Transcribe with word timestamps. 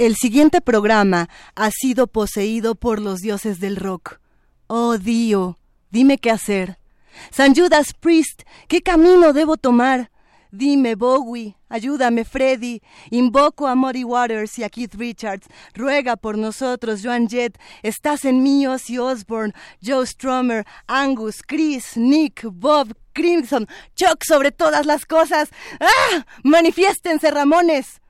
El 0.00 0.16
siguiente 0.16 0.62
programa 0.62 1.28
ha 1.54 1.70
sido 1.70 2.06
poseído 2.06 2.74
por 2.74 3.02
los 3.02 3.20
dioses 3.20 3.60
del 3.60 3.76
rock. 3.76 4.18
Oh 4.66 4.96
Dio, 4.96 5.58
dime 5.90 6.16
qué 6.16 6.30
hacer. 6.30 6.78
San 7.30 7.54
Judas 7.54 7.92
Priest, 8.00 8.44
¿qué 8.66 8.80
camino 8.80 9.34
debo 9.34 9.58
tomar? 9.58 10.10
Dime, 10.50 10.94
Bowie, 10.94 11.54
ayúdame, 11.68 12.24
Freddy. 12.24 12.80
Invoco 13.10 13.66
a 13.66 13.74
Muddy 13.74 14.02
Waters 14.04 14.58
y 14.58 14.64
a 14.64 14.70
Keith 14.70 14.94
Richards. 14.94 15.46
Ruega 15.74 16.16
por 16.16 16.38
nosotros, 16.38 17.02
Joan 17.04 17.28
Jett. 17.28 17.58
Estás 17.82 18.24
en 18.24 18.42
mí, 18.42 18.66
Ozzy 18.66 18.96
Osbourne, 18.96 19.52
Joe 19.84 20.06
Strummer, 20.06 20.64
Angus, 20.86 21.42
Chris, 21.46 21.98
Nick, 21.98 22.46
Bob, 22.50 22.96
Crimson, 23.12 23.68
Chuck 23.96 24.24
sobre 24.26 24.50
todas 24.50 24.86
las 24.86 25.04
cosas. 25.04 25.50
¡Ah! 25.78 26.24
¡Manifiéstense, 26.42 27.30
Ramones! 27.30 28.00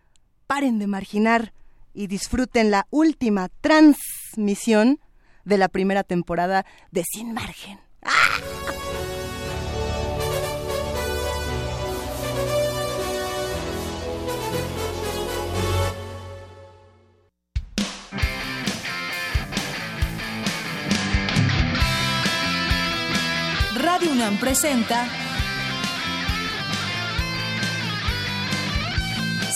Paren 0.46 0.79
de 0.79 0.86
marginar 0.86 1.52
y 1.93 2.07
disfruten 2.07 2.70
la 2.70 2.86
última 2.91 3.49
transmisión 3.61 5.00
de 5.44 5.58
la 5.58 5.68
primera 5.68 6.04
temporada 6.04 6.64
de 6.90 7.04
Sin 7.04 7.32
Margen. 7.35 7.79
Radio 23.82 24.13
UNAM 24.13 24.38
presenta 24.38 25.08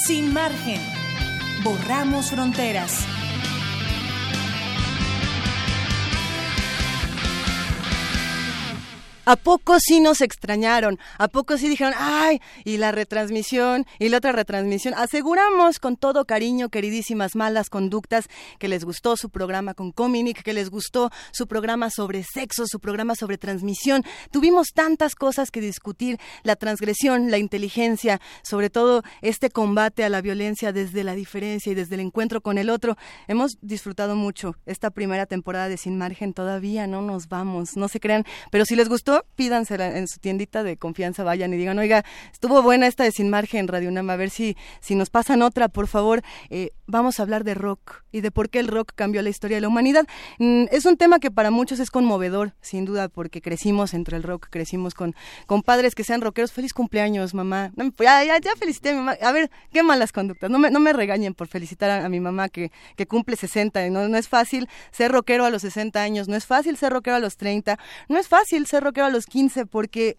Sin 0.07 0.33
margen. 0.33 0.94
Borramos 1.65 2.31
fronteras. 2.31 3.14
¿A 9.27 9.37
poco 9.37 9.81
sí 9.81 10.01
nos 10.01 10.21
extrañaron? 10.21 10.99
¿A 11.17 11.29
poco 11.29 11.57
sí 11.57 11.67
dijeron, 11.69 11.95
ay, 11.97 12.43
y 12.65 12.77
la 12.77 12.93
retransmisión, 12.93 13.87
y 13.99 14.11
la 14.11 14.19
otra 14.19 14.33
retransmisión? 14.33 14.93
Aseguramos 14.93 15.79
con 15.79 15.97
todo 15.97 16.27
cariño, 16.27 16.69
queridísimas 16.69 17.35
malas 17.35 17.71
conductas, 17.71 18.29
que 18.59 18.69
les 18.69 18.85
gustó 18.85 19.17
su 19.17 19.31
programa 19.31 19.73
con 19.73 19.93
Cominic, 19.93 20.43
que 20.43 20.53
les 20.53 20.69
gustó 20.69 21.11
su 21.33 21.47
programa 21.47 21.89
sobre 21.89 22.23
sexo, 22.23 22.67
su 22.67 22.81
programa 22.81 23.15
sobre 23.15 23.39
transmisión. 23.39 24.05
Tuvimos 24.31 24.73
tantas 24.75 25.15
cosas 25.15 25.51
que 25.51 25.63
discutir, 25.63 26.19
la 26.43 26.57
transgresión, 26.57 27.31
la 27.31 27.39
inteligencia, 27.39 28.21
sobre 28.43 28.69
todo 28.69 29.03
este 29.23 29.49
combate 29.49 30.05
a 30.05 30.11
la 30.11 30.21
violencia 30.21 30.73
desde 30.75 31.03
la 31.03 31.15
diferencia 31.15 31.73
y 31.73 31.75
desde 31.75 31.95
el 31.95 32.03
encuentro 32.03 32.43
con 32.43 32.59
el 32.59 32.69
otro. 32.69 32.99
Hemos 33.27 33.57
disfrutado 33.63 34.17
mucho 34.17 34.57
esta 34.67 34.91
primera 34.91 35.25
temporada 35.25 35.71
de 35.71 35.79
Sin 35.79 35.97
Margen, 35.97 36.35
todavía 36.35 36.87
no 36.87 37.01
nos 37.01 37.29
vamos, 37.29 37.77
no 37.77 37.89
se 37.89 38.01
crean, 38.01 38.25
pero 38.51 38.67
si 38.67 38.77
les 38.77 38.91
gustó, 38.91 39.14
pídansela 39.37 39.97
en 39.97 40.09
su 40.09 40.19
tiendita 40.19 40.63
de 40.63 40.77
confianza, 40.77 41.25
vayan 41.25 41.53
y 41.55 41.57
digan, 41.57 41.79
oiga, 41.79 42.05
estuvo 42.33 42.63
buena 42.63 42.87
esta 42.87 43.05
de 43.05 43.13
Sin 43.13 43.31
Margen, 43.31 43.69
Radio 43.69 43.89
Unam, 43.89 44.11
a 44.11 44.17
ver 44.17 44.31
si, 44.31 44.57
si 44.81 44.95
nos 44.95 45.11
pasan 45.11 45.43
otra, 45.43 45.69
por 45.69 45.87
favor. 45.87 46.23
Eh, 46.51 46.71
vamos 46.87 47.19
a 47.19 47.23
hablar 47.23 47.45
de 47.45 47.55
rock 47.55 48.03
y 48.13 48.21
de 48.21 48.31
por 48.31 48.51
qué 48.51 48.61
el 48.61 48.69
rock 48.69 48.93
cambió 48.95 49.23
la 49.23 49.31
historia 49.31 49.57
de 49.57 49.61
la 49.61 49.69
humanidad. 49.69 50.07
Mm, 50.39 50.65
es 50.71 50.85
un 50.85 50.97
tema 50.97 51.19
que 51.19 51.31
para 51.31 51.51
muchos 51.51 51.81
es 51.81 51.91
conmovedor, 51.91 52.55
sin 52.61 52.85
duda, 52.85 53.09
porque 53.09 53.41
crecimos 53.41 53.95
entre 53.95 54.17
el 54.17 54.23
rock, 54.23 54.49
crecimos 54.51 54.95
con, 54.95 55.15
con 55.47 55.63
padres 55.63 55.95
que 55.95 56.05
sean 56.05 56.21
rockeros. 56.21 56.53
Feliz 56.53 56.73
cumpleaños, 56.73 57.35
mamá. 57.35 57.73
Ya, 57.99 58.25
ya, 58.25 58.39
ya 58.39 58.57
felicité 58.57 58.91
a 58.91 58.93
mi 58.93 58.99
mamá. 58.99 59.17
A 59.21 59.33
ver, 59.33 59.51
qué 59.73 59.83
malas 59.83 60.13
conductas. 60.13 60.51
No 60.51 60.59
me, 60.59 60.71
no 60.71 60.81
me 60.81 60.93
regañen 60.93 61.35
por 61.35 61.49
felicitar 61.49 61.91
a, 61.91 62.09
mi 62.09 62.21
mamá 62.21 62.49
que, 62.49 62.71
que 62.97 63.07
cumple 63.07 63.37
60. 63.37 63.91
No, 63.91 64.09
no 64.09 64.17
es 64.17 64.29
fácil 64.29 64.69
ser 64.91 65.13
rockero 65.13 65.45
a 65.45 65.51
los 65.51 65.63
60 65.63 66.01
años, 66.01 66.29
no 66.29 66.37
es 66.37 66.47
fácil 66.47 66.77
ser 66.77 66.93
rockero 66.93 67.17
a 67.17 67.21
los 67.21 67.37
30, 67.37 67.79
no 68.09 68.19
es 68.19 68.29
fácil 68.29 68.67
ser 68.67 68.85
rockero 68.85 69.04
a 69.05 69.11
los 69.11 69.27
15 69.27 69.67
porque 69.67 70.17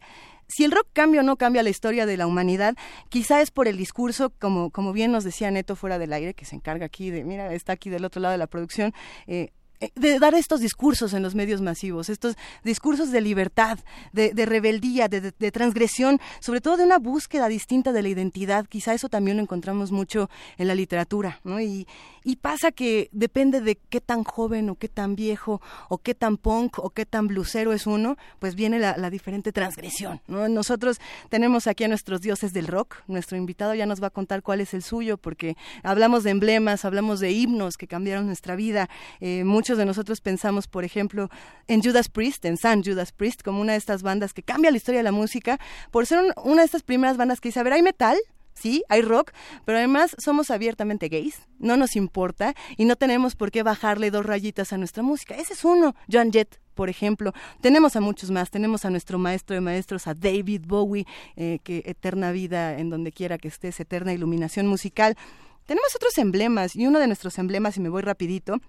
si 0.48 0.64
el 0.64 0.72
rock 0.72 0.88
cambia 0.94 1.22
o 1.22 1.24
no 1.24 1.38
cambia 1.38 1.64
la 1.64 1.70
historia 1.70 2.06
de 2.06 2.18
la 2.18 2.28
humanidad, 2.28 2.76
quizá 3.10 3.42
es 3.42 3.52
por 3.52 3.68
el 3.68 3.78
discurso, 3.78 4.32
como, 4.40 4.70
como 4.70 4.94
bien 4.94 5.12
nos 5.12 5.24
decía 5.24 5.50
Neto 5.52 5.76
fuera 5.76 5.98
del 5.98 6.14
aire, 6.14 6.34
que 6.34 6.46
se 6.46 6.56
encarga 6.56 6.86
aquí 6.86 7.10
de, 7.10 7.24
mira, 7.24 7.54
está 7.54 7.74
aquí 7.74 7.90
del 7.90 8.06
otro 8.06 8.22
lado 8.22 8.34
de 8.34 8.38
la 8.38 8.48
producción, 8.48 8.94
eh, 9.28 9.52
de 9.96 10.20
dar 10.20 10.34
estos 10.36 10.60
discursos 10.60 11.14
en 11.14 11.24
los 11.24 11.36
medios 11.36 11.62
masivos, 11.62 12.10
estos 12.10 12.36
discursos 12.64 13.12
de 13.12 13.22
libertad, 13.22 13.80
de, 14.14 14.34
rebeldía, 14.46 15.08
de, 15.08 15.52
transgresión, 15.52 16.20
sobre 16.40 16.62
todo 16.62 16.78
de 16.78 16.84
una 16.84 17.00
búsqueda 17.00 17.48
distinta 17.48 17.92
de 17.92 18.02
la 18.02 18.10
identidad. 18.10 18.66
Quizá 18.66 18.94
eso 18.94 19.10
también 19.10 19.38
lo 19.38 19.44
encontramos 19.44 19.92
mucho 19.92 20.30
en 20.58 20.68
la 20.68 20.76
literatura, 20.76 21.40
¿no? 21.44 21.60
Y, 21.60 21.88
y 22.26 22.38
pasa 22.38 22.72
que 22.72 23.10
depende 23.12 23.62
de 23.62 23.76
qué 23.76 24.02
tan 24.02 24.24
joven 24.24 24.70
o 24.72 24.76
qué 24.76 24.90
tan 24.90 25.16
viejo 25.16 25.62
o 25.90 26.00
qué 26.00 26.16
tan 26.16 26.38
punk 26.38 26.80
o 26.80 26.90
qué 26.90 27.06
tan 27.06 27.28
blusero 27.28 27.72
es 27.72 27.86
uno, 27.86 28.18
pues 28.40 28.56
viene 28.56 28.80
la, 28.80 29.10
diferente 29.12 29.52
transgresión. 29.52 30.22
¿no? 30.28 30.50
Nosotros 30.50 31.00
tenemos 31.30 31.68
aquí 31.68 31.84
a 31.84 31.88
nuestros 31.88 32.22
dioses 32.22 32.52
del 32.52 32.66
rock. 32.66 32.98
Nuestro 33.08 33.38
invitado 33.38 33.76
ya 33.76 33.86
nos 33.86 34.02
va 34.02 34.08
a 34.08 34.10
contar 34.10 34.42
cuál 34.42 34.60
es 34.60 34.74
el 34.74 34.82
suyo, 34.82 35.18
porque 35.18 35.56
hablamos 35.84 36.24
de 36.24 36.32
emblemas, 36.32 36.84
hablamos 36.84 37.20
de 37.20 37.32
himnos 37.32 37.78
que 37.78 37.88
cambiaron 37.88 38.26
nuestra 38.26 38.56
vida. 38.56 38.90
Eh, 39.20 39.44
muchos 39.66 39.80
de 39.80 39.86
nosotros 39.86 40.22
pensamos, 40.22 40.68
por 40.68 40.84
ejemplo, 40.84 41.28
en 41.68 41.82
Judas 41.82 42.08
Priest, 42.08 42.46
en 42.46 42.56
San 42.56 42.84
Judas 42.84 43.12
Priest, 43.12 43.42
como 43.42 43.62
una 43.62 43.72
de 43.72 43.80
estas 43.80 44.04
bandas 44.04 44.32
que 44.32 44.44
cambia 44.44 44.70
la 44.70 44.78
historia 44.78 45.00
de 45.00 45.04
la 45.06 45.12
música, 45.12 45.60
por 45.90 46.06
ser 46.06 46.20
una 46.44 46.62
de 46.62 46.66
estas 46.66 46.84
primeras 46.84 47.18
bandas 47.18 47.42
que 47.42 47.50
dice, 47.50 47.62
a 47.62 47.64
ver, 47.64 47.74
hay 47.74 47.82
metal, 47.82 48.16
sí, 48.54 48.84
hay 48.90 49.02
rock, 49.02 49.32
pero 49.66 49.80
además 49.80 50.16
somos 50.20 50.52
abiertamente 50.52 51.10
gays, 51.10 51.40
no 51.58 51.78
nos 51.78 51.96
importa 51.96 52.54
y 52.78 52.86
no 52.86 52.96
tenemos 52.96 53.36
por 53.36 53.50
qué 53.50 53.64
bajarle 53.64 54.12
dos 54.12 54.24
rayitas 54.24 54.72
a 54.72 54.78
nuestra 54.78 55.02
música. 55.02 55.34
Ese 55.34 55.54
es 55.54 55.66
uno, 55.66 55.96
Joan 56.12 56.32
Jett, 56.32 56.62
por 56.76 56.92
ejemplo. 56.92 57.34
Tenemos 57.60 57.96
a 57.96 58.02
muchos 58.02 58.30
más, 58.30 58.52
tenemos 58.52 58.86
a 58.86 58.92
nuestro 58.92 59.18
maestro 59.18 59.56
de 59.56 59.62
maestros, 59.62 60.06
a 60.06 60.14
David 60.14 60.62
Bowie, 60.68 61.08
eh, 61.38 61.58
que 61.64 61.82
eterna 61.88 62.32
vida 62.32 62.78
en 62.78 62.92
donde 62.92 63.12
quiera 63.12 63.40
que 63.40 63.48
estés, 63.48 63.80
eterna 63.80 64.14
iluminación 64.14 64.68
musical. 64.68 65.18
Tenemos 65.66 65.96
otros 65.96 66.16
emblemas 66.20 66.76
y 66.76 66.86
uno 66.86 67.00
de 67.00 67.08
nuestros 67.08 67.40
emblemas, 67.40 67.78
y 67.78 67.80
me 67.80 67.90
voy 67.90 68.04
rapidito, 68.04 68.62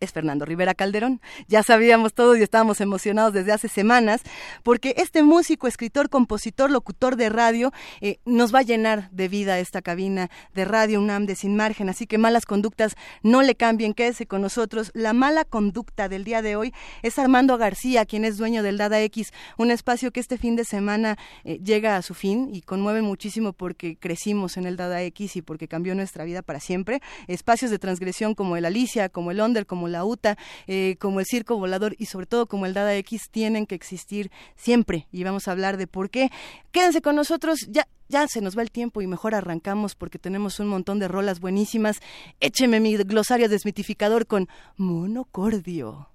es 0.00 0.12
Fernando 0.12 0.44
Rivera 0.44 0.74
Calderón. 0.74 1.20
Ya 1.46 1.62
sabíamos 1.62 2.14
todos 2.14 2.38
y 2.38 2.42
estábamos 2.42 2.80
emocionados 2.80 3.32
desde 3.32 3.52
hace 3.52 3.68
semanas 3.68 4.22
porque 4.62 4.94
este 4.96 5.22
músico, 5.22 5.66
escritor, 5.66 6.08
compositor, 6.08 6.70
locutor 6.70 7.16
de 7.16 7.28
radio 7.28 7.72
eh, 8.00 8.18
nos 8.24 8.54
va 8.54 8.60
a 8.60 8.62
llenar 8.62 9.10
de 9.10 9.28
vida 9.28 9.58
esta 9.58 9.82
cabina 9.82 10.30
de 10.54 10.64
Radio 10.64 11.00
UNAM 11.00 11.26
de 11.26 11.36
Sin 11.36 11.56
Margen. 11.56 11.88
Así 11.88 12.06
que 12.06 12.18
malas 12.18 12.46
conductas 12.46 12.96
no 13.22 13.42
le 13.42 13.54
cambien, 13.54 13.94
quédese 13.94 14.26
con 14.26 14.42
nosotros. 14.42 14.90
La 14.94 15.12
mala 15.12 15.44
conducta 15.44 16.08
del 16.08 16.24
día 16.24 16.42
de 16.42 16.56
hoy 16.56 16.72
es 17.02 17.18
Armando 17.18 17.58
García, 17.58 18.06
quien 18.06 18.24
es 18.24 18.38
dueño 18.38 18.62
del 18.62 18.78
Dada 18.78 19.00
X, 19.02 19.32
un 19.58 19.70
espacio 19.70 20.10
que 20.10 20.20
este 20.20 20.38
fin 20.38 20.56
de 20.56 20.64
semana 20.64 21.18
eh, 21.44 21.58
llega 21.62 21.96
a 21.96 22.02
su 22.02 22.14
fin 22.14 22.50
y 22.52 22.62
conmueve 22.62 23.02
muchísimo 23.02 23.52
porque 23.52 23.96
crecimos 23.96 24.56
en 24.56 24.64
el 24.64 24.76
Dada 24.76 25.02
X 25.02 25.36
y 25.36 25.42
porque 25.42 25.68
cambió 25.68 25.94
nuestra 25.94 26.24
vida 26.24 26.42
para 26.42 26.60
siempre. 26.60 27.00
Espacios 27.26 27.70
de 27.70 27.78
transgresión 27.78 28.34
como 28.34 28.56
el 28.56 28.64
Alicia, 28.64 29.08
como 29.08 29.30
el 29.30 29.40
Onder, 29.40 29.66
como 29.66 29.89
la 29.90 30.04
UTA, 30.04 30.38
eh, 30.66 30.96
como 30.98 31.20
el 31.20 31.26
Circo 31.26 31.58
Volador 31.58 31.94
y 31.98 32.06
sobre 32.06 32.26
todo 32.26 32.46
como 32.46 32.66
el 32.66 32.74
Dada 32.74 32.94
X 32.96 33.28
tienen 33.30 33.66
que 33.66 33.74
existir 33.74 34.30
siempre 34.56 35.06
y 35.12 35.24
vamos 35.24 35.48
a 35.48 35.52
hablar 35.52 35.76
de 35.76 35.86
por 35.86 36.10
qué. 36.10 36.30
Quédense 36.72 37.02
con 37.02 37.16
nosotros, 37.16 37.66
ya 37.68 37.86
ya 38.10 38.26
se 38.26 38.40
nos 38.40 38.58
va 38.58 38.62
el 38.62 38.72
tiempo 38.72 39.00
y 39.00 39.06
mejor 39.06 39.36
arrancamos 39.36 39.94
porque 39.94 40.18
tenemos 40.18 40.58
un 40.58 40.66
montón 40.66 40.98
de 40.98 41.06
rolas 41.06 41.38
buenísimas. 41.38 42.00
Écheme 42.40 42.80
mi 42.80 42.96
glosario 42.96 43.48
desmitificador 43.48 44.26
con 44.26 44.48
monocordio. 44.76 46.08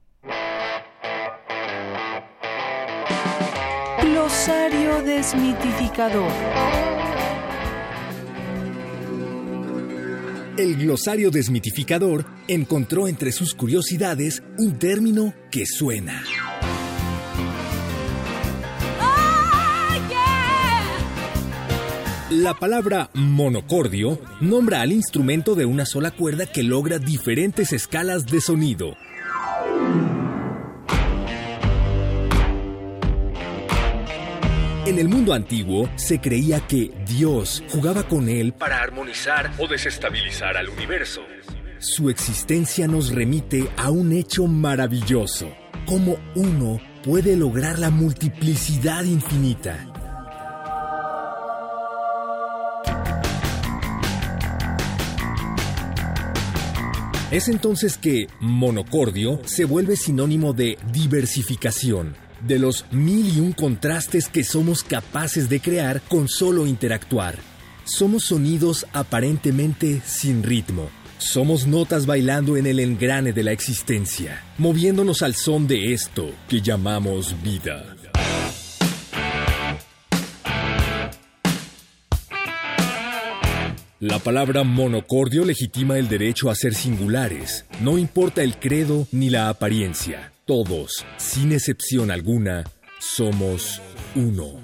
Glosario 4.02 5.02
desmitificador. 5.04 7.05
El 10.58 10.78
glosario 10.78 11.32
desmitificador 11.32 12.26
encontró 12.48 13.10
entre 13.10 13.34
sus 13.34 13.54
curiosidades 13.54 14.42
un 14.58 14.80
término 14.80 15.34
que 15.52 15.66
suena. 15.66 16.24
La 22.30 22.54
palabra 22.54 23.10
monocordio 23.14 24.20
nombra 24.40 24.80
al 24.80 24.94
instrumento 24.94 25.56
de 25.56 25.66
una 25.66 25.86
sola 25.86 26.12
cuerda 26.12 26.46
que 26.46 26.64
logra 26.64 27.00
diferentes 27.00 27.74
escalas 27.74 28.26
de 28.26 28.40
sonido. 28.40 28.96
En 34.86 35.00
el 35.00 35.10
mundo 35.10 35.34
antiguo 35.34 35.90
se 35.96 36.22
creía 36.22 36.60
que 36.60 36.92
Dios 37.08 37.64
jugaba 37.72 38.08
con 38.08 38.30
él 38.30 38.54
para 38.54 38.84
armonizar 38.84 39.52
o 39.58 39.68
desestabilizar 39.68 40.58
al 40.58 40.70
universo. 40.70 41.22
Su 41.80 42.12
existencia 42.12 42.88
nos 42.88 43.10
remite 43.10 43.68
a 43.78 43.90
un 43.90 44.14
hecho 44.14 44.46
maravilloso, 44.46 45.52
cómo 45.88 46.18
uno 46.36 46.80
puede 47.04 47.36
lograr 47.36 47.80
la 47.80 47.90
multiplicidad 47.90 49.04
infinita. 49.06 49.92
Es 57.32 57.50
entonces 57.50 57.98
que 57.98 58.28
monocordio 58.40 59.42
se 59.46 59.66
vuelve 59.66 59.96
sinónimo 59.96 60.54
de 60.54 60.78
diversificación, 60.94 62.16
de 62.42 62.60
los 62.60 62.86
mil 62.92 63.36
y 63.36 63.40
un 63.40 63.52
contrastes 63.52 64.28
que 64.28 64.44
somos 64.44 64.84
capaces 64.84 65.50
de 65.50 65.60
crear 65.60 66.02
con 66.02 66.28
solo 66.28 66.68
interactuar. 66.68 67.38
Somos 67.86 68.26
sonidos 68.26 68.88
aparentemente 68.94 70.02
sin 70.06 70.44
ritmo. 70.44 70.90
Somos 71.18 71.66
notas 71.66 72.06
bailando 72.06 72.58
en 72.58 72.66
el 72.68 72.80
engrane 72.80 73.32
de 73.32 73.44
la 73.44 73.52
existencia, 73.52 74.44
moviéndonos 74.58 75.22
al 75.22 75.36
son 75.36 75.68
de 75.68 75.94
esto 75.94 76.30
que 76.50 76.62
llamamos 76.62 77.36
vida. 77.42 77.96
La 84.02 84.20
palabra 84.20 84.64
monocordio 84.64 85.46
legitima 85.46 85.98
el 85.98 86.10
derecho 86.10 86.52
a 86.52 86.56
ser 86.56 86.76
singulares, 86.76 87.66
no 87.80 87.98
importa 87.98 88.44
el 88.44 88.60
credo 88.60 89.08
ni 89.12 89.32
la 89.32 89.50
apariencia. 89.50 90.35
Todos, 90.46 91.04
sin 91.18 91.54
excepción 91.54 92.12
alguna, 92.12 92.66
somos 93.00 93.82
uno. 94.14 94.62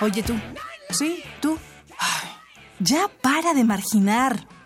Oye 0.00 0.22
tú. 0.22 0.34
Sí, 0.88 1.22
tú. 1.42 1.58
ya 2.78 3.08
para 3.20 3.52
de 3.52 3.64
marginar. 3.64 4.59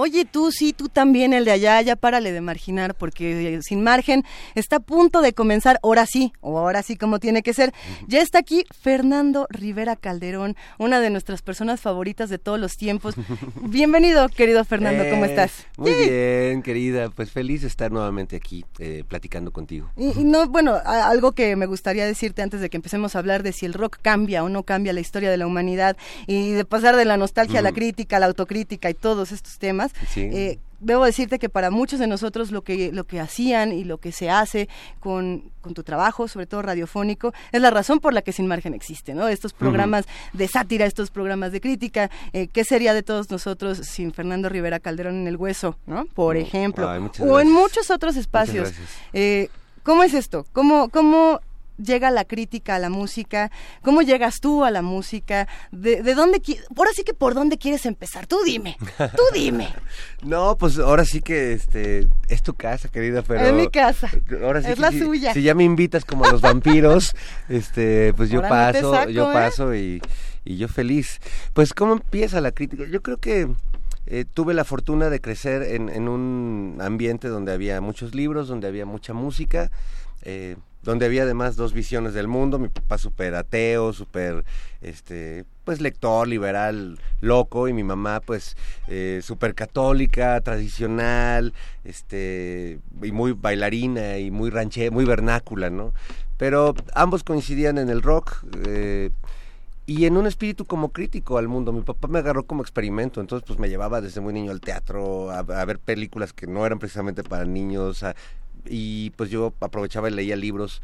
Oye, 0.00 0.24
tú 0.24 0.52
sí, 0.52 0.72
tú 0.72 0.88
también, 0.88 1.32
el 1.32 1.44
de 1.44 1.50
allá, 1.50 1.82
ya 1.82 1.96
párale 1.96 2.30
de 2.30 2.40
marginar, 2.40 2.94
porque 2.94 3.56
eh, 3.56 3.62
sin 3.62 3.82
margen 3.82 4.22
está 4.54 4.76
a 4.76 4.80
punto 4.80 5.22
de 5.22 5.32
comenzar, 5.32 5.80
ahora 5.82 6.06
sí, 6.06 6.32
o 6.40 6.56
ahora 6.56 6.84
sí 6.84 6.96
como 6.96 7.18
tiene 7.18 7.42
que 7.42 7.52
ser. 7.52 7.72
Ya 8.06 8.20
está 8.22 8.38
aquí 8.38 8.64
Fernando 8.80 9.48
Rivera 9.50 9.96
Calderón, 9.96 10.54
una 10.78 11.00
de 11.00 11.10
nuestras 11.10 11.42
personas 11.42 11.80
favoritas 11.80 12.30
de 12.30 12.38
todos 12.38 12.60
los 12.60 12.76
tiempos. 12.76 13.16
Bienvenido, 13.60 14.28
querido 14.28 14.64
Fernando, 14.64 15.02
¿cómo 15.10 15.24
Eh, 15.24 15.30
estás? 15.30 15.66
Muy 15.76 15.92
bien, 15.92 16.62
querida. 16.62 17.10
Pues 17.10 17.32
feliz 17.32 17.62
de 17.62 17.66
estar 17.66 17.90
nuevamente 17.90 18.36
aquí 18.36 18.64
eh, 18.78 19.02
platicando 19.08 19.52
contigo. 19.52 19.90
Y, 19.96 20.20
y 20.20 20.22
no, 20.24 20.46
bueno, 20.46 20.74
a- 20.74 21.08
algo 21.10 21.32
que 21.32 21.56
me 21.56 21.66
gustaría 21.66 22.06
decirte 22.06 22.42
antes 22.42 22.60
de 22.60 22.70
que 22.70 22.76
empecemos 22.76 23.16
a 23.16 23.18
hablar 23.18 23.42
de 23.42 23.52
si 23.52 23.66
el 23.66 23.72
rock 23.74 23.98
cambia 24.00 24.44
o 24.44 24.48
no 24.48 24.62
cambia 24.62 24.92
la 24.92 25.00
historia 25.00 25.28
de 25.28 25.38
la 25.38 25.46
humanidad 25.48 25.96
y 26.28 26.52
de 26.52 26.64
pasar 26.64 26.94
de 26.94 27.04
la 27.04 27.16
nostalgia 27.16 27.58
a 27.58 27.62
la 27.62 27.72
crítica, 27.72 28.18
a 28.18 28.20
la 28.20 28.26
autocrítica 28.26 28.88
y 28.90 28.94
todos 28.94 29.32
estos 29.32 29.58
temas. 29.58 29.87
Sí. 30.08 30.22
eh, 30.22 30.58
debo 30.80 31.04
decirte 31.04 31.38
que 31.38 31.48
para 31.48 31.70
muchos 31.70 31.98
de 31.98 32.06
nosotros 32.06 32.50
lo 32.50 32.62
que 32.62 32.92
lo 32.92 33.04
que 33.04 33.20
hacían 33.20 33.72
y 33.72 33.84
lo 33.84 33.98
que 33.98 34.12
se 34.12 34.30
hace 34.30 34.68
con, 35.00 35.50
con 35.60 35.74
tu 35.74 35.82
trabajo, 35.82 36.28
sobre 36.28 36.46
todo 36.46 36.62
radiofónico, 36.62 37.32
es 37.52 37.60
la 37.60 37.70
razón 37.70 38.00
por 38.00 38.14
la 38.14 38.22
que 38.22 38.32
Sin 38.32 38.46
Margen 38.46 38.74
existe, 38.74 39.14
¿no? 39.14 39.28
Estos 39.28 39.52
programas 39.52 40.06
de 40.32 40.48
sátira, 40.48 40.86
estos 40.86 41.10
programas 41.10 41.52
de 41.52 41.60
crítica, 41.60 42.10
eh, 42.32 42.48
¿qué 42.48 42.64
sería 42.64 42.94
de 42.94 43.02
todos 43.02 43.30
nosotros 43.30 43.78
sin 43.78 44.12
Fernando 44.12 44.48
Rivera 44.48 44.80
Calderón 44.80 45.16
en 45.16 45.26
el 45.26 45.36
hueso, 45.36 45.76
¿no? 45.86 46.06
Por 46.06 46.36
ejemplo, 46.36 46.88
ay, 46.88 47.00
o 47.20 47.40
en 47.40 47.50
muchos 47.50 47.90
otros 47.90 48.16
espacios. 48.16 48.72
Eh, 49.12 49.48
¿Cómo 49.82 50.02
es 50.02 50.12
esto? 50.14 50.46
¿Cómo, 50.52 50.90
¿Cómo 50.90 51.40
llega 51.78 52.10
la 52.10 52.24
crítica 52.24 52.74
a 52.74 52.78
la 52.78 52.90
música? 52.90 53.50
¿Cómo 53.82 54.02
llegas 54.02 54.40
tú 54.40 54.64
a 54.64 54.70
la 54.70 54.82
música? 54.82 55.48
¿De, 55.72 56.02
de 56.02 56.14
dónde 56.14 56.40
Ahora 56.76 56.90
sí 56.94 57.04
que 57.04 57.14
por 57.14 57.34
dónde 57.34 57.56
quieres 57.58 57.86
empezar. 57.86 58.26
Tú 58.26 58.38
dime, 58.44 58.76
tú 58.98 59.22
dime. 59.34 59.68
No, 60.22 60.56
pues 60.58 60.78
ahora 60.78 61.04
sí 61.04 61.20
que 61.22 61.52
este 61.52 62.08
es 62.28 62.42
tu 62.42 62.54
casa, 62.54 62.88
querida, 62.88 63.22
pero 63.22 63.40
Es 63.46 63.52
mi 63.52 63.68
casa. 63.68 64.10
Ahora 64.42 64.60
sí 64.62 64.68
Es 64.68 64.74
que 64.76 64.80
la 64.80 64.90
si- 64.90 65.00
suya. 65.00 65.32
Si 65.32 65.42
ya 65.42 65.54
me 65.54 65.64
invitas 65.64 66.04
como 66.04 66.24
a 66.24 66.30
los 66.32 66.40
vampiros, 66.40 67.14
este, 67.48 68.12
pues 68.14 68.30
yo 68.30 68.38
Ahora 68.44 68.72
paso, 68.72 68.92
saco, 68.94 69.10
yo 69.10 69.30
¿eh? 69.30 69.34
paso 69.34 69.74
y, 69.74 70.02
y 70.44 70.56
yo 70.56 70.68
feliz. 70.68 71.20
Pues 71.52 71.72
cómo 71.74 71.94
empieza 71.94 72.40
la 72.40 72.52
crítica. 72.52 72.84
Yo 72.90 73.02
creo 73.02 73.18
que 73.18 73.48
eh, 74.06 74.24
tuve 74.32 74.54
la 74.54 74.64
fortuna 74.64 75.10
de 75.10 75.20
crecer 75.20 75.62
en, 75.62 75.88
en 75.90 76.08
un 76.08 76.78
ambiente 76.80 77.28
donde 77.28 77.52
había 77.52 77.80
muchos 77.80 78.14
libros, 78.14 78.48
donde 78.48 78.66
había 78.68 78.86
mucha 78.86 79.12
música. 79.12 79.70
eh, 80.22 80.56
donde 80.88 81.04
había 81.04 81.24
además 81.24 81.54
dos 81.54 81.74
visiones 81.74 82.14
del 82.14 82.28
mundo, 82.28 82.58
mi 82.58 82.68
papá 82.68 82.96
súper 82.96 83.34
ateo, 83.34 83.92
súper, 83.92 84.42
este, 84.80 85.44
pues 85.64 85.82
lector, 85.82 86.26
liberal, 86.26 86.98
loco, 87.20 87.68
y 87.68 87.74
mi 87.74 87.84
mamá 87.84 88.20
pues 88.24 88.56
eh, 88.86 89.20
súper 89.22 89.54
católica, 89.54 90.40
tradicional, 90.40 91.52
este, 91.84 92.78
y 93.02 93.12
muy 93.12 93.32
bailarina 93.32 94.16
y 94.16 94.30
muy 94.30 94.48
ranche, 94.48 94.90
muy 94.90 95.04
vernácula, 95.04 95.68
¿no? 95.68 95.92
Pero 96.38 96.74
ambos 96.94 97.22
coincidían 97.22 97.76
en 97.76 97.90
el 97.90 98.00
rock, 98.00 98.42
eh, 98.66 99.10
y 99.84 100.06
en 100.06 100.16
un 100.16 100.26
espíritu 100.26 100.64
como 100.64 100.90
crítico 100.90 101.38
al 101.38 101.48
mundo. 101.48 101.72
Mi 101.72 101.80
papá 101.80 102.08
me 102.08 102.18
agarró 102.18 102.44
como 102.44 102.60
experimento, 102.62 103.22
entonces 103.22 103.46
pues 103.46 103.58
me 103.58 103.70
llevaba 103.70 104.02
desde 104.02 104.20
muy 104.20 104.34
niño 104.34 104.52
al 104.52 104.60
teatro, 104.60 105.30
a, 105.30 105.42
ver 105.42 105.78
películas 105.78 106.34
que 106.34 106.46
no 106.46 106.66
eran 106.66 106.78
precisamente 106.78 107.24
para 107.24 107.46
niños, 107.46 108.04
y 108.66 109.10
pues 109.10 109.30
yo 109.30 109.52
aprovechaba 109.60 110.08
y 110.08 110.12
leía 110.14 110.36
libros. 110.36 110.82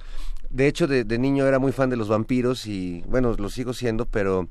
De 0.50 0.66
hecho, 0.68 0.86
de, 0.86 1.04
de 1.04 1.18
niño 1.18 1.46
era 1.46 1.58
muy 1.58 1.72
fan 1.72 1.90
de 1.90 1.96
los 1.96 2.08
vampiros 2.08 2.66
y 2.66 3.02
bueno, 3.08 3.34
lo 3.36 3.48
sigo 3.50 3.72
siendo, 3.72 4.06
pero 4.06 4.48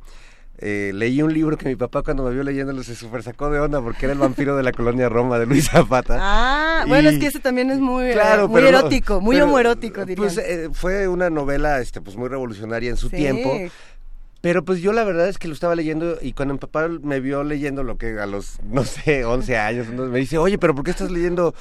eh, 0.59 0.91
leí 0.93 1.21
un 1.21 1.33
libro 1.33 1.57
que 1.57 1.67
mi 1.67 1.75
papá 1.75 2.03
cuando 2.03 2.23
me 2.23 2.31
vio 2.31 2.43
leyéndolo 2.43 2.83
se 2.83 2.95
super 2.95 3.23
sacó 3.23 3.49
de 3.49 3.59
onda 3.59 3.81
porque 3.81 4.05
era 4.05 4.13
el 4.13 4.19
vampiro 4.19 4.55
de 4.55 4.63
la 4.63 4.71
colonia 4.71 5.09
Roma 5.09 5.39
de 5.39 5.45
Luis 5.45 5.69
Zapata. 5.71 6.17
Ah, 6.19 6.85
bueno, 6.87 7.09
es 7.09 7.19
que 7.19 7.27
ese 7.27 7.39
también 7.39 7.71
es 7.71 7.79
muy, 7.79 8.05
eh, 8.11 8.17
muy 8.49 8.61
no- 8.61 8.67
erótico, 8.67 9.21
muy 9.21 9.35
pero, 9.37 9.45
homoerótico, 9.45 10.05
diría. 10.05 10.15
Pues 10.23 10.37
eh, 10.37 10.69
fue 10.73 11.07
una 11.07 11.29
novela 11.29 11.79
este 11.79 12.01
pues 12.01 12.17
muy 12.17 12.27
revolucionaria 12.29 12.89
en 12.89 12.97
su 12.97 13.09
Sí. 13.09 13.15
tiempo. 13.15 13.51
Pero 14.41 14.65
pues 14.65 14.81
yo 14.81 14.91
la 14.91 15.05
verdad 15.05 15.29
es 15.29 15.37
que 15.37 15.47
lo 15.47 15.53
estaba 15.53 15.73
leyendo 15.73 16.17
y 16.21 16.33
cuando 16.33 16.53
mi 16.55 16.59
papá 16.59 16.89
me 17.01 17.21
vio 17.21 17.45
leyendo 17.45 17.81
lo 17.81 17.97
que 17.97 18.19
a 18.19 18.25
los, 18.25 18.57
no 18.63 18.83
sé, 18.83 19.23
11 19.23 19.57
años, 19.57 19.87
me 19.87 20.19
dice, 20.19 20.37
oye, 20.37 20.57
pero 20.57 20.75
¿por 20.75 20.83
qué 20.83 20.91
estás 20.91 21.11
leyendo 21.11 21.55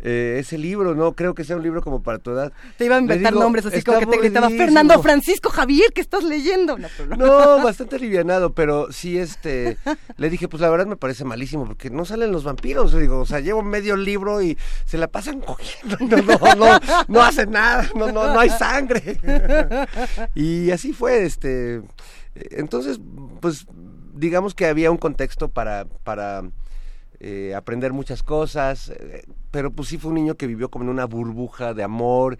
eh, 0.00 0.36
ese 0.38 0.58
libro? 0.58 0.94
No 0.94 1.12
creo 1.12 1.34
que 1.34 1.44
sea 1.44 1.56
un 1.56 1.62
libro 1.62 1.82
como 1.82 2.02
para 2.02 2.18
tu 2.18 2.30
edad. 2.30 2.52
Te 2.76 2.84
iba 2.84 2.96
a 2.96 3.00
inventar 3.00 3.32
digo, 3.32 3.42
nombres 3.42 3.66
así 3.66 3.76
"Está 3.78 3.94
como 3.94 4.06
que 4.10 4.16
te 4.16 4.22
gritaba 4.22 4.46
aburridísimo". 4.46 4.66
Fernando 4.66 5.02
Francisco 5.02 5.50
Javier, 5.50 5.92
¿qué 5.94 6.00
estás 6.00 6.24
leyendo? 6.24 6.78
No, 6.78 6.88
pero 6.96 7.16
no. 7.16 7.26
No, 7.26 7.36
bastante 7.64 7.96
alivianado, 7.96 8.52
pero 8.52 8.92
sí, 8.92 9.18
este, 9.18 9.78
le 10.16 10.30
dije, 10.30 10.48
pues 10.48 10.60
la 10.60 10.70
verdad 10.70 10.86
me 10.86 10.96
parece 10.96 11.24
malísimo, 11.24 11.64
porque 11.66 11.90
no 11.90 12.04
salen 12.04 12.32
los 12.32 12.44
vampiros, 12.44 12.96
digo, 12.96 13.20
o 13.20 13.26
sea, 13.26 13.40
llevo 13.40 13.62
medio 13.62 13.96
libro 13.96 14.42
y 14.42 14.56
se 14.84 14.98
la 14.98 15.08
pasan 15.08 15.40
cogiendo, 15.40 15.96
no, 16.00 16.16
no, 16.16 16.54
no, 16.54 16.80
no 17.08 17.22
hacen 17.22 17.50
nada, 17.50 17.88
no, 17.94 18.12
no, 18.12 18.32
no 18.32 18.40
hay 18.40 18.50
sangre. 18.50 19.18
Y 20.34 20.70
así 20.70 20.92
fue, 20.92 21.24
este, 21.24 21.82
entonces, 22.34 23.00
pues, 23.40 23.66
digamos 24.14 24.54
que 24.54 24.66
había 24.66 24.90
un 24.90 24.96
contexto 24.96 25.48
para, 25.48 25.86
para 26.04 26.42
eh, 27.20 27.54
aprender 27.54 27.92
muchas 27.92 28.22
cosas, 28.22 28.90
eh, 28.90 29.24
pero 29.50 29.70
pues 29.70 29.88
sí 29.88 29.98
fue 29.98 30.10
un 30.10 30.16
niño 30.16 30.34
que 30.34 30.46
vivió 30.46 30.70
como 30.70 30.84
en 30.84 30.90
una 30.90 31.06
burbuja 31.06 31.72
de 31.72 31.82
amor 31.82 32.38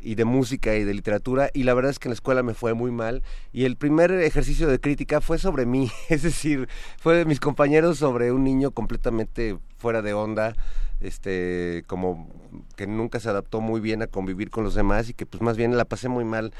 y 0.00 0.14
de 0.14 0.24
música 0.24 0.74
y 0.74 0.84
de 0.84 0.94
literatura 0.94 1.50
y 1.54 1.62
la 1.62 1.74
verdad 1.74 1.90
es 1.90 1.98
que 1.98 2.08
en 2.08 2.10
la 2.10 2.14
escuela 2.14 2.42
me 2.42 2.54
fue 2.54 2.74
muy 2.74 2.90
mal 2.90 3.22
y 3.52 3.64
el 3.64 3.76
primer 3.76 4.10
ejercicio 4.12 4.68
de 4.68 4.80
crítica 4.80 5.20
fue 5.20 5.38
sobre 5.38 5.66
mí, 5.66 5.90
es 6.08 6.22
decir, 6.22 6.68
fue 6.98 7.16
de 7.16 7.24
mis 7.24 7.40
compañeros 7.40 7.98
sobre 7.98 8.32
un 8.32 8.44
niño 8.44 8.72
completamente 8.72 9.58
fuera 9.78 10.02
de 10.02 10.12
onda, 10.12 10.54
este 11.00 11.84
como 11.86 12.28
que 12.76 12.86
nunca 12.86 13.20
se 13.20 13.28
adaptó 13.28 13.60
muy 13.60 13.80
bien 13.80 14.02
a 14.02 14.06
convivir 14.06 14.50
con 14.50 14.64
los 14.64 14.74
demás 14.74 15.08
y 15.08 15.14
que 15.14 15.26
pues 15.26 15.42
más 15.42 15.56
bien 15.56 15.76
la 15.76 15.84
pasé 15.84 16.08
muy 16.08 16.24
mal 16.24 16.52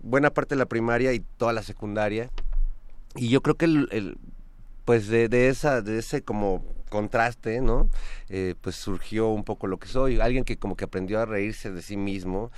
buena 0.00 0.30
parte 0.30 0.54
de 0.54 0.58
la 0.58 0.66
primaria 0.66 1.12
y 1.12 1.20
toda 1.20 1.52
la 1.52 1.62
secundaria 1.62 2.30
y 3.16 3.28
yo 3.28 3.40
creo 3.42 3.56
que 3.56 3.64
el, 3.64 4.18
pues 4.84 5.08
de, 5.08 5.28
de 5.28 5.48
esa 5.48 5.80
de 5.82 5.98
ese 5.98 6.22
como 6.22 6.64
contraste 6.90 7.62
no 7.62 7.88
Eh, 8.28 8.54
pues 8.60 8.76
surgió 8.76 9.28
un 9.28 9.44
poco 9.44 9.66
lo 9.66 9.78
que 9.78 9.88
soy 9.88 10.20
alguien 10.20 10.44
que 10.44 10.58
como 10.58 10.76
que 10.76 10.84
aprendió 10.84 11.18
a 11.20 11.24
reírse 11.24 11.70
de 11.72 11.80
sí 11.80 11.96
mismo 11.96 12.50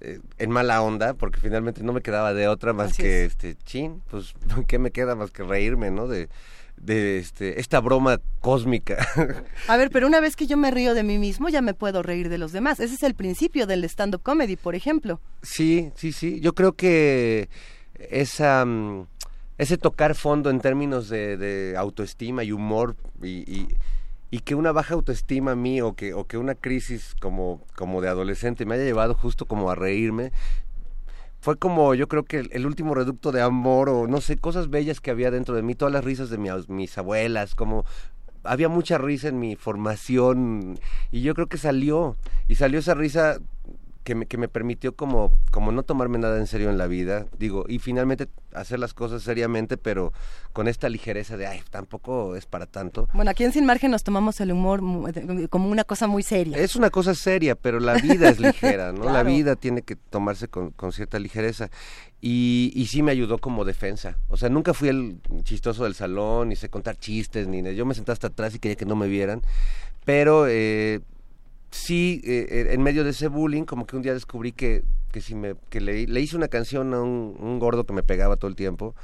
eh, 0.00 0.18
en 0.38 0.50
mala 0.50 0.82
onda 0.82 1.14
porque 1.14 1.38
finalmente 1.40 1.82
no 1.84 1.92
me 1.92 2.00
quedaba 2.02 2.34
de 2.34 2.48
otra 2.48 2.72
más 2.72 2.90
Así 2.90 3.02
que 3.02 3.24
es. 3.26 3.30
este 3.32 3.54
chin 3.64 4.02
pues 4.10 4.34
qué 4.66 4.78
me 4.80 4.90
queda 4.90 5.14
más 5.14 5.30
que 5.30 5.44
reírme 5.44 5.92
no 5.92 6.08
de 6.08 6.28
de 6.76 7.18
este 7.18 7.60
esta 7.60 7.78
broma 7.80 8.20
cósmica 8.40 8.96
A 9.68 9.76
ver, 9.76 9.90
pero 9.90 10.08
una 10.08 10.18
vez 10.20 10.34
que 10.34 10.48
yo 10.48 10.56
me 10.56 10.72
río 10.72 10.92
de 10.94 11.04
mí 11.04 11.18
mismo, 11.18 11.48
ya 11.48 11.62
me 11.62 11.72
puedo 11.72 12.02
reír 12.02 12.28
de 12.28 12.36
los 12.36 12.50
demás. 12.50 12.80
Ese 12.80 12.96
es 12.96 13.02
el 13.04 13.14
principio 13.14 13.66
del 13.68 13.84
stand-up 13.84 14.22
comedy, 14.22 14.56
por 14.56 14.74
ejemplo. 14.74 15.20
Sí, 15.42 15.92
sí, 15.94 16.10
sí. 16.12 16.40
Yo 16.40 16.52
creo 16.54 16.72
que 16.72 17.48
esa, 18.10 18.64
mm, 18.64 19.06
ese 19.58 19.78
tocar 19.78 20.14
fondo 20.14 20.50
en 20.50 20.60
términos 20.60 21.08
de, 21.08 21.74
autoestima 21.76 22.44
y 22.44 22.52
humor 22.52 22.96
y, 23.22 23.68
que 24.44 24.56
una 24.56 24.72
baja 24.72 24.94
autoestima 24.94 25.52
a 25.52 25.56
mí 25.56 25.80
o 25.80 25.94
que, 25.94 26.12
una 26.36 26.54
crisis 26.54 27.14
como, 27.20 27.62
de 28.00 28.08
adolescente 28.08 28.66
me 28.66 28.74
haya 28.74 28.84
llevado 28.84 29.14
justo 29.14 29.46
como 29.46 29.70
a 29.70 29.74
reírme, 29.74 30.32
fue 31.40 31.56
como 31.56 31.94
yo 31.94 32.08
creo 32.08 32.24
que 32.24 32.38
el, 32.50 32.66
último 32.66 32.94
reducto 32.94 33.30
de 33.30 33.42
amor 33.42 33.90
o 33.90 34.08
no 34.08 34.20
sé, 34.20 34.36
cosas 34.36 34.70
bellas 34.70 35.00
que 35.00 35.10
había 35.10 35.30
dentro 35.30 35.54
de 35.54 35.62
mí, 35.62 35.74
todas 35.74 35.92
las 35.92 36.04
risas 36.04 36.30
de 36.30 36.38
mi- 36.38 36.48
mis 36.68 36.96
abuelas, 36.98 37.54
como 37.54 37.84
había 38.42 38.68
mucha 38.68 38.98
risa 38.98 39.28
en 39.28 39.38
mi 39.38 39.54
formación 39.54 40.78
y 41.12 41.22
yo 41.22 41.34
creo 41.34 41.46
que 41.46 41.58
salió 41.58 42.16
y 42.48 42.56
salió 42.56 42.78
esa 42.80 42.94
risa 42.94 43.38
que 44.04 44.14
me, 44.14 44.26
que 44.26 44.36
me 44.36 44.48
permitió 44.48 44.94
como, 44.94 45.36
como 45.50 45.72
no 45.72 45.82
tomarme 45.82 46.18
nada 46.18 46.38
en 46.38 46.46
serio 46.46 46.70
en 46.70 46.78
la 46.78 46.86
vida, 46.86 47.26
digo, 47.38 47.64
y 47.68 47.78
finalmente 47.78 48.28
hacer 48.52 48.78
las 48.78 48.94
cosas 48.94 49.22
seriamente, 49.22 49.76
pero 49.76 50.12
con 50.52 50.68
esta 50.68 50.88
ligereza 50.88 51.36
de, 51.36 51.46
ay, 51.46 51.62
tampoco 51.70 52.36
es 52.36 52.46
para 52.46 52.66
tanto. 52.66 53.08
Bueno, 53.14 53.30
aquí 53.32 53.42
en 53.44 53.52
Sin 53.52 53.66
Margen 53.66 53.90
nos 53.90 54.04
tomamos 54.04 54.40
el 54.40 54.52
humor 54.52 54.80
como 55.50 55.68
una 55.70 55.82
cosa 55.84 56.06
muy 56.06 56.22
seria. 56.22 56.56
Es 56.58 56.76
una 56.76 56.90
cosa 56.90 57.14
seria, 57.14 57.54
pero 57.56 57.80
la 57.80 57.94
vida 57.94 58.28
es 58.28 58.38
ligera, 58.40 58.92
¿no? 58.92 59.04
La 59.04 59.10
Claro. 59.10 59.28
vida 59.30 59.56
tiene 59.56 59.82
que 59.82 59.96
tomarse 59.96 60.46
con, 60.48 60.70
con 60.70 60.92
cierta 60.92 61.18
ligereza. 61.18 61.70
Y, 62.20 62.72
y 62.74 62.86
sí 62.86 63.02
me 63.02 63.10
ayudó 63.12 63.38
como 63.38 63.64
defensa. 63.64 64.16
O 64.28 64.36
sea, 64.36 64.48
nunca 64.48 64.72
fui 64.72 64.88
el 64.88 65.18
chistoso 65.42 65.84
del 65.84 65.94
salón, 65.94 66.48
ni 66.50 66.56
sé 66.56 66.68
contar 66.68 66.96
chistes, 66.96 67.48
ni 67.48 67.62
yo 67.74 67.84
me 67.84 67.94
sentaba 67.94 68.14
hasta 68.14 68.28
atrás 68.28 68.54
y 68.54 68.58
quería 68.58 68.76
que 68.76 68.86
no 68.86 68.96
me 68.96 69.08
vieran. 69.08 69.42
Pero 70.04 70.46
eh, 70.48 71.00
sí, 71.74 72.20
eh, 72.24 72.68
en 72.70 72.82
medio 72.82 73.04
de 73.04 73.10
ese 73.10 73.28
bullying, 73.28 73.64
como 73.64 73.86
que 73.86 73.96
un 73.96 74.02
día 74.02 74.14
descubrí 74.14 74.52
que, 74.52 74.84
que 75.12 75.20
si 75.20 75.34
me, 75.34 75.56
que 75.70 75.80
le, 75.80 76.06
le 76.06 76.20
hice 76.20 76.36
una 76.36 76.48
canción 76.48 76.94
a 76.94 77.02
un, 77.02 77.36
un 77.38 77.58
gordo 77.58 77.84
que 77.84 77.92
me 77.92 78.02
pegaba 78.02 78.36
todo 78.36 78.48
el 78.48 78.54
tiempo 78.56 78.94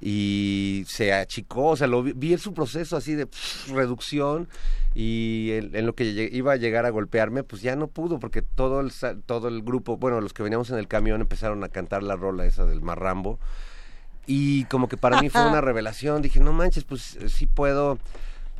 y 0.00 0.84
se 0.88 1.12
achicó, 1.12 1.68
o 1.68 1.76
sea, 1.76 1.86
lo 1.86 2.02
vi, 2.02 2.12
vi 2.12 2.32
en 2.32 2.38
su 2.38 2.54
proceso 2.54 2.96
así 2.96 3.14
de 3.14 3.26
pff, 3.26 3.70
reducción 3.70 4.48
y 4.94 5.50
en, 5.52 5.76
en 5.76 5.86
lo 5.86 5.94
que 5.94 6.30
iba 6.32 6.52
a 6.52 6.56
llegar 6.56 6.86
a 6.86 6.90
golpearme, 6.90 7.42
pues 7.42 7.60
ya 7.60 7.76
no 7.76 7.86
pudo 7.86 8.18
porque 8.18 8.40
todo 8.40 8.80
el 8.80 8.92
todo 9.26 9.48
el 9.48 9.62
grupo, 9.62 9.98
bueno, 9.98 10.20
los 10.20 10.32
que 10.32 10.42
veníamos 10.42 10.70
en 10.70 10.78
el 10.78 10.88
camión 10.88 11.20
empezaron 11.20 11.64
a 11.64 11.68
cantar 11.68 12.02
la 12.02 12.16
rola 12.16 12.46
esa 12.46 12.64
del 12.64 12.80
Marrambo 12.80 13.38
y 14.26 14.64
como 14.64 14.88
que 14.88 14.96
para 14.96 15.20
mí 15.20 15.28
fue 15.28 15.46
una 15.48 15.60
revelación, 15.60 16.22
dije, 16.22 16.40
no 16.40 16.54
manches, 16.54 16.84
pues 16.84 17.16
eh, 17.16 17.28
sí 17.28 17.46
puedo 17.46 17.98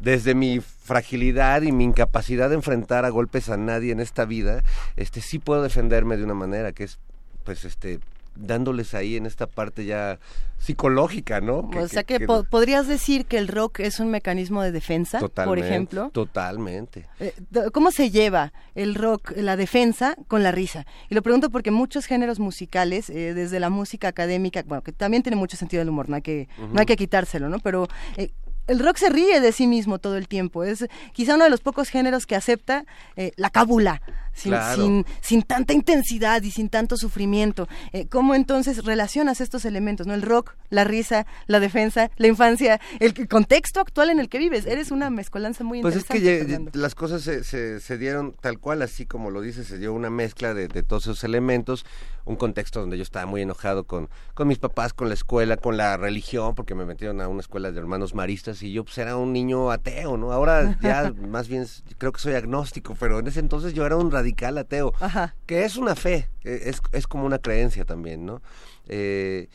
desde 0.01 0.35
mi 0.35 0.61
fragilidad 0.61 1.63
y 1.63 1.73
mi 1.73 1.85
incapacidad 1.85 2.49
de 2.49 2.55
enfrentar 2.57 3.05
a 3.05 3.09
golpes 3.11 3.49
a 3.49 3.57
nadie 3.57 3.93
en 3.93 4.01
esta 4.01 4.25
vida, 4.25 4.63
este 4.97 5.21
sí 5.21 5.39
puedo 5.39 5.63
defenderme 5.63 6.17
de 6.17 6.25
una 6.25 6.35
manera 6.35 6.73
que 6.73 6.85
es 6.85 6.99
pues 7.45 7.65
este 7.65 8.01
dándoles 8.39 8.93
ahí 8.93 9.17
en 9.17 9.25
esta 9.25 9.47
parte 9.47 9.87
ya 9.87 10.19
psicológica, 10.59 11.41
¿no? 11.41 11.71
o 11.75 11.89
sea 11.89 12.05
que, 12.05 12.21
po- 12.21 12.45
podrías 12.45 12.87
decir 12.87 13.25
que 13.25 13.39
el 13.39 13.49
rock 13.49 13.81
es 13.81 13.99
un 14.01 14.11
mecanismo 14.11 14.63
de 14.63 14.73
defensa, 14.73 15.21
por 15.21 15.59
ejemplo. 15.59 16.11
Totalmente. 16.13 17.07
Eh, 17.21 17.33
¿Cómo 17.73 17.91
se 17.91 18.11
lleva 18.11 18.53
el 18.75 18.95
rock, 18.95 19.33
la 19.37 19.57
defensa, 19.57 20.17
con 20.29 20.43
la 20.43 20.53
risa? 20.53 20.87
Y 21.09 21.15
lo 21.15 21.23
pregunto 21.23 21.49
porque 21.51 21.71
muchos 21.71 22.05
géneros 22.07 22.39
musicales, 22.39 23.09
eh, 23.11 23.33
desde 23.33 23.59
la 23.61 23.71
música 23.71 24.09
académica, 24.09 24.63
bueno, 24.67 24.83
que 24.83 24.93
también 24.93 25.23
tiene 25.23 25.37
mucho 25.37 25.57
sentido 25.57 25.81
del 25.81 25.89
humor, 25.89 26.09
no 26.11 26.17
hay 26.17 26.23
que, 26.23 26.49
no 26.73 26.81
hay 26.81 26.87
que 26.87 26.97
quitárselo, 26.97 27.49
¿no? 27.49 27.59
Pero 27.61 27.87
eh, 28.19 28.31
el 28.67 28.79
rock 28.79 28.97
se 28.97 29.09
ríe 29.09 29.41
de 29.41 29.53
sí 29.53 29.67
mismo 29.67 29.99
todo 29.99 30.17
el 30.17 30.29
tiempo. 30.29 30.65
Es 30.65 30.87
quizá 31.13 31.35
uno 31.35 31.45
de 31.45 31.51
los 31.51 31.61
pocos 31.61 31.89
géneros 31.89 32.27
que 32.27 32.37
acepta 32.37 32.85
eh, 33.17 33.33
la 33.37 33.51
cábula, 33.51 34.03
sin, 34.37 34.53
Claro. 34.53 34.83
sin, 34.85 35.07
sin 35.21 35.43
tanta 35.43 35.73
intensidad 35.73 36.43
y 36.43 36.51
sin 36.53 36.69
tanto 36.69 36.97
sufrimiento. 36.97 37.67
Eh, 37.93 38.07
¿Cómo 38.09 38.35
entonces 38.35 38.85
relacionas 38.85 39.41
estos 39.41 39.65
elementos, 39.65 40.07
no? 40.07 40.15
El 40.15 40.23
rock, 40.23 40.55
la 40.71 40.85
risa, 40.85 41.27
la 41.47 41.59
defensa, 41.59 42.11
la 42.17 42.27
infancia, 42.29 42.81
el 43.01 43.27
contexto 43.29 43.81
actual 43.81 44.11
en 44.11 44.21
el 44.21 44.29
que 44.29 44.39
vives. 44.39 44.67
Eres 44.67 44.91
una 44.91 45.11
mezcolanza 45.11 45.65
muy 45.65 45.81
Pues 45.83 45.97
es 45.97 46.05
que 46.05 46.19
interesante. 46.19 46.47
ye- 46.53 46.57
Fernando. 46.57 46.79
las 46.81 46.95
cosas 46.95 47.23
se, 47.23 47.43
se, 47.45 47.81
se 47.81 47.99
dieron 47.99 48.35
tal 48.41 48.59
cual, 48.59 48.83
así 48.83 49.07
como 49.07 49.31
lo 49.31 49.41
dice, 49.41 49.65
se 49.65 49.79
dio 49.79 49.93
una 49.95 50.11
mezcla 50.11 50.55
de, 50.55 50.69
de 50.69 50.83
todos 50.83 51.05
esos 51.05 51.25
elementos, 51.25 51.87
un 52.27 52.37
contexto 52.37 52.81
donde 52.81 52.97
yo 52.97 53.03
estaba 53.05 53.25
muy 53.25 53.41
enojado 53.43 53.85
con, 53.85 54.09
con 54.35 54.49
mis 54.49 54.59
papás, 54.59 54.93
con 54.93 55.09
la 55.09 55.15
escuela, 55.15 55.57
con 55.57 55.77
la 55.77 55.97
religión, 55.97 56.55
porque 56.55 56.75
me 56.75 56.85
metieron 56.85 57.21
a 57.21 57.29
una 57.29 57.41
escuela 57.41 57.71
de 57.71 57.79
hermanos 57.79 58.15
maristas 58.15 58.63
y 58.63 58.73
yo 58.73 58.85
pues 58.85 58.99
era 58.99 59.17
un 59.17 59.33
niño 59.33 59.71
ateo, 59.71 60.17
¿no? 60.17 60.33
Ahora 60.33 60.77
ya 60.83 61.13
más 61.29 61.49
bien 61.49 61.67
creo 61.99 62.13
que 62.13 62.21
soy 62.21 62.35
agnóstico, 62.35 62.97
pero 62.99 63.21
en 63.21 63.29
ese 63.29 63.41
entonces 63.41 63.75
yo 63.75 63.87
era 63.87 63.97
un 63.97 64.11
radical 64.27 64.59
ateo, 64.59 64.93
Ajá. 65.01 65.35
que 65.47 65.65
es 65.65 65.77
una 65.77 65.95
fe, 65.95 66.29
eh, 66.45 66.63
es, 66.65 66.83
es 66.93 67.07
como 67.07 67.25
una 67.27 67.39
creencia 67.39 67.85
también, 67.85 68.27
¿no? 68.27 68.43
Eh, 68.89 69.49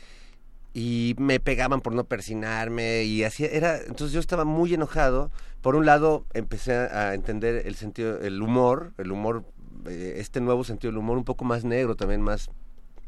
y 0.73 1.15
me 1.17 1.39
pegaban 1.41 1.81
por 1.81 1.93
no 1.93 2.05
persinarme 2.05 3.03
y 3.03 3.25
así 3.25 3.43
era 3.43 3.77
entonces 3.77 4.13
yo 4.13 4.21
estaba 4.21 4.45
muy 4.45 4.73
enojado 4.73 5.29
por 5.61 5.75
un 5.75 5.85
lado 5.85 6.25
empecé 6.33 6.73
a 6.73 7.09
a 7.09 7.13
entender 7.13 7.67
el 7.67 7.75
sentido 7.75 8.21
el 8.21 8.41
humor 8.41 8.93
el 8.97 9.11
humor 9.11 9.43
eh, 9.85 10.13
este 10.19 10.39
nuevo 10.39 10.63
sentido 10.63 10.91
del 10.91 10.99
humor 10.99 11.17
un 11.17 11.25
poco 11.25 11.43
más 11.43 11.65
negro 11.65 11.95
también 11.95 12.21
más 12.21 12.49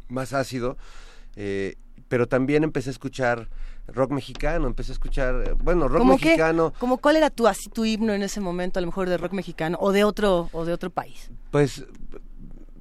más 0.10 0.34
ácido 0.34 0.78
eh, 1.38 1.76
pero 2.10 2.28
también 2.28 2.66
empecé 2.66 2.90
a 2.90 2.92
escuchar 2.92 3.48
rock 3.88 4.12
mexicano 4.12 4.68
empecé 4.68 4.92
a 4.92 4.94
escuchar 4.94 5.36
eh, 5.46 5.54
bueno 5.62 5.88
rock 5.88 6.00
¿Cómo 6.00 6.18
qué? 6.18 6.26
mexicano 6.26 6.74
¿Cómo 6.80 6.98
cuál 7.00 7.18
era 7.18 7.30
tu 7.30 7.48
así 7.48 7.70
tu 7.70 7.86
himno 7.86 8.14
en 8.14 8.24
ese 8.24 8.40
momento, 8.40 8.80
a 8.80 8.82
lo 8.82 8.88
mejor 8.88 9.10
de 9.10 9.18
rock 9.18 9.34
mexicano 9.34 9.78
o 9.82 9.92
de 9.92 10.04
otro 10.04 10.50
o 10.54 10.66
de 10.66 10.74
otro 10.74 10.90
país? 10.90 11.30
Pues 11.52 11.86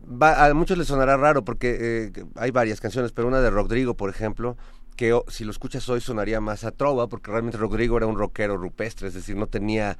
va- 0.06 0.46
a 0.46 0.54
muchos 0.54 0.78
les 0.78 0.86
sonará 0.86 1.16
raro 1.16 1.44
porque 1.44 2.10
eh, 2.16 2.24
hay 2.36 2.50
varias 2.50 2.80
canciones, 2.80 3.12
pero 3.12 3.28
una 3.28 3.40
de 3.40 3.50
Rodrigo, 3.50 3.94
por 3.94 4.10
ejemplo, 4.10 4.56
que 4.96 5.12
o- 5.12 5.24
si 5.28 5.44
lo 5.44 5.50
escuchas 5.50 5.88
hoy 5.88 6.00
sonaría 6.00 6.40
más 6.40 6.64
a 6.64 6.70
trova, 6.70 7.08
porque 7.08 7.30
realmente 7.30 7.58
Rodrigo 7.58 7.96
era 7.96 8.06
un 8.06 8.16
rockero 8.16 8.56
rupestre, 8.56 9.08
es 9.08 9.14
decir, 9.14 9.36
no 9.36 9.46
tenía 9.46 9.98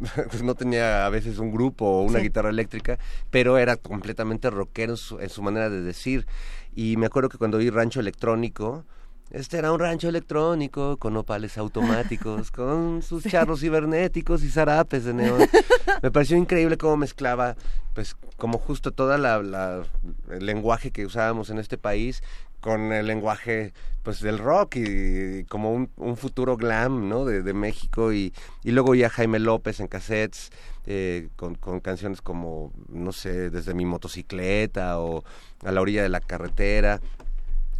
pues 0.30 0.42
no 0.42 0.54
tenía 0.56 1.06
a 1.06 1.10
veces 1.10 1.38
un 1.38 1.52
grupo 1.52 1.84
o 1.86 2.02
una 2.02 2.18
Sí. 2.18 2.24
guitarra 2.24 2.50
eléctrica, 2.50 2.98
pero 3.30 3.56
era 3.56 3.76
completamente 3.76 4.50
rockero 4.50 4.92
en 4.94 4.96
su, 4.96 5.20
en 5.20 5.28
su 5.28 5.42
manera 5.42 5.70
de 5.70 5.80
decir. 5.80 6.26
Y 6.74 6.96
me 6.96 7.06
acuerdo 7.06 7.28
que 7.28 7.38
cuando 7.38 7.58
oí 7.58 7.70
Rancho 7.70 8.00
Electrónico, 8.00 8.84
este 9.30 9.58
era 9.58 9.72
un 9.72 9.80
rancho 9.80 10.08
electrónico 10.08 10.96
con 10.98 11.16
opales 11.16 11.58
automáticos, 11.58 12.50
con 12.52 13.02
sus 13.02 13.24
charros 13.24 13.60
cibernéticos 13.60 14.42
y 14.42 14.48
zarapes 14.50 15.04
de 15.04 15.14
neón. 15.14 15.48
Me 16.02 16.10
pareció 16.10 16.36
increíble 16.36 16.76
cómo 16.76 16.96
mezclaba, 16.96 17.56
pues, 17.94 18.16
como 18.36 18.58
justo 18.58 18.92
toda 18.92 19.18
la, 19.18 19.42
la- 19.42 19.82
el 20.30 20.46
lenguaje 20.46 20.90
que 20.90 21.06
usábamos 21.06 21.50
en 21.50 21.58
este 21.58 21.78
país 21.78 22.22
con 22.60 22.92
el 22.92 23.06
lenguaje, 23.06 23.72
pues, 24.02 24.20
del 24.20 24.38
rock 24.38 24.76
y, 24.76 25.38
y 25.40 25.44
como 25.44 25.72
un, 25.72 25.90
un 25.96 26.16
futuro 26.16 26.56
glam, 26.56 27.08
¿no? 27.08 27.24
De, 27.24 27.42
de 27.42 27.52
México 27.54 28.12
y, 28.12 28.32
y 28.64 28.70
luego 28.72 28.94
ya 28.94 29.08
Jaime 29.10 29.38
López 29.38 29.78
en 29.80 29.86
cassettes 29.88 30.50
eh, 30.86 31.28
con, 31.36 31.54
con 31.56 31.80
canciones 31.80 32.22
como, 32.22 32.72
no 32.88 33.12
sé, 33.12 33.50
desde 33.50 33.74
mi 33.74 33.84
motocicleta 33.84 34.98
o 35.00 35.24
a 35.64 35.72
la 35.72 35.80
orilla 35.80 36.02
de 36.02 36.08
la 36.08 36.20
carretera. 36.20 37.00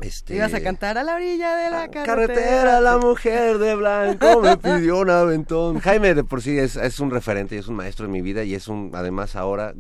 Este, 0.01 0.37
Ibas 0.37 0.53
a 0.53 0.61
cantar 0.61 0.99
a 0.99 1.03
la 1.03 1.15
orilla 1.15 1.57
de 1.57 1.71
la 1.71 1.89
carretera. 1.89 2.05
Carretera, 2.05 2.81
la 2.81 2.99
mujer 2.99 3.59
de 3.59 3.75
blanco 3.75 4.43
me 4.43 4.57
pidió 4.59 4.99
un 4.99 5.09
aventón. 5.11 5.81
Jaime 5.81 6.15
de 6.15 6.23
por 6.23 6.43
sí 6.43 6.59
es, 6.59 6.77
es 6.77 7.01
un 7.01 7.11
referente 7.11 7.55
y 7.55 7.59
es 7.59 7.69
un 7.69 7.77
maestro 7.77 8.05
en 8.05 8.13
mi 8.13 8.21
vida 8.21 8.45
y 8.45 8.55
es 8.55 8.69
un, 8.69 8.91
además 8.95 9.37
ahora 9.37 9.75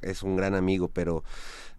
es 0.00 0.24
un 0.24 0.36
gran 0.36 0.54
amigo, 0.56 0.88
pero 0.88 1.22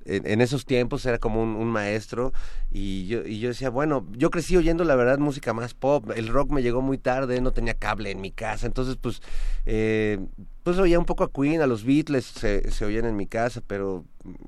en, 0.05 0.27
en 0.27 0.41
esos 0.41 0.65
tiempos 0.65 1.05
era 1.05 1.17
como 1.17 1.41
un, 1.41 1.55
un 1.55 1.67
maestro 1.67 2.33
y 2.71 3.07
yo, 3.07 3.25
y 3.25 3.39
yo 3.39 3.49
decía, 3.49 3.69
bueno, 3.69 4.07
yo 4.11 4.29
crecí 4.31 4.57
oyendo 4.57 4.83
la 4.83 4.95
verdad 4.95 5.19
música 5.19 5.53
más 5.53 5.73
pop, 5.73 6.11
el 6.15 6.27
rock 6.27 6.51
me 6.51 6.61
llegó 6.61 6.81
muy 6.81 6.97
tarde, 6.97 7.39
no 7.41 7.51
tenía 7.51 7.73
cable 7.73 8.11
en 8.11 8.21
mi 8.21 8.31
casa, 8.31 8.65
entonces 8.65 8.97
pues, 8.99 9.21
eh, 9.65 10.19
pues 10.63 10.77
oía 10.77 10.97
un 10.97 11.05
poco 11.05 11.23
a 11.23 11.31
Queen, 11.31 11.61
a 11.61 11.67
los 11.67 11.83
Beatles 11.83 12.25
se, 12.25 12.71
se 12.71 12.85
oían 12.85 13.05
en 13.05 13.15
mi 13.15 13.27
casa, 13.27 13.61
pero, 13.65 14.05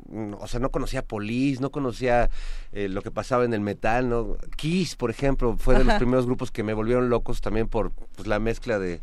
mm, 0.07 0.33
o 0.39 0.47
sea, 0.47 0.59
no 0.59 0.71
conocía 0.71 1.03
Police, 1.03 1.61
no 1.61 1.69
conocía 1.71 2.29
eh, 2.71 2.87
lo 2.89 3.01
que 3.01 3.11
pasaba 3.11 3.45
en 3.45 3.53
el 3.53 3.61
metal, 3.61 4.09
¿no? 4.09 4.37
Kiss, 4.55 4.95
por 4.95 5.09
ejemplo, 5.09 5.55
fue 5.57 5.75
de 5.75 5.83
los 5.83 5.89
Ajá. 5.89 5.99
primeros 5.99 6.25
grupos 6.25 6.51
que 6.51 6.63
me 6.63 6.73
volvieron 6.73 7.09
locos 7.09 7.41
también 7.41 7.67
por 7.67 7.91
pues, 7.91 8.27
la 8.27 8.39
mezcla 8.39 8.79
de, 8.79 9.01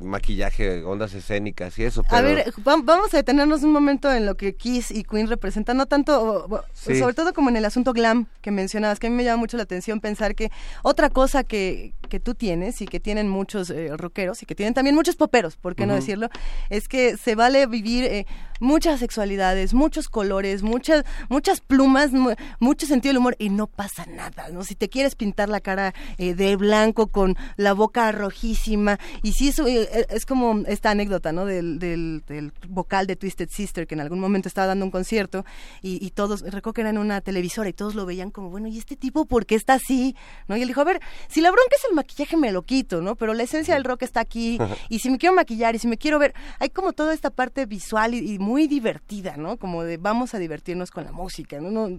maquillaje, 0.00 0.84
ondas 0.84 1.14
escénicas 1.14 1.78
y 1.78 1.84
eso. 1.84 2.02
A 2.08 2.20
ver, 2.20 2.52
va- 2.66 2.76
vamos 2.82 3.12
a 3.14 3.16
detenernos 3.16 3.62
un 3.62 3.72
momento 3.72 4.12
en 4.12 4.26
lo 4.26 4.36
que 4.36 4.54
Kiss 4.54 4.90
y 4.90 5.04
Queen 5.04 5.28
representan, 5.28 5.76
no 5.76 5.86
tanto, 5.86 6.46
Sí. 6.74 6.98
sobre 6.98 7.14
todo 7.14 7.32
como 7.32 7.48
en 7.50 7.56
el 7.56 7.64
asunto 7.64 7.92
glam 7.92 8.26
que 8.42 8.50
mencionabas, 8.50 8.98
que 8.98 9.06
a 9.06 9.10
mí 9.10 9.16
me 9.16 9.24
llama 9.24 9.38
mucho 9.40 9.56
la 9.56 9.62
atención 9.64 10.00
pensar 10.00 10.34
que 10.34 10.50
otra 10.82 11.10
cosa 11.10 11.44
que, 11.44 11.92
que 12.10 12.20
tú 12.20 12.34
tienes 12.34 12.82
y 12.82 12.86
que 12.86 13.00
tienen 13.00 13.26
muchos 13.30 13.70
eh, 13.70 13.96
rockeros 13.96 14.42
y 14.42 14.46
que 14.46 14.54
tienen 14.54 14.74
también 14.74 14.94
muchos 14.94 15.16
poperos, 15.16 15.56
¿por 15.56 15.74
qué 15.74 15.86
no 15.86 15.94
Ujú. 15.94 16.02
decirlo? 16.02 16.28
Es 16.68 16.86
que 16.88 17.16
se 17.16 17.34
vale 17.34 17.64
vivir 17.66 18.04
eh, 18.04 18.26
muchas 18.60 19.00
sexualidades, 19.00 19.72
muchos 19.72 20.10
colores, 20.10 20.62
muchas, 20.62 21.04
muchas 21.30 21.62
plumas, 21.62 22.12
mu- 22.12 22.34
mucho 22.58 22.86
sentido 22.86 23.10
del 23.10 23.18
humor 23.18 23.36
y 23.38 23.48
no 23.48 23.66
pasa 23.66 24.04
nada, 24.04 24.50
¿no? 24.50 24.62
Si 24.64 24.74
te 24.74 24.90
quieres 24.90 25.14
pintar 25.14 25.48
la 25.48 25.60
cara 25.60 25.94
eh, 26.18 26.34
de 26.34 26.56
blanco 26.56 27.06
con 27.06 27.36
la 27.56 27.72
boca 27.72 28.12
rojísima 28.12 28.98
y 29.22 29.32
si 29.32 29.48
eso 29.48 29.66
eh, 29.66 29.88
eh, 29.92 30.06
es 30.10 30.26
como 30.26 30.62
esta 30.66 30.90
anécdota, 30.90 31.32
¿no? 31.32 31.46
Del, 31.46 31.78
del, 31.78 32.22
del 32.26 32.52
vocal 32.68 33.06
de 33.06 33.16
Twisted 33.16 33.48
Sister 33.48 33.86
que 33.86 33.94
en 33.94 34.00
algún 34.00 34.20
momento 34.20 34.48
estaba 34.48 34.66
dando 34.66 34.84
un 34.84 34.90
concierto 34.90 35.44
y, 35.80 36.04
y 36.04 36.10
todos, 36.10 36.42
recuerdo 36.42 36.72
que 36.74 36.80
era 36.82 36.90
en 36.90 36.98
una 36.98 37.20
televisora 37.20 37.68
y 37.68 37.72
todos 37.72 37.94
lo 37.94 38.04
veían 38.04 38.30
como, 38.30 38.50
bueno, 38.50 38.68
¿y 38.68 38.76
este 38.78 38.96
tipo 38.96 39.24
por 39.26 39.46
qué 39.46 39.54
está 39.54 39.74
así? 39.74 40.16
¿No? 40.48 40.56
Y 40.56 40.62
él 40.62 40.68
dijo, 40.68 40.80
a 40.80 40.84
ver, 40.84 41.00
si 41.28 41.40
la 41.40 41.50
bronca 41.50 41.76
es 41.78 41.84
el 41.88 41.94
maquillaje 42.00 42.36
me 42.36 42.52
lo 42.52 42.62
quito, 42.62 43.00
¿no? 43.00 43.14
Pero 43.16 43.34
la 43.34 43.42
esencia 43.42 43.74
del 43.74 43.84
rock 43.84 44.02
está 44.02 44.20
aquí 44.20 44.58
y 44.88 44.98
si 45.00 45.10
me 45.10 45.18
quiero 45.18 45.34
maquillar 45.34 45.74
y 45.74 45.78
si 45.78 45.86
me 45.86 45.98
quiero 45.98 46.18
ver, 46.18 46.34
hay 46.58 46.70
como 46.70 46.92
toda 46.92 47.14
esta 47.14 47.30
parte 47.30 47.66
visual 47.66 48.14
y, 48.14 48.38
muy 48.38 48.68
divertida, 48.68 49.36
¿no? 49.36 49.56
Como 49.58 49.84
de 49.84 49.96
vamos 49.96 50.34
a 50.34 50.38
divertirnos 50.38 50.90
con 50.90 51.04
la 51.04 51.12
música, 51.12 51.60
¿no? 51.60 51.98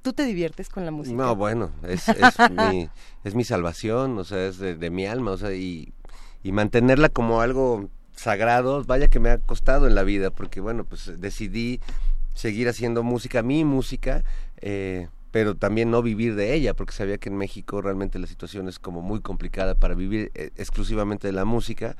¿Tú 0.00 0.12
te 0.12 0.24
diviertes 0.24 0.68
con 0.68 0.84
la 0.84 0.90
música? 0.90 1.16
No, 1.16 1.36
bueno, 1.36 1.70
es, 1.82 2.06
mi, 2.70 2.88
es 3.24 3.34
mi 3.34 3.44
salvación, 3.44 4.18
o 4.18 4.24
sea, 4.24 4.46
es 4.46 4.58
de, 4.58 4.90
mi 4.90 5.06
alma, 5.06 5.32
o 5.32 5.38
sea, 5.38 5.52
y, 5.52 5.92
y 6.42 6.52
mantenerla 6.52 7.08
como 7.08 7.40
algo 7.40 7.88
sagrado, 8.16 8.84
vaya 8.84 9.08
que 9.08 9.20
me 9.20 9.30
ha 9.30 9.38
costado 9.38 9.86
en 9.86 9.94
la 9.94 10.02
vida, 10.02 10.30
porque 10.30 10.60
bueno, 10.60 10.84
pues 10.84 11.20
decidí 11.20 11.80
seguir 12.34 12.68
haciendo 12.68 13.02
música, 13.02 13.42
mi 13.42 13.64
música, 13.64 14.24
eh, 14.60 15.08
pero 15.32 15.56
también 15.56 15.90
no 15.90 16.02
vivir 16.02 16.36
de 16.36 16.54
ella, 16.54 16.74
porque 16.74 16.92
sabía 16.92 17.18
que 17.18 17.30
en 17.30 17.36
México 17.36 17.80
realmente 17.80 18.18
la 18.18 18.26
situación 18.26 18.68
es 18.68 18.78
como 18.78 19.00
muy 19.00 19.20
complicada 19.20 19.74
para 19.74 19.94
vivir 19.94 20.30
eh, 20.34 20.50
exclusivamente 20.56 21.26
de 21.26 21.32
la 21.32 21.46
música. 21.46 21.96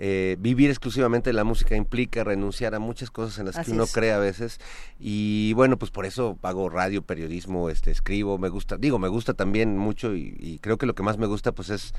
Eh, 0.00 0.36
vivir 0.38 0.70
exclusivamente 0.70 1.30
de 1.30 1.34
la 1.34 1.42
música 1.42 1.74
implica 1.74 2.22
renunciar 2.22 2.76
a 2.76 2.78
muchas 2.78 3.10
cosas 3.10 3.40
en 3.40 3.46
las 3.46 3.58
que 3.58 3.72
uno 3.72 3.84
cree 3.88 4.12
a 4.12 4.18
veces 4.20 4.60
y 5.00 5.52
bueno 5.54 5.76
pues 5.76 5.90
por 5.90 6.06
eso 6.06 6.38
hago 6.42 6.68
radio 6.68 7.02
periodismo 7.02 7.68
este 7.68 7.90
escribo 7.90 8.38
me 8.38 8.48
gusta 8.48 8.76
digo 8.76 9.00
me 9.00 9.08
gusta 9.08 9.34
también 9.34 9.76
mucho 9.76 10.14
y, 10.14 10.60
creo 10.62 10.78
que 10.78 10.86
lo 10.86 10.94
que 10.94 11.02
más 11.02 11.18
me 11.18 11.26
gusta 11.26 11.50
pues 11.50 11.70
es 11.70 11.94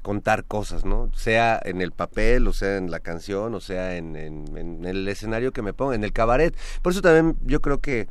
contar 0.00 0.44
cosas, 0.44 0.86
¿no? 0.86 1.10
Sea 1.14 1.60
en 1.62 1.82
el 1.82 1.92
papel, 1.92 2.46
o 2.46 2.54
sea 2.54 2.78
en 2.78 2.90
la 2.90 3.00
canción, 3.00 3.54
o 3.54 3.60
sea 3.60 3.96
en, 3.96 4.16
en 4.16 4.84
el 4.86 5.06
escenario 5.06 5.52
que 5.52 5.60
me 5.60 5.74
ponga, 5.74 5.94
en 5.94 6.04
el 6.04 6.12
cabaret. 6.12 6.56
Por 6.80 6.92
eso 6.92 7.02
también 7.02 7.36
yo 7.44 7.60
creo 7.60 7.80
que 7.80 8.08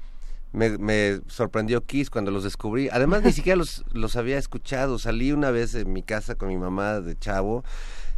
me, 0.54 1.20
sorprendió 1.28 1.84
Kiss 1.84 2.10
cuando 2.10 2.32
los 2.32 2.44
descubrí. 2.44 2.90
Además, 2.92 3.24
ni 3.24 3.32
siquiera 3.34 3.58
los, 3.58 3.84
los 3.92 4.16
había 4.16 4.38
escuchado. 4.38 5.00
Salí 5.00 5.32
una 5.32 5.52
vez 5.52 5.76
en 5.76 5.92
mi 5.92 6.04
casa 6.04 6.36
con 6.36 6.50
mi 6.50 6.58
mamá 6.58 7.02
de 7.02 7.18
chavo 7.18 7.64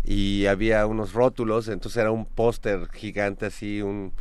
y 0.03 0.45
había 0.45 0.85
unos 0.85 1.13
rótulos, 1.13 1.67
entonces 1.67 1.97
era 1.97 2.11
un 2.11 2.25
póster 2.25 2.87
gigante 2.91 3.47
así, 3.47 3.81
un 3.81 4.13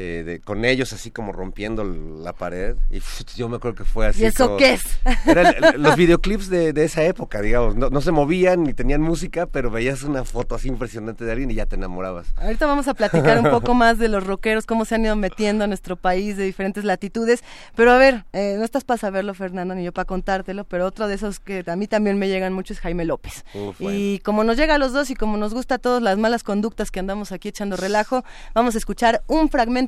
eh, 0.00 0.22
de, 0.24 0.40
con 0.40 0.64
ellos 0.64 0.92
así 0.92 1.10
como 1.10 1.32
rompiendo 1.32 1.82
la 1.82 2.32
pared 2.32 2.76
y 2.88 3.00
yo 3.36 3.48
me 3.48 3.56
acuerdo 3.56 3.78
que 3.78 3.84
fue 3.84 4.06
así. 4.06 4.22
¿Y 4.22 4.26
eso 4.26 4.56
qué 4.56 4.74
es? 4.74 4.82
Eran 5.26 5.56
los 5.76 5.96
videoclips 5.96 6.48
de, 6.48 6.72
de, 6.72 6.84
esa 6.84 7.02
época, 7.02 7.42
digamos, 7.42 7.74
no, 7.74 7.90
no, 7.90 8.00
se 8.00 8.12
movían 8.12 8.62
ni 8.62 8.74
tenían 8.74 9.00
música, 9.00 9.46
pero 9.46 9.72
veías 9.72 10.04
una 10.04 10.22
foto 10.22 10.54
así 10.54 10.68
impresionante 10.68 11.24
de 11.24 11.32
alguien 11.32 11.50
y 11.50 11.54
ya 11.54 11.66
te 11.66 11.74
enamorabas. 11.74 12.28
Ahorita 12.36 12.66
vamos 12.66 12.86
a 12.86 12.94
platicar 12.94 13.40
un 13.40 13.50
poco 13.50 13.74
más 13.74 13.98
de 13.98 14.06
los 14.08 14.24
rockeros, 14.24 14.66
cómo 14.66 14.84
se 14.84 14.94
han 14.94 15.04
ido 15.04 15.16
metiendo 15.16 15.64
a 15.64 15.66
nuestro 15.66 15.96
país 15.96 16.36
de 16.36 16.44
diferentes 16.44 16.84
latitudes, 16.84 17.42
pero 17.74 17.90
a 17.90 17.98
ver, 17.98 18.24
eh, 18.32 18.54
no 18.56 18.64
estás 18.64 18.84
para 18.84 18.98
saberlo 18.98 19.34
Fernando 19.34 19.74
ni 19.74 19.82
yo 19.82 19.90
para 19.90 20.04
contártelo, 20.04 20.62
pero 20.62 20.86
otro 20.86 21.08
de 21.08 21.16
esos 21.16 21.40
que 21.40 21.64
a 21.66 21.74
mí 21.74 21.88
también 21.88 22.20
me 22.20 22.28
llegan 22.28 22.52
mucho 22.52 22.72
es 22.72 22.78
Jaime 22.78 23.04
López. 23.04 23.44
Y 23.80 24.20
como 24.20 24.44
nos 24.44 24.56
llega 24.56 24.76
a 24.76 24.78
los 24.78 24.92
dos 24.92 25.10
y 25.10 25.16
como 25.16 25.36
nos 25.38 25.54
gusta 25.54 25.74
a 25.74 25.78
todos 25.78 26.00
las 26.00 26.18
malas 26.18 26.44
conductas 26.44 26.92
que 26.92 27.00
andamos 27.00 27.32
aquí 27.32 27.48
echando 27.48 27.76
relajo, 27.76 28.22
vamos 28.54 28.76
a 28.76 28.78
escuchar 28.78 29.24
un 29.26 29.48
fragmento 29.48 29.87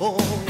before. 0.00 0.49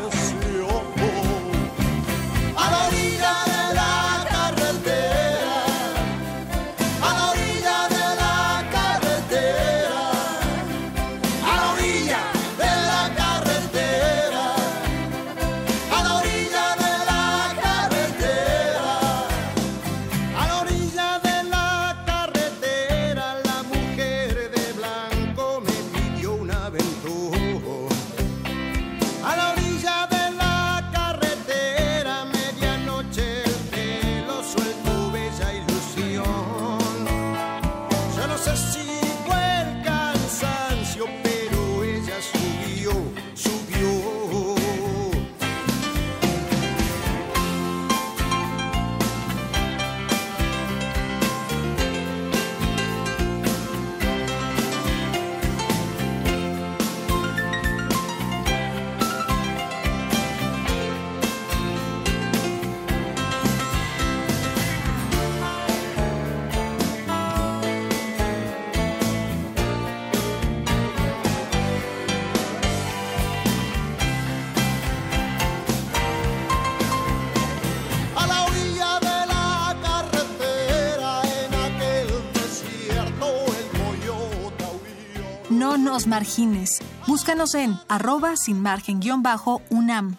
margines. 86.21 86.79
Búscanos 87.07 87.55
en 87.55 87.79
arroba 87.89 88.35
sin 88.35 88.61
margen 88.61 88.99
guion 88.99 89.23
bajo 89.23 89.61
UNAM. 89.71 90.17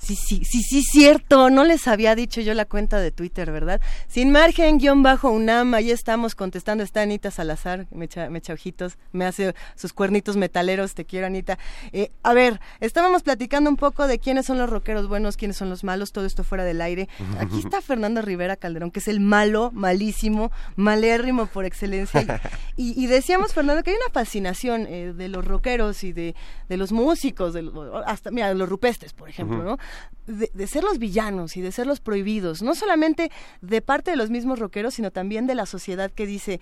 Sí, 0.00 0.16
sí, 0.16 0.42
sí, 0.44 0.62
sí, 0.62 0.82
cierto. 0.82 1.50
No 1.50 1.64
les 1.64 1.86
había 1.86 2.14
dicho 2.14 2.40
yo 2.40 2.54
la 2.54 2.64
cuenta 2.64 2.98
de 2.98 3.10
Twitter, 3.10 3.52
¿verdad? 3.52 3.82
Sin 4.08 4.32
margen, 4.32 4.78
guion 4.78 5.02
bajo 5.02 5.30
UNAM, 5.30 5.74
ahí 5.74 5.90
estamos 5.90 6.34
contestando. 6.34 6.82
Está 6.82 7.02
Anita 7.02 7.30
Salazar, 7.30 7.86
me 7.90 8.06
echa, 8.06 8.30
me 8.30 8.38
echa 8.38 8.54
ojitos, 8.54 8.96
me 9.12 9.26
hace 9.26 9.54
sus 9.76 9.92
cuernitos 9.92 10.38
metaleros, 10.38 10.94
te 10.94 11.04
quiero, 11.04 11.26
Anita. 11.26 11.58
Eh, 11.92 12.10
a 12.22 12.32
ver, 12.32 12.60
estábamos 12.80 13.22
platicando 13.22 13.68
un 13.68 13.76
poco 13.76 14.06
de 14.06 14.18
quiénes 14.18 14.46
son 14.46 14.56
los 14.56 14.70
rockeros 14.70 15.06
buenos, 15.06 15.36
quiénes 15.36 15.58
son 15.58 15.68
los 15.68 15.84
malos, 15.84 16.12
todo 16.12 16.24
esto 16.24 16.44
fuera 16.44 16.64
del 16.64 16.80
aire. 16.80 17.08
Aquí 17.38 17.58
está 17.58 17.82
Fernando 17.82 18.22
Rivera 18.22 18.56
Calderón, 18.56 18.90
que 18.90 19.00
es 19.00 19.08
el 19.08 19.20
malo, 19.20 19.70
malísimo, 19.74 20.50
malérrimo 20.76 21.46
por 21.46 21.66
excelencia. 21.66 22.40
Y, 22.76 23.06
decíamos, 23.06 23.52
Fernando, 23.52 23.82
que 23.82 23.90
hay 23.90 23.96
una 23.96 24.12
fascinación 24.12 24.86
eh, 24.88 25.12
de 25.12 25.28
los 25.28 25.44
rockeros 25.44 26.02
y 26.04 26.14
de, 26.14 26.34
de 26.70 26.76
los 26.78 26.92
músicos, 26.92 27.52
de 27.52 27.70
hasta, 28.06 28.30
mira, 28.30 28.48
de 28.48 28.54
los 28.54 28.68
rupestres, 28.68 29.12
por 29.12 29.28
ejemplo, 29.28 29.62
¿no? 29.62 29.78
De, 30.26 30.50
de, 30.52 30.66
ser 30.66 30.84
los 30.84 30.98
villanos 30.98 31.56
y 31.56 31.60
de 31.60 31.72
ser 31.72 31.86
los 31.86 32.00
prohibidos, 32.00 32.62
no 32.62 32.74
solamente 32.74 33.30
de 33.60 33.82
parte 33.82 34.10
de 34.10 34.16
los 34.16 34.30
mismos 34.30 34.58
rockeros, 34.58 34.94
sino 34.94 35.10
también 35.10 35.46
de 35.46 35.54
la 35.54 35.66
sociedad 35.66 36.10
que 36.10 36.26
dice, 36.26 36.60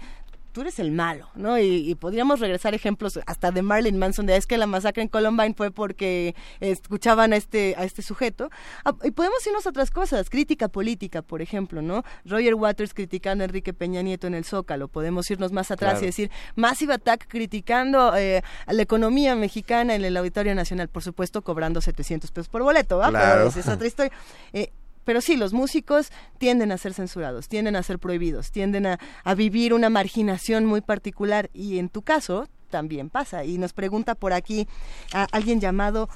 tú 0.52 0.62
eres 0.62 0.78
el 0.78 0.90
malo, 0.90 1.28
¿no? 1.34 1.58
Y, 1.58 1.94
podríamos 1.94 2.40
regresar 2.40 2.74
ejemplos 2.74 3.18
hasta 3.26 3.50
de 3.50 3.62
Marilyn 3.62 3.98
Manson, 3.98 4.26
de 4.26 4.36
es 4.36 4.46
que 4.46 4.58
la 4.58 4.66
masacre 4.66 5.02
en 5.02 5.08
Columbine 5.08 5.54
fue 5.54 5.70
porque 5.70 6.34
escuchaban 6.60 7.32
a 7.32 7.36
este, 7.36 7.74
a 7.76 7.84
este 7.84 8.02
sujeto. 8.02 8.50
Ah, 8.84 8.94
y 9.02 9.10
podemos 9.10 9.46
irnos 9.46 9.66
a 9.66 9.70
otras 9.70 9.90
cosas, 9.90 10.30
crítica 10.30 10.68
política, 10.68 11.22
por 11.22 11.42
ejemplo, 11.42 11.82
¿no? 11.82 12.04
Roger 12.24 12.54
Waters 12.54 12.94
criticando 12.94 13.42
a 13.42 13.46
Enrique 13.46 13.72
Peña 13.72 14.02
Nieto 14.02 14.26
en 14.26 14.34
el 14.34 14.44
Zócalo, 14.44 14.88
podemos 14.88 15.30
irnos 15.30 15.52
más 15.52 15.70
atrás 15.70 16.02
y 16.02 16.06
decir 16.06 16.30
Massive 16.56 16.94
Attack 16.94 17.26
criticando 17.28 18.16
eh, 18.16 18.42
a 18.66 18.72
la 18.72 18.82
economía 18.82 19.34
mexicana 19.34 19.94
en 19.94 20.04
el 20.04 20.16
Auditorio 20.16 20.54
Nacional, 20.54 20.88
por 20.88 21.02
supuesto 21.02 21.42
cobrando 21.42 21.80
700 21.80 22.30
pesos 22.30 22.48
por 22.48 22.62
boleto, 22.62 22.98
¿va? 22.98 23.10
Pero 23.10 23.48
esa 23.48 23.60
es 23.60 23.68
otra 23.68 23.86
historia. 23.86 24.12
Eh, 24.52 24.72
pero 25.08 25.22
sí, 25.22 25.38
los 25.38 25.54
músicos 25.54 26.12
tienden 26.36 26.70
a 26.70 26.76
ser 26.76 26.92
censurados, 26.92 27.48
tienden 27.48 27.76
a 27.76 27.82
ser 27.82 27.98
prohibidos, 27.98 28.50
tienden 28.50 28.84
a, 28.84 28.98
vivir 29.34 29.72
una 29.72 29.88
marginación 29.88 30.66
muy 30.66 30.82
particular 30.82 31.48
y 31.54 31.78
en 31.78 31.88
tu 31.88 32.02
caso 32.02 32.46
también 32.68 33.08
pasa. 33.08 33.42
Y 33.46 33.56
nos 33.56 33.72
pregunta 33.72 34.14
por 34.14 34.34
aquí 34.34 34.68
a 35.14 35.26
alguien 35.32 35.60
llamado 35.60 36.10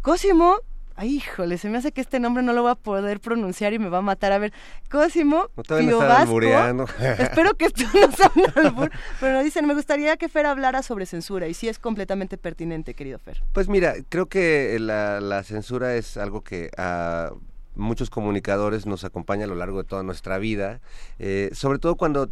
Cosimo 0.00 0.58
Ay, 0.94 1.16
híjole, 1.16 1.58
se 1.58 1.68
me 1.68 1.76
hace 1.78 1.90
que 1.90 2.00
este 2.00 2.20
nombre 2.20 2.44
no 2.44 2.52
lo 2.52 2.62
voy 2.62 2.70
a 2.70 2.74
poder 2.76 3.18
pronunciar 3.18 3.72
y 3.72 3.80
me 3.80 3.88
va 3.88 3.98
a 3.98 4.02
matar. 4.02 4.30
A 4.30 4.38
ver, 4.38 4.52
Cosimo 4.88 5.48
no 5.68 6.84
Espero 7.18 7.54
que 7.54 7.64
esto 7.64 7.82
no 7.92 8.12
sea 8.12 8.30
un 8.32 8.64
albur. 8.64 8.92
Pero 9.18 9.42
dicen, 9.42 9.66
me 9.66 9.74
gustaría 9.74 10.16
que 10.16 10.28
Fer 10.28 10.46
hablara 10.46 10.84
sobre 10.84 11.04
censura. 11.04 11.48
Y 11.48 11.54
sí 11.54 11.68
es 11.68 11.80
completamente 11.80 12.38
pertinente, 12.38 12.94
querido 12.94 13.18
Fer. 13.18 13.42
Pues 13.52 13.68
mira, 13.68 13.96
creo 14.08 14.26
que 14.26 14.78
la, 14.78 15.42
censura 15.42 15.96
es 15.96 16.16
algo 16.16 16.42
que... 16.42 16.70
Uh, 16.78 17.36
muchos 17.76 18.10
comunicadores 18.10 18.86
nos 18.86 19.04
acompaña 19.04 19.44
a 19.44 19.48
lo 19.48 19.54
largo 19.54 19.82
de 19.82 19.88
toda 19.88 20.02
nuestra 20.02 20.38
vida, 20.38 20.80
eh, 21.18 21.50
sobre 21.52 21.78
todo 21.78 21.96
cuando 21.96 22.30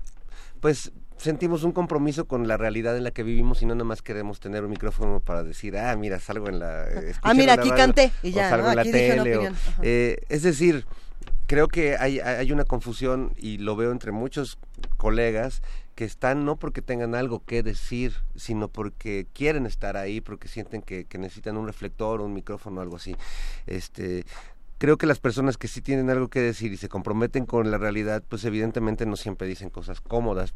pues 0.61 0.93
sentimos 1.17 1.63
un 1.63 1.73
compromiso 1.73 2.27
con 2.27 2.49
la 2.49 2.57
realidad 2.57 2.97
en 2.97 3.05
la 3.05 3.11
que 3.11 3.23
vivimos 3.23 3.63
y 3.63 3.67
no 3.67 3.75
nada 3.75 3.85
más 3.85 4.03
queremos 4.03 4.41
tener 4.41 4.65
un 4.65 4.71
micrófono 4.71 5.21
para 5.21 5.43
decir, 5.43 5.77
ah, 5.77 5.95
mira, 5.97 6.19
salgo 6.19 6.49
en 6.49 6.59
la... 6.59 6.87
Ah, 7.23 7.35
mira, 7.35 7.55
aquí 7.55 7.71
canté 7.71 8.13
y 8.23 8.33
ya, 8.33 8.51
salgo 8.51 8.71
en 8.71 8.77
la 8.77 8.83
tele. 8.83 9.53
Eh, 9.83 10.19
es 10.29 10.43
decir, 10.43 10.87
creo 11.47 11.69
que 11.69 11.97
hay, 11.97 12.21
hay 12.21 12.51
una 12.53 12.65
confusión 12.65 13.35
y 13.37 13.59
lo 13.59 13.77
veo 13.77 13.93
entre 13.93 14.13
muchos 14.13 14.59
colegas 14.97 15.63
que 15.95 16.05
están 16.05 16.45
no 16.45 16.57
porque 16.57 16.83
tengan 16.83 17.15
algo 17.15 17.45
que 17.45 17.63
decir, 17.63 18.15
sino 18.35 18.69
porque 18.69 19.27
quieren 19.33 19.65
estar 19.67 19.97
ahí, 19.97 20.21
porque 20.21 20.49
sienten 20.49 20.83
que, 20.83 21.05
que 21.05 21.19
necesitan 21.19 21.57
un 21.57 21.67
reflector 21.67 22.21
o 22.21 22.25
un 22.25 22.35
micrófono 22.35 22.81
o 22.81 22.83
algo 22.83 22.97
así. 22.97 23.15
Este, 23.67 24.25
creo 24.79 24.99
que 24.99 25.07
las 25.07 25.21
personas 25.21 25.57
que 25.57 25.69
sí 25.69 25.81
tienen 25.81 26.11
algo 26.11 26.29
que 26.29 26.41
decir 26.41 26.73
y 26.73 26.77
se 26.77 26.89
comprometen 26.89 27.47
con 27.47 27.71
la 27.71 27.79
realidad, 27.79 28.23
pues 28.29 28.45
evidentemente 28.45 29.07
no 29.07 29.17
siempre 29.17 29.47
dicen 29.47 29.71
cosas 29.71 30.01
cómodas. 30.01 30.55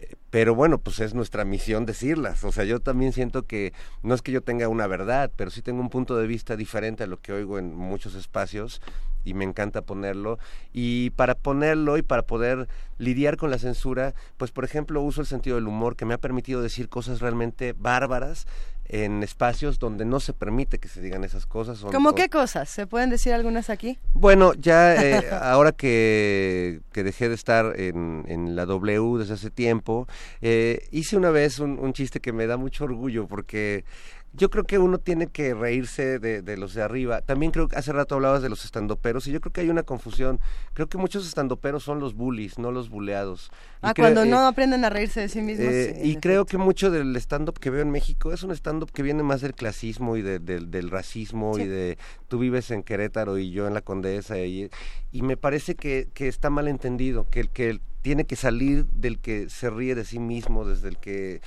Eh, 0.00 0.14
pero 0.30 0.54
bueno, 0.54 0.78
pues 0.78 1.00
es 1.00 1.14
nuestra 1.14 1.44
misión 1.44 1.86
decirlas. 1.86 2.44
O 2.44 2.52
sea, 2.52 2.64
yo 2.64 2.80
también 2.80 3.12
siento 3.12 3.46
que 3.46 3.72
no 4.02 4.14
es 4.14 4.22
que 4.22 4.32
yo 4.32 4.42
tenga 4.42 4.68
una 4.68 4.86
verdad, 4.86 5.30
pero 5.36 5.50
sí 5.50 5.62
tengo 5.62 5.80
un 5.80 5.90
punto 5.90 6.16
de 6.16 6.26
vista 6.26 6.56
diferente 6.56 7.04
a 7.04 7.06
lo 7.06 7.20
que 7.20 7.32
oigo 7.32 7.58
en 7.58 7.74
muchos 7.74 8.14
espacios 8.14 8.80
y 9.28 9.34
me 9.34 9.44
encanta 9.44 9.82
ponerlo. 9.82 10.38
Y 10.72 11.10
para 11.10 11.34
ponerlo 11.34 11.98
y 11.98 12.02
para 12.02 12.22
poder 12.22 12.68
lidiar 12.98 13.36
con 13.36 13.50
la 13.50 13.58
censura, 13.58 14.14
pues 14.36 14.50
por 14.50 14.64
ejemplo 14.64 15.02
uso 15.02 15.20
el 15.20 15.26
sentido 15.26 15.56
del 15.56 15.68
humor 15.68 15.96
que 15.96 16.04
me 16.04 16.14
ha 16.14 16.18
permitido 16.18 16.62
decir 16.62 16.88
cosas 16.88 17.20
realmente 17.20 17.74
bárbaras 17.76 18.46
en 18.88 19.22
espacios 19.22 19.78
donde 19.78 20.06
no 20.06 20.18
se 20.18 20.32
permite 20.32 20.78
que 20.78 20.88
se 20.88 21.02
digan 21.02 21.22
esas 21.22 21.44
cosas. 21.44 21.80
¿Cómo 21.80 22.14
qué 22.14 22.28
cosas? 22.30 22.70
¿Se 22.70 22.86
pueden 22.86 23.10
decir 23.10 23.34
algunas 23.34 23.68
aquí? 23.68 23.98
Bueno, 24.14 24.54
ya 24.54 24.94
eh, 25.04 25.28
ahora 25.30 25.72
que, 25.72 26.80
que, 26.92 27.04
dejé 27.04 27.28
de 27.28 27.34
estar 27.34 27.78
en, 27.78 28.24
en, 28.26 28.56
la 28.56 28.64
W 28.64 29.18
desde 29.18 29.34
hace 29.34 29.50
tiempo, 29.50 30.08
eh, 30.40 30.88
hice 30.90 31.18
una 31.18 31.30
vez 31.30 31.58
un, 31.58 31.78
un 31.78 31.92
chiste 31.92 32.20
que 32.20 32.32
me 32.32 32.46
da 32.46 32.56
mucho 32.56 32.84
orgullo 32.84 33.26
porque 33.26 33.84
yo 34.32 34.50
creo 34.50 34.64
que 34.64 34.78
uno 34.78 34.98
tiene 34.98 35.28
que 35.28 35.54
reírse 35.54 36.18
de, 36.18 36.56
los 36.56 36.74
de 36.74 36.82
arriba. 36.82 37.22
También 37.22 37.50
creo 37.50 37.68
que 37.68 37.76
hace 37.76 37.92
rato 37.92 38.14
hablabas 38.14 38.42
de 38.42 38.48
los 38.48 38.64
estandoperos 38.64 39.26
y 39.26 39.32
yo 39.32 39.40
creo 39.40 39.52
que 39.52 39.62
hay 39.62 39.70
una 39.70 39.82
confusión. 39.82 40.40
Creo 40.74 40.88
que 40.88 40.98
muchos 40.98 41.26
estandoperos 41.26 41.82
son 41.82 41.98
los 42.00 42.14
bullies, 42.14 42.58
no 42.58 42.70
los 42.70 42.88
buleados. 42.90 43.50
Ah, 43.80 43.94
cuando 43.94 44.24
no 44.24 44.46
aprenden 44.46 44.84
a 44.84 44.90
reírse 44.90 45.20
de 45.20 45.28
sí 45.28 45.40
mismos. 45.40 45.68
Eh, 45.68 46.00
y 46.04 46.16
creo 46.16 46.44
que 46.44 46.58
mucho 46.58 46.90
del 46.90 47.16
stand-up 47.16 47.58
que 47.58 47.70
veo 47.70 47.82
en 47.82 47.90
México 47.90 48.32
es 48.32 48.42
un 48.42 48.52
stand-up 48.52 48.92
que 48.92 49.02
viene 49.02 49.22
más 49.22 49.40
del 49.40 49.54
clasismo 49.54 50.16
y 50.16 50.22
del 50.22 50.90
racismo 50.90 51.58
y 51.58 51.66
de 51.66 51.98
tú 52.28 52.38
vives 52.38 52.70
en 52.70 52.82
Querétaro 52.82 53.38
y 53.38 53.50
yo 53.50 53.66
en 53.66 53.74
la 53.74 53.80
Condesa. 53.80 54.38
Y, 54.38 54.70
y 55.10 55.22
me 55.22 55.36
parece 55.36 55.74
que, 55.74 56.08
que 56.12 56.28
está 56.28 56.50
mal 56.50 56.68
entendido, 56.68 57.28
que, 57.30 57.44
que 57.44 57.80
tiene 58.08 58.24
que 58.24 58.36
salir 58.36 58.86
del 58.86 59.18
que 59.18 59.50
se 59.50 59.68
ríe 59.68 59.94
de 59.94 60.02
sí 60.02 60.18
mismo, 60.18 60.64
desde 60.64 60.88
el 60.88 60.96
que 60.96 61.42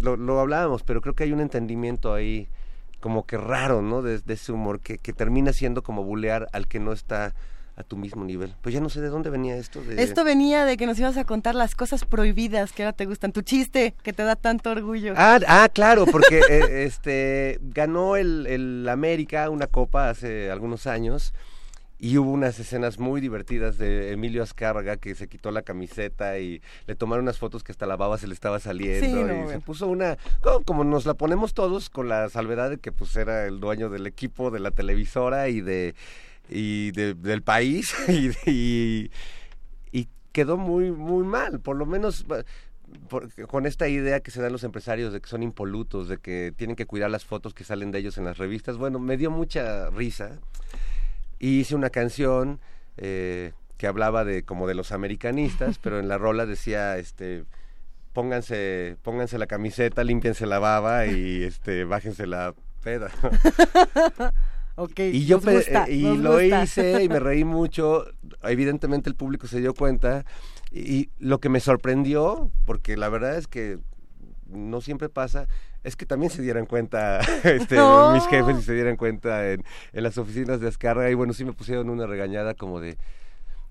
lo, 0.00 0.16
lo 0.16 0.40
hablábamos, 0.40 0.82
pero 0.82 1.02
creo 1.02 1.14
que 1.14 1.24
hay 1.24 1.32
un 1.32 1.42
entendimiento 1.42 2.14
ahí 2.14 2.48
como 3.00 3.26
que 3.26 3.36
raro, 3.36 3.82
¿no? 3.82 4.00
De, 4.00 4.22
ese 4.26 4.50
humor 4.50 4.80
que, 4.80 4.96
que 4.96 5.12
termina 5.12 5.52
siendo 5.52 5.82
como 5.82 6.04
bulear 6.04 6.48
al 6.54 6.68
que 6.68 6.80
no 6.80 6.94
está 6.94 7.34
a 7.76 7.82
tu 7.82 7.98
mismo 7.98 8.24
nivel. 8.24 8.54
Pues 8.62 8.74
ya 8.74 8.80
no 8.80 8.88
sé 8.88 9.02
de 9.02 9.10
dónde 9.10 9.28
venía 9.28 9.58
esto. 9.58 9.82
De... 9.82 10.02
Esto 10.02 10.24
venía 10.24 10.64
de 10.64 10.78
que 10.78 10.86
nos 10.86 10.98
ibas 10.98 11.18
a 11.18 11.24
contar 11.24 11.54
las 11.54 11.74
cosas 11.74 12.06
prohibidas 12.06 12.72
que 12.72 12.84
ahora 12.84 12.96
te 12.96 13.04
gustan. 13.04 13.32
Tu 13.32 13.42
chiste 13.42 13.94
que 14.02 14.14
te 14.14 14.22
da 14.22 14.36
tanto 14.36 14.70
orgullo. 14.70 15.12
Ah, 15.18 15.38
ah 15.46 15.68
claro, 15.70 16.06
porque 16.06 16.40
eh, 16.48 16.84
este 16.86 17.58
ganó 17.60 18.16
el, 18.16 18.46
el 18.46 18.88
América 18.88 19.50
una 19.50 19.66
copa 19.66 20.08
hace 20.08 20.50
algunos 20.50 20.86
años 20.86 21.34
y 21.98 22.18
hubo 22.18 22.30
unas 22.30 22.58
escenas 22.58 22.98
muy 22.98 23.20
divertidas 23.20 23.78
de 23.78 24.12
Emilio 24.12 24.42
Azcárraga 24.42 24.96
que 24.96 25.14
se 25.14 25.28
quitó 25.28 25.50
la 25.50 25.62
camiseta 25.62 26.38
y 26.38 26.60
le 26.86 26.94
tomaron 26.94 27.24
unas 27.24 27.38
fotos 27.38 27.64
que 27.64 27.72
hasta 27.72 27.86
la 27.86 27.96
baba 27.96 28.18
se 28.18 28.26
le 28.26 28.34
estaba 28.34 28.60
saliendo 28.60 29.46
y 29.46 29.48
se 29.48 29.60
puso 29.60 29.88
una 29.88 30.18
como, 30.64 30.84
nos 30.84 31.06
la 31.06 31.14
ponemos 31.14 31.54
todos 31.54 31.88
con 31.88 32.08
la 32.08 32.28
salvedad 32.28 32.70
de 32.70 32.78
que 32.78 32.92
pues 32.92 33.16
era 33.16 33.46
el 33.46 33.60
dueño 33.60 33.88
del 33.88 34.06
equipo 34.06 34.50
de 34.50 34.60
la 34.60 34.70
televisora 34.70 35.48
y 35.48 35.60
de 35.60 35.94
y 36.48 36.92
del 36.92 37.42
país 37.42 37.94
y, 38.08 39.10
y, 39.92 40.08
quedó 40.32 40.58
muy 40.58 40.92
muy 40.92 41.24
mal. 41.24 41.60
Por 41.60 41.76
lo 41.76 41.86
menos 41.86 42.26
con 43.48 43.64
esta 43.64 43.88
idea 43.88 44.20
que 44.20 44.30
se 44.30 44.42
dan 44.42 44.52
los 44.52 44.64
empresarios 44.64 45.14
de 45.14 45.22
que 45.22 45.28
son 45.28 45.42
impolutos, 45.42 46.08
de 46.08 46.18
que 46.18 46.52
tienen 46.54 46.76
que 46.76 46.84
cuidar 46.84 47.10
las 47.10 47.24
fotos 47.24 47.54
que 47.54 47.64
salen 47.64 47.90
de 47.90 48.00
ellos 48.00 48.18
en 48.18 48.26
las 48.26 48.36
revistas, 48.36 48.76
bueno, 48.76 48.98
me 48.98 49.16
dio 49.16 49.30
mucha 49.30 49.88
risa 49.88 50.38
y 51.38 51.60
hice 51.60 51.74
una 51.74 51.90
canción 51.90 52.60
eh, 52.96 53.52
que 53.76 53.86
hablaba 53.86 54.24
de 54.24 54.42
como 54.44 54.66
de 54.66 54.74
los 54.74 54.92
americanistas, 54.92 55.78
pero 55.82 55.98
en 55.98 56.08
la 56.08 56.18
rola 56.18 56.46
decía 56.46 56.98
este 56.98 57.44
pónganse 58.12 58.96
pónganse 59.02 59.38
la 59.38 59.46
camiseta, 59.46 60.04
límpiense 60.04 60.46
la 60.46 60.58
baba 60.58 61.06
y 61.06 61.42
este 61.42 61.84
bájense 61.84 62.26
la 62.26 62.54
peda. 62.82 63.10
Okay, 64.78 65.16
y 65.16 65.24
yo 65.24 65.40
y 65.88 66.18
lo 66.18 66.38
hice 66.42 67.02
y 67.02 67.08
me 67.08 67.18
reí 67.18 67.44
mucho. 67.44 68.04
Evidentemente 68.42 69.08
el 69.08 69.16
público 69.16 69.46
se 69.46 69.58
dio 69.60 69.72
cuenta 69.72 70.26
y 70.70 71.08
lo 71.18 71.40
que 71.40 71.48
me 71.48 71.60
sorprendió, 71.60 72.50
porque 72.66 72.98
la 72.98 73.08
verdad 73.08 73.38
es 73.38 73.46
que 73.46 73.78
no 74.46 74.82
siempre 74.82 75.08
pasa, 75.08 75.48
es 75.86 75.94
que 75.94 76.04
también 76.04 76.30
se 76.30 76.42
dieran 76.42 76.66
cuenta 76.66 77.20
este, 77.44 77.76
mis 78.12 78.26
jefes 78.26 78.58
y 78.58 78.62
se 78.62 78.74
dieran 78.74 78.96
cuenta 78.96 79.50
en, 79.50 79.64
las 79.92 80.18
oficinas 80.18 80.60
de 80.60 80.68
Azcárraga 80.68 81.10
y 81.10 81.14
bueno, 81.14 81.32
sí 81.32 81.44
me 81.44 81.52
pusieron 81.52 81.88
una 81.88 82.06
regañada 82.06 82.54
como 82.54 82.80
de... 82.80 82.98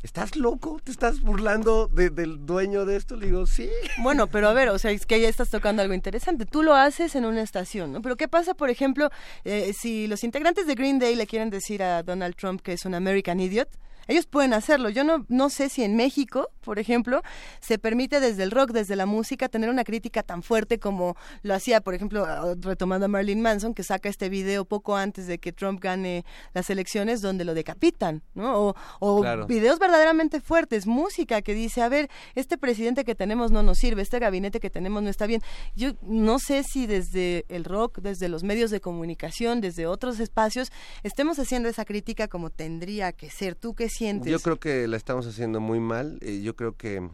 ¿Estás 0.02 0.36
loco? 0.36 0.80
¿Te 0.84 0.92
estás 0.92 1.22
burlando 1.22 1.88
del 1.88 2.46
dueño 2.46 2.86
de 2.86 2.96
esto? 2.96 3.16
Le 3.16 3.26
digo, 3.26 3.48
sí. 3.48 3.72
Bueno, 4.04 4.28
pero 4.28 4.48
a 4.48 4.54
ver, 4.54 4.70
o 4.70 4.78
sea, 4.78 4.92
es 4.92 5.08
que 5.08 5.20
ya 5.20 5.28
estás 5.28 5.50
tocando 5.50 5.82
algo 5.82 5.96
interesante. 5.96 6.46
Tú 6.46 6.62
lo 6.62 6.76
haces 6.76 7.16
en 7.16 7.26
una 7.26 7.42
estación, 7.42 7.92
¿no? 7.92 8.04
Pero 8.04 8.16
¿qué 8.16 8.28
pasa, 8.28 8.54
por 8.54 8.70
ejemplo, 8.70 9.10
eh, 9.46 9.74
si 9.74 10.06
los 10.06 10.24
integrantes 10.24 10.68
de 10.68 10.76
Green 10.76 11.00
Day 11.00 11.16
le 11.16 11.26
quieren 11.26 11.50
decir 11.50 11.82
a 11.82 12.04
Donald 12.04 12.36
Trump 12.36 12.62
que 12.62 12.74
es 12.74 12.86
un 12.86 12.94
American 12.94 13.40
Idiot? 13.40 13.68
Ellos 14.08 14.26
pueden 14.26 14.54
hacerlo. 14.54 14.90
Yo 14.90 15.04
no, 15.04 15.26
no 15.30 15.50
sé 15.50 15.70
si 15.70 15.84
en 15.84 15.96
México, 15.96 16.50
por 16.62 16.80
ejemplo, 16.80 17.22
se 17.60 17.78
permite 17.78 18.20
desde 18.20 18.44
el 18.44 18.52
rock, 18.52 18.72
desde 18.72 18.96
la 18.96 19.06
música, 19.06 19.50
tener 19.50 19.70
una 19.70 19.84
crítica 19.84 20.24
tan 20.24 20.44
fuerte 20.44 20.80
como 20.80 21.16
lo 21.44 21.54
hacía, 21.54 21.82
por 21.82 21.94
ejemplo, 21.94 22.56
retomando 22.62 23.06
a 23.06 23.10
Marilyn 23.10 23.42
Manson, 23.42 23.74
que 23.74 23.84
saca 23.84 24.10
este 24.10 24.30
video 24.30 24.66
poco 24.66 24.96
antes 24.96 25.28
de 25.28 25.38
que 25.38 25.52
Trump 25.52 25.82
gane 25.82 26.26
las 26.54 26.70
elecciones, 26.70 27.22
donde 27.22 27.46
lo 27.46 27.54
decapitan, 27.54 28.24
¿no? 28.34 28.60
O, 28.60 28.76
o 29.00 29.46
videos 29.48 29.80
verdaderamente 29.80 30.42
fuertes, 30.42 30.88
música 30.88 31.42
que 31.42 31.54
dice, 31.54 31.82
a 31.82 31.90
ver, 31.90 32.10
este 32.36 32.58
presidente 32.58 33.04
que 33.04 33.16
tenemos 33.16 33.52
no 33.52 33.64
nos 33.64 33.78
sirve, 33.78 34.02
este 34.02 34.20
gabinete 34.20 34.60
que 34.60 34.70
tenemos 34.70 35.04
no 35.04 35.10
está 35.10 35.26
bien. 35.26 35.42
Yo 35.76 35.92
no 36.02 36.40
sé 36.40 36.64
si 36.64 36.88
desde 36.88 37.46
el 37.50 37.64
rock, 37.64 38.00
desde 38.00 38.30
los 38.30 38.44
medios 38.44 38.72
de 38.72 38.82
comunicación, 38.82 39.62
desde 39.62 39.88
otros 39.88 40.20
espacios, 40.20 40.72
estemos 41.04 41.40
haciendo 41.40 41.70
esa 41.70 41.86
crítica 41.86 42.28
como 42.28 42.50
tendría 42.50 43.12
que 43.12 43.30
ser. 43.30 43.56
¿Tú 43.56 43.74
yo 44.24 44.40
creo 44.40 44.60
que 44.60 44.88
la 44.88 44.98
estamos 44.98 45.28
haciendo 45.28 45.60
muy 45.60 45.80
mal. 45.80 46.20
Eh, 46.22 46.42
yo 46.42 46.56
creo 46.56 46.76
que 46.76 47.08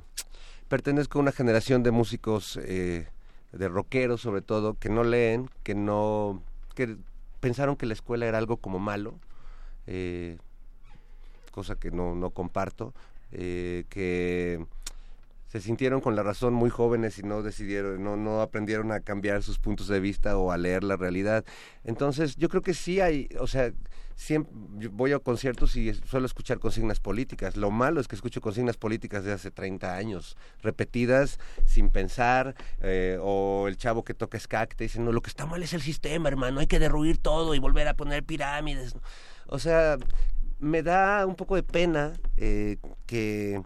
pertenezco 0.67 1.19
a 1.19 1.21
una 1.21 1.31
generación 1.31 1.83
de 1.83 1.91
músicos, 1.91 2.59
eh, 2.63 3.07
de 3.51 3.67
rockeros 3.67 4.21
sobre 4.21 4.41
todo, 4.41 4.75
que 4.75 4.89
no 4.89 5.03
leen, 5.03 5.49
que 5.63 5.75
no, 5.75 6.41
que 6.75 6.97
pensaron 7.39 7.75
que 7.75 7.85
la 7.85 7.93
escuela 7.93 8.25
era 8.25 8.37
algo 8.37 8.57
como 8.57 8.79
malo. 8.79 9.19
eh, 9.87 10.37
cosa 11.51 11.75
que 11.75 11.91
no, 11.91 12.15
no 12.15 12.29
comparto, 12.29 12.93
que 13.29 14.65
se 15.51 15.59
sintieron 15.59 15.99
con 15.99 16.15
la 16.15 16.23
razón 16.23 16.53
muy 16.53 16.69
jóvenes 16.69 17.19
y 17.19 17.23
no 17.23 17.41
decidieron, 17.43 18.01
no, 18.01 18.15
no 18.15 18.39
aprendieron 18.39 18.93
a 18.93 19.01
cambiar 19.01 19.43
sus 19.43 19.59
puntos 19.59 19.89
de 19.89 19.99
vista 19.99 20.37
o 20.37 20.53
a 20.53 20.57
leer 20.57 20.81
la 20.85 20.95
realidad. 20.95 21.43
Entonces, 21.83 22.37
yo 22.37 22.47
creo 22.47 22.61
que 22.61 22.73
sí 22.73 23.01
hay, 23.01 23.27
o 23.37 23.47
sea, 23.47 23.73
siempre 24.21 24.53
yo 24.77 24.91
voy 24.91 25.13
a 25.13 25.19
conciertos 25.19 25.75
y 25.75 25.93
suelo 25.93 26.27
escuchar 26.27 26.59
consignas 26.59 26.99
políticas. 26.99 27.57
Lo 27.57 27.71
malo 27.71 27.99
es 27.99 28.07
que 28.07 28.15
escucho 28.15 28.39
consignas 28.39 28.77
políticas 28.77 29.23
de 29.23 29.31
hace 29.31 29.49
30 29.49 29.95
años, 29.95 30.37
repetidas, 30.61 31.39
sin 31.65 31.89
pensar, 31.89 32.55
eh, 32.81 33.17
o 33.19 33.67
el 33.67 33.77
chavo 33.77 34.03
que 34.03 34.13
toca 34.13 34.39
ska 34.39 34.67
te 34.67 34.83
dice, 34.83 34.99
no, 34.99 35.11
lo 35.11 35.21
que 35.21 35.29
está 35.29 35.47
mal 35.47 35.63
es 35.63 35.73
el 35.73 35.81
sistema, 35.81 36.29
hermano, 36.29 36.59
hay 36.59 36.67
que 36.67 36.77
derruir 36.77 37.17
todo 37.17 37.55
y 37.55 37.59
volver 37.59 37.87
a 37.87 37.95
poner 37.95 38.23
pirámides. 38.23 38.95
O 39.47 39.57
sea, 39.57 39.97
me 40.59 40.83
da 40.83 41.25
un 41.25 41.35
poco 41.35 41.55
de 41.55 41.63
pena 41.63 42.13
eh, 42.37 42.77
que 43.07 43.59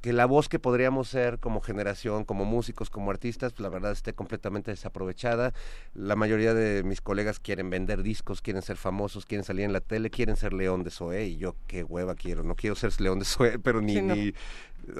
que 0.00 0.12
la 0.12 0.26
voz 0.26 0.48
que 0.48 0.58
podríamos 0.58 1.08
ser 1.08 1.38
como 1.38 1.60
generación, 1.60 2.24
como 2.24 2.44
músicos, 2.44 2.90
como 2.90 3.10
artistas, 3.10 3.52
pues 3.52 3.60
la 3.60 3.68
verdad 3.68 3.92
esté 3.92 4.14
completamente 4.14 4.70
desaprovechada. 4.70 5.52
La 5.94 6.16
mayoría 6.16 6.54
de 6.54 6.82
mis 6.82 7.00
colegas 7.00 7.40
quieren 7.40 7.70
vender 7.70 8.02
discos, 8.02 8.40
quieren 8.40 8.62
ser 8.62 8.76
famosos, 8.76 9.26
quieren 9.26 9.44
salir 9.44 9.64
en 9.64 9.72
la 9.72 9.80
tele, 9.80 10.10
quieren 10.10 10.36
ser 10.36 10.52
León 10.52 10.84
de 10.84 10.90
Zoé 10.90 11.26
y 11.26 11.36
yo 11.36 11.54
qué 11.66 11.84
hueva 11.84 12.14
quiero, 12.14 12.42
no 12.42 12.54
quiero 12.54 12.76
ser 12.76 12.98
León 13.00 13.18
de 13.18 13.24
Zoé, 13.24 13.58
pero 13.62 13.80
ni, 13.80 14.00
ni 14.00 14.32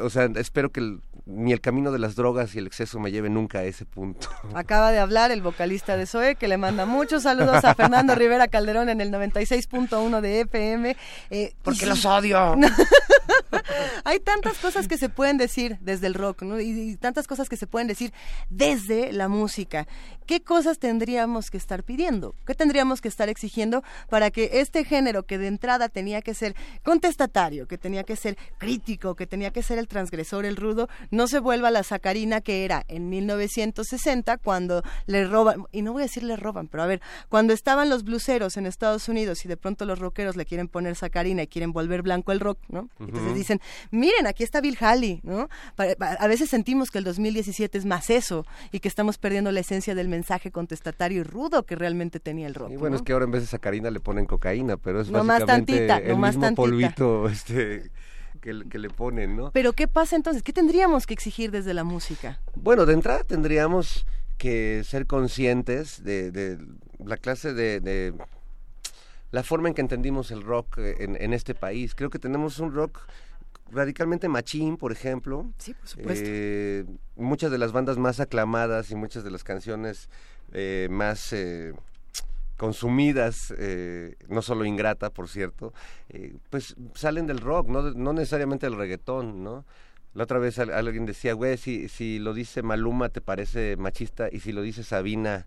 o 0.01 0.11
sea, 0.11 0.29
espero 0.37 0.71
que 0.71 0.99
ni 1.27 1.53
el 1.53 1.61
camino 1.61 1.93
de 1.93 1.99
las 1.99 2.15
drogas 2.17 2.55
y 2.55 2.59
el 2.59 2.67
exceso 2.67 2.99
me 2.99 3.11
lleve 3.11 3.31
nunca 3.31 3.61
a 3.61 3.65
ese 3.65 3.85
punto. 3.85 4.29
Acaba 4.55 4.93
de 4.93 4.99
hablar 4.99 5.31
el 5.31 5.43
vocalista 5.43 5.97
de 5.97 6.07
Zoé, 6.07 6.35
que 6.35 6.49
le 6.49 6.57
manda 6.57 6.87
muchos 6.87 7.23
saludos 7.25 7.65
a 7.65 7.75
Fernando 7.75 8.15
Rivera 8.15 8.49
Calderón 8.49 8.89
en 8.89 9.01
el 9.01 9.11
96.1 9.11 10.21
de 10.21 10.41
FM. 10.41 10.97
Eh, 11.31 11.55
Porque 11.63 11.87
los 11.87 12.05
odio. 12.05 12.57
Hay 14.05 14.21
tantas 14.21 14.59
cosas 14.59 14.89
que 14.89 14.99
se 14.99 15.09
pueden 15.09 15.37
decir 15.37 15.79
desde 15.81 16.07
el 16.07 16.15
rock, 16.15 16.43
¿no? 16.43 16.61
Y, 16.61 16.97
tantas 16.97 17.27
cosas 17.27 17.49
que 17.49 17.57
se 17.57 17.67
pueden 17.67 17.89
decir 17.89 18.13
desde 18.49 19.13
la 19.13 19.29
música. 19.29 19.87
¿Qué 20.27 20.43
cosas 20.43 20.79
tendríamos 20.79 21.51
que 21.51 21.57
estar 21.57 21.83
pidiendo? 21.83 22.35
¿Qué 22.47 22.55
tendríamos 22.55 23.01
que 23.01 23.09
estar 23.09 23.29
exigiendo 23.29 23.83
para 24.09 24.31
que 24.31 24.61
este 24.61 24.85
género 24.85 25.25
que 25.25 25.39
de 25.39 25.49
entrada 25.49 25.89
tenía 25.89 26.23
que 26.23 26.35
ser 26.35 26.55
contestatario, 26.85 27.67
que 27.67 27.79
tenía 27.79 28.05
que 28.05 28.17
ser 28.17 28.37
crítico, 28.59 29.15
que 29.15 29.27
tenía 29.27 29.51
que 29.51 29.63
ser 29.63 29.79
el 29.79 29.89
transgresor, 29.89 30.45
el 30.45 30.57
rudo, 30.57 30.89
no 31.11 31.27
se 31.27 31.41
vuelva 31.41 31.71
la 31.71 31.83
sacarina 31.83 32.41
que 32.41 32.65
era 32.65 32.85
en 32.89 33.09
1960 33.09 34.39
cuando 34.39 34.83
le 35.07 35.25
roban, 35.27 35.65
y 35.73 35.83
no 35.83 35.93
voy 35.93 36.03
a 36.03 36.07
decir 36.07 36.23
le 36.23 36.37
roban, 36.37 36.69
pero 36.69 36.83
a 36.83 36.87
ver, 36.87 37.01
cuando 37.29 37.53
estaban 37.53 37.89
los 37.89 38.05
bluseros 38.05 38.57
en 38.57 38.67
Estados 38.67 39.09
Unidos 39.09 39.45
y 39.45 39.49
de 39.49 39.57
pronto 39.57 39.85
los 39.85 39.99
rockeros 39.99 40.37
le 40.37 40.45
quieren 40.45 40.69
poner 40.69 40.97
sacarina 40.97 41.43
y 41.43 41.47
quieren 41.47 41.73
volver 41.73 42.03
blanco 42.03 42.33
el 42.33 42.41
rock, 42.41 42.59
¿no? 42.69 42.89
Entonces 42.99 43.35
dicen, 43.35 43.60
miren, 43.91 44.27
aquí 44.27 44.43
está 44.43 44.61
Bill 44.61 44.77
Haley, 44.79 45.21
¿no? 45.23 45.49
A 45.77 46.27
veces 46.27 46.51
sentimos 46.51 46.91
que 46.91 46.99
el 46.99 47.05
2017 47.05 47.79
es 47.79 47.85
más 47.85 48.11
eso 48.11 48.47
y 48.73 48.81
que 48.81 48.89
estamos 48.89 49.19
perdiendo 49.19 49.53
la 49.53 49.61
esencia 49.61 49.95
del 49.95 50.09
mensaje 50.09 50.51
contestatario 50.51 51.21
y 51.21 51.23
rudo 51.23 51.65
que 51.65 51.77
realmente 51.77 52.21
tenía 52.21 52.47
el 52.47 52.55
rock. 52.55 52.73
Y 52.73 52.77
bueno, 52.77 52.97
es 52.97 53.03
que 53.03 53.13
ahora 53.13 53.25
en 53.25 53.31
vez 53.31 53.43
de 53.43 53.49
sacarina 53.49 53.91
le 53.91 54.01
ponen 54.01 54.27
cocaína, 54.27 54.77
pero 54.77 55.01
es 55.01 55.11
básicamente 55.11 55.87
el 55.87 56.17
mismo 56.17 56.55
polvito 56.55 57.29
este, 57.31 57.91
que, 58.41 58.53
le 58.53 58.91
ponen, 58.91 59.37
¿no? 59.37 59.51
Pero 59.53 59.73
¿qué 59.73 59.89
pasa 59.89 60.17
entonces? 60.17 60.43
¿Qué 60.43 60.53
tendríamos 60.53 61.07
que 61.07 61.15
exigir 61.15 61.51
desde 61.51 61.75
la 61.75 61.85
música? 61.85 62.41
Bueno, 62.55 62.87
de 62.87 62.95
entrada 62.95 63.25
tendríamos 63.25 64.07
que 64.39 64.83
ser 64.85 65.07
conscientes 65.07 66.03
de, 66.03 66.59
la 67.05 67.17
clase 67.17 67.53
de, 67.53 68.15
la 69.31 69.43
forma 69.43 69.69
en 69.69 69.75
que 69.75 69.83
entendimos 69.83 70.31
el 70.31 70.43
rock 70.43 70.79
en, 70.79 71.17
en, 71.21 71.33
este 71.33 71.55
país. 71.55 71.95
Creo 71.95 72.11
que 72.11 72.19
tenemos 72.19 72.59
un 72.59 72.73
rock 72.73 73.01
radicalmente 73.71 74.29
machín, 74.29 74.77
por 74.77 74.93
ejemplo. 74.93 75.51
Sí, 75.59 75.75
por 75.75 75.89
supuesto. 75.89 76.25
Eh, 76.27 76.85
muchas 77.17 77.51
de 77.51 77.59
las 77.59 77.73
bandas 77.73 77.99
más 77.99 78.21
aclamadas 78.21 78.91
y 78.91 78.95
muchas 78.95 79.25
de 79.25 79.31
las 79.31 79.45
canciones 79.45 80.09
eh, 80.53 80.89
más 80.91 81.33
eh, 81.33 81.73
consumidas, 82.57 83.55
no 84.29 84.43
solo 84.43 84.67
ingrata, 84.67 85.09
por 85.09 85.29
cierto, 85.29 85.73
pues 86.51 86.77
salen 86.95 87.27
del 87.27 87.39
rock, 87.39 87.69
no, 87.69 87.83
no 87.83 88.13
necesariamente 88.13 88.67
del 88.67 88.77
reggaetón, 88.77 89.43
¿no? 89.43 89.65
La 90.13 90.25
otra 90.25 90.39
vez 90.39 90.59
alguien 90.59 91.07
decía, 91.07 91.35
güey, 91.35 91.57
si, 91.57 91.89
si 91.89 92.19
lo 92.19 92.35
dice 92.35 92.63
Maluma 92.63 93.09
te 93.09 93.21
parece 93.21 93.77
machista 93.77 94.29
y 94.31 94.41
si 94.41 94.53
lo 94.53 94.61
dice 94.61 94.83
Sabina 94.83 95.47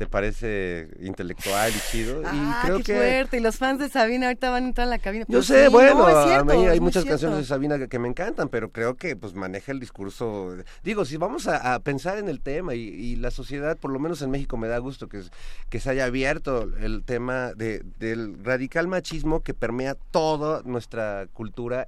te 0.00 0.06
parece 0.06 0.88
intelectual 1.00 1.70
y 1.70 1.90
chido. 1.90 2.22
Ah, 2.24 2.62
y 2.62 2.64
creo 2.64 2.78
qué 2.78 2.84
que 2.84 2.94
fuerte. 2.94 3.36
Y 3.36 3.40
los 3.40 3.58
fans 3.58 3.80
de 3.80 3.90
Sabina 3.90 4.28
ahorita 4.28 4.48
van 4.48 4.64
a 4.64 4.66
entrar 4.68 4.86
en 4.86 4.90
la 4.92 4.98
cabina. 4.98 5.26
Yo 5.28 5.42
sé, 5.42 5.68
bueno, 5.68 6.06
a 6.06 6.42
mí 6.42 6.66
hay 6.68 6.80
muchas 6.80 7.04
canciones 7.04 7.36
de 7.36 7.44
Sabina 7.44 7.86
que, 7.86 7.98
me 7.98 8.08
encantan, 8.08 8.48
pero 8.48 8.70
creo 8.70 8.94
que 8.94 9.14
pues 9.14 9.34
maneja 9.34 9.72
el 9.72 9.78
discurso. 9.78 10.56
Digo, 10.82 11.04
si 11.04 11.18
vamos 11.18 11.48
a, 11.48 11.78
pensar 11.80 12.16
en 12.16 12.30
el 12.30 12.40
tema 12.40 12.74
y, 12.74 13.14
la 13.16 13.30
sociedad, 13.30 13.76
por 13.76 13.90
lo 13.90 13.98
menos 13.98 14.22
en 14.22 14.30
México, 14.30 14.56
me 14.56 14.68
da 14.68 14.78
gusto 14.78 15.06
que, 15.06 15.20
que 15.68 15.80
se 15.80 15.90
haya 15.90 16.06
abierto 16.06 16.62
el 16.80 17.02
tema 17.04 17.52
de, 17.52 17.84
del 17.98 18.42
radical 18.42 18.88
machismo 18.88 19.40
que 19.40 19.52
permea 19.52 19.96
toda 20.12 20.62
nuestra 20.64 21.26
cultura 21.34 21.84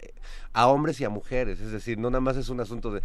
a 0.52 0.66
hombres 0.66 1.00
y 1.00 1.04
a 1.04 1.08
mujeres. 1.08 1.60
Es 1.60 1.72
decir, 1.72 1.96
no 1.96 2.10
nada 2.10 2.20
más 2.20 2.36
es 2.36 2.50
un 2.50 2.60
asunto 2.60 2.92
de 2.92 3.00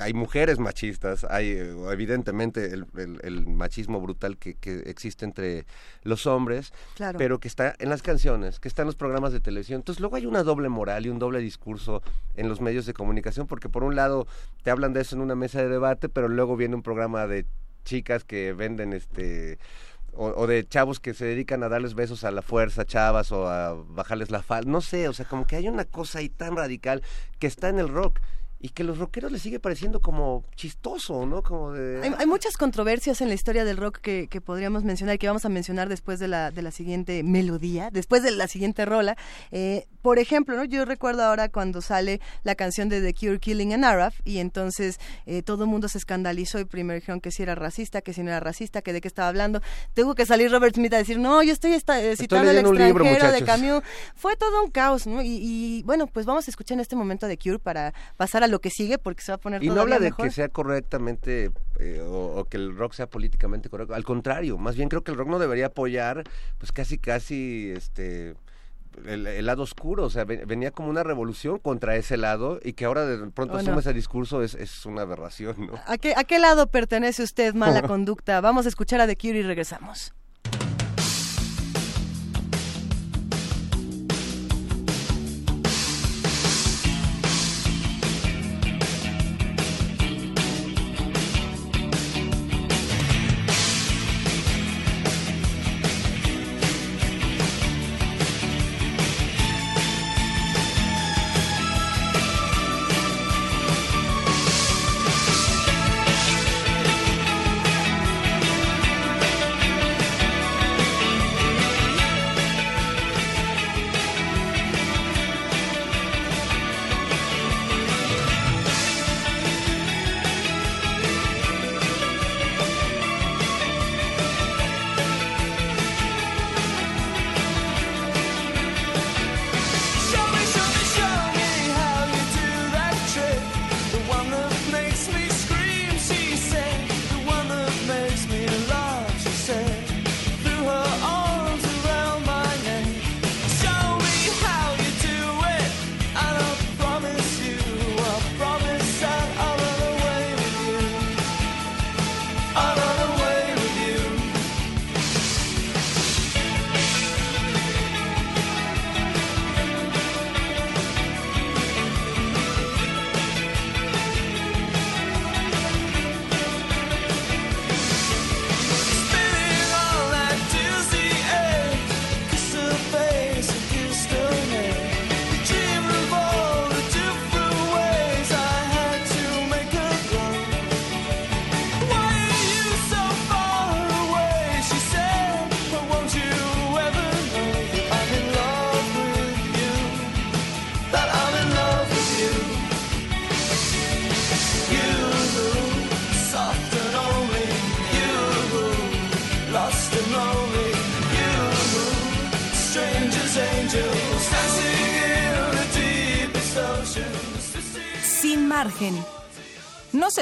hay 0.00 0.14
mujeres 0.14 0.58
machistas, 0.58 1.24
hay 1.24 1.50
eh, 1.50 1.74
evidentemente 1.90 2.72
el, 2.72 3.46
machismo 3.46 4.00
brutal 4.00 4.36
que, 4.36 4.56
existe 4.86 5.24
entre 5.24 5.66
los 6.02 6.26
hombres, 6.26 6.72
pero 7.16 7.38
que 7.40 7.48
está 7.48 7.74
en 7.78 7.88
las 7.88 8.02
canciones, 8.02 8.60
que 8.60 8.68
está 8.68 8.82
en 8.82 8.86
los 8.86 8.96
programas 8.96 9.32
de 9.32 9.40
televisión. 9.40 9.80
Entonces 9.80 10.00
luego 10.00 10.16
hay 10.16 10.26
una 10.26 10.42
doble 10.42 10.68
moral 10.68 11.06
y 11.06 11.08
un 11.08 11.18
doble 11.18 11.40
discurso 11.40 12.02
en 12.34 12.48
los 12.48 12.60
medios 12.60 12.86
de 12.86 12.94
comunicación, 12.94 13.46
porque 13.46 13.68
por 13.68 13.84
un 13.84 13.96
lado 13.96 14.26
te 14.62 14.70
hablan 14.70 14.92
de 14.92 15.02
eso 15.02 15.16
en 15.16 15.22
una 15.22 15.34
mesa 15.34 15.60
de 15.60 15.68
debate, 15.68 16.08
pero 16.08 16.28
luego 16.28 16.56
viene 16.56 16.74
un 16.74 16.82
programa 16.82 17.26
de 17.26 17.46
chicas 17.84 18.24
que 18.24 18.52
venden 18.52 18.92
este 18.92 19.58
o, 20.18 20.46
de 20.48 20.66
chavos 20.66 20.98
que 20.98 21.14
se 21.14 21.24
dedican 21.24 21.62
a 21.62 21.68
darles 21.68 21.94
besos 21.94 22.24
a 22.24 22.32
la 22.32 22.42
fuerza, 22.42 22.84
chavas, 22.84 23.30
o 23.30 23.48
a 23.48 23.74
bajarles 23.74 24.30
la 24.30 24.42
falda, 24.42 24.68
no 24.68 24.80
sé, 24.80 25.08
o 25.08 25.12
sea, 25.12 25.26
como 25.26 25.46
que 25.46 25.54
hay 25.54 25.68
una 25.68 25.84
cosa 25.84 26.18
ahí 26.18 26.28
tan 26.28 26.56
radical 26.56 27.02
que 27.38 27.46
está 27.46 27.68
en 27.68 27.78
el 27.78 27.88
rock 27.88 28.18
y 28.60 28.70
que 28.70 28.84
los 28.84 28.98
rockeros 28.98 29.30
les 29.30 29.42
sigue 29.42 29.60
pareciendo 29.60 30.00
como 30.00 30.44
chistoso, 30.56 31.26
¿no? 31.26 31.42
Como 31.42 31.72
de... 31.72 32.00
hay, 32.18 32.26
muchas 32.26 32.56
controversias 32.56 33.20
en 33.20 33.28
la 33.28 33.34
historia 33.34 33.64
del 33.64 33.76
rock 33.76 33.98
que, 33.98 34.26
que, 34.28 34.40
podríamos 34.40 34.84
mencionar 34.84 35.14
y 35.14 35.18
que 35.18 35.28
vamos 35.28 35.44
a 35.44 35.48
mencionar 35.48 35.88
después 35.88 36.18
de 36.18 36.28
la, 36.28 36.50
de 36.50 36.62
la 36.62 36.70
siguiente 36.70 37.22
melodía, 37.22 37.90
después 37.92 38.22
de 38.22 38.32
la 38.32 38.48
siguiente 38.48 38.84
rola. 38.84 39.16
Eh, 39.52 39.86
por 40.08 40.18
ejemplo, 40.18 40.56
¿no? 40.56 40.64
yo 40.64 40.86
recuerdo 40.86 41.22
ahora 41.22 41.50
cuando 41.50 41.82
sale 41.82 42.22
la 42.42 42.54
canción 42.54 42.88
de 42.88 43.02
The 43.02 43.12
Cure 43.12 43.38
Killing 43.38 43.74
an 43.74 43.84
Arab 43.84 44.14
y 44.24 44.38
entonces 44.38 44.98
eh, 45.26 45.42
todo 45.42 45.64
el 45.64 45.68
mundo 45.68 45.86
se 45.86 45.98
escandalizó 45.98 46.58
y 46.58 46.64
primero 46.64 46.98
dijeron 46.98 47.20
que 47.20 47.30
si 47.30 47.42
era 47.42 47.54
racista, 47.54 48.00
que 48.00 48.14
si 48.14 48.22
no 48.22 48.30
era 48.30 48.40
racista, 48.40 48.80
que 48.80 48.94
de 48.94 49.02
qué 49.02 49.08
estaba 49.08 49.28
hablando. 49.28 49.60
Tuvo 49.92 50.14
que 50.14 50.24
salir 50.24 50.50
Robert 50.50 50.74
Smith 50.74 50.94
a 50.94 50.96
decir, 50.96 51.18
no, 51.18 51.42
yo 51.42 51.52
estoy 51.52 51.72
eh, 51.74 52.16
citando 52.16 52.50
el 52.50 52.56
extranjero 52.56 53.32
de 53.32 53.44
Camus. 53.44 53.82
Fue 54.14 54.34
todo 54.36 54.64
un 54.64 54.70
caos, 54.70 55.06
¿no? 55.06 55.20
Y, 55.20 55.40
y, 55.42 55.82
bueno, 55.82 56.06
pues 56.06 56.24
vamos 56.24 56.48
a 56.48 56.50
escuchar 56.50 56.76
en 56.76 56.80
este 56.80 56.96
momento 56.96 57.28
The 57.28 57.36
Cure 57.36 57.58
para 57.58 57.92
pasar 58.16 58.42
a 58.42 58.46
lo 58.46 58.62
que 58.62 58.70
sigue 58.70 58.96
porque 58.96 59.22
se 59.22 59.30
va 59.32 59.36
a 59.36 59.40
poner 59.40 59.62
Y 59.62 59.68
no 59.68 59.82
habla 59.82 59.98
de 59.98 60.10
que 60.12 60.30
sea 60.30 60.48
correctamente 60.48 61.50
eh, 61.80 62.00
o, 62.02 62.46
que 62.46 62.56
el 62.56 62.74
rock 62.74 62.94
sea 62.94 63.10
políticamente 63.10 63.68
correcto, 63.68 63.94
al 63.94 64.04
contrario, 64.04 64.56
más 64.56 64.74
bien 64.74 64.88
creo 64.88 65.04
que 65.04 65.10
el 65.10 65.18
rock 65.18 65.28
no 65.28 65.38
debería 65.38 65.66
apoyar 65.66 66.24
pues 66.56 66.72
casi 66.72 66.96
casi 66.96 67.74
este 67.76 68.36
el, 69.06 69.46
lado 69.46 69.62
oscuro, 69.62 70.04
o 70.04 70.10
sea, 70.10 70.24
venía 70.24 70.70
como 70.70 70.88
una 70.88 71.02
revolución 71.02 71.58
contra 71.58 71.96
ese 71.96 72.16
lado 72.16 72.60
y 72.62 72.74
que 72.74 72.84
ahora 72.84 73.06
de 73.06 73.30
pronto 73.30 73.56
asume 73.56 73.80
ese 73.80 73.92
discurso 73.92 74.42
es, 74.42 74.54
es 74.54 74.86
una 74.86 75.02
aberración, 75.02 75.66
¿no? 75.66 75.74
¿A 75.86 75.98
qué, 75.98 76.14
¿A 76.16 76.24
qué 76.24 76.38
lado 76.38 76.66
pertenece 76.68 77.22
usted, 77.22 77.54
mala 77.54 77.82
conducta? 77.88 78.40
Vamos 78.40 78.66
a 78.66 78.68
escuchar 78.68 79.00
a 79.00 79.06
The 79.06 79.16
Cure 79.16 79.38
y 79.38 79.42
regresamos. 79.42 80.12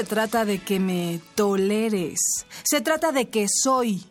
Se 0.06 0.10
trata 0.10 0.44
de 0.44 0.58
que 0.60 0.78
me 0.78 1.20
toleres, 1.34 2.20
se 2.62 2.80
trata 2.80 3.10
de 3.10 3.28
que 3.28 3.46
soy 3.48 4.04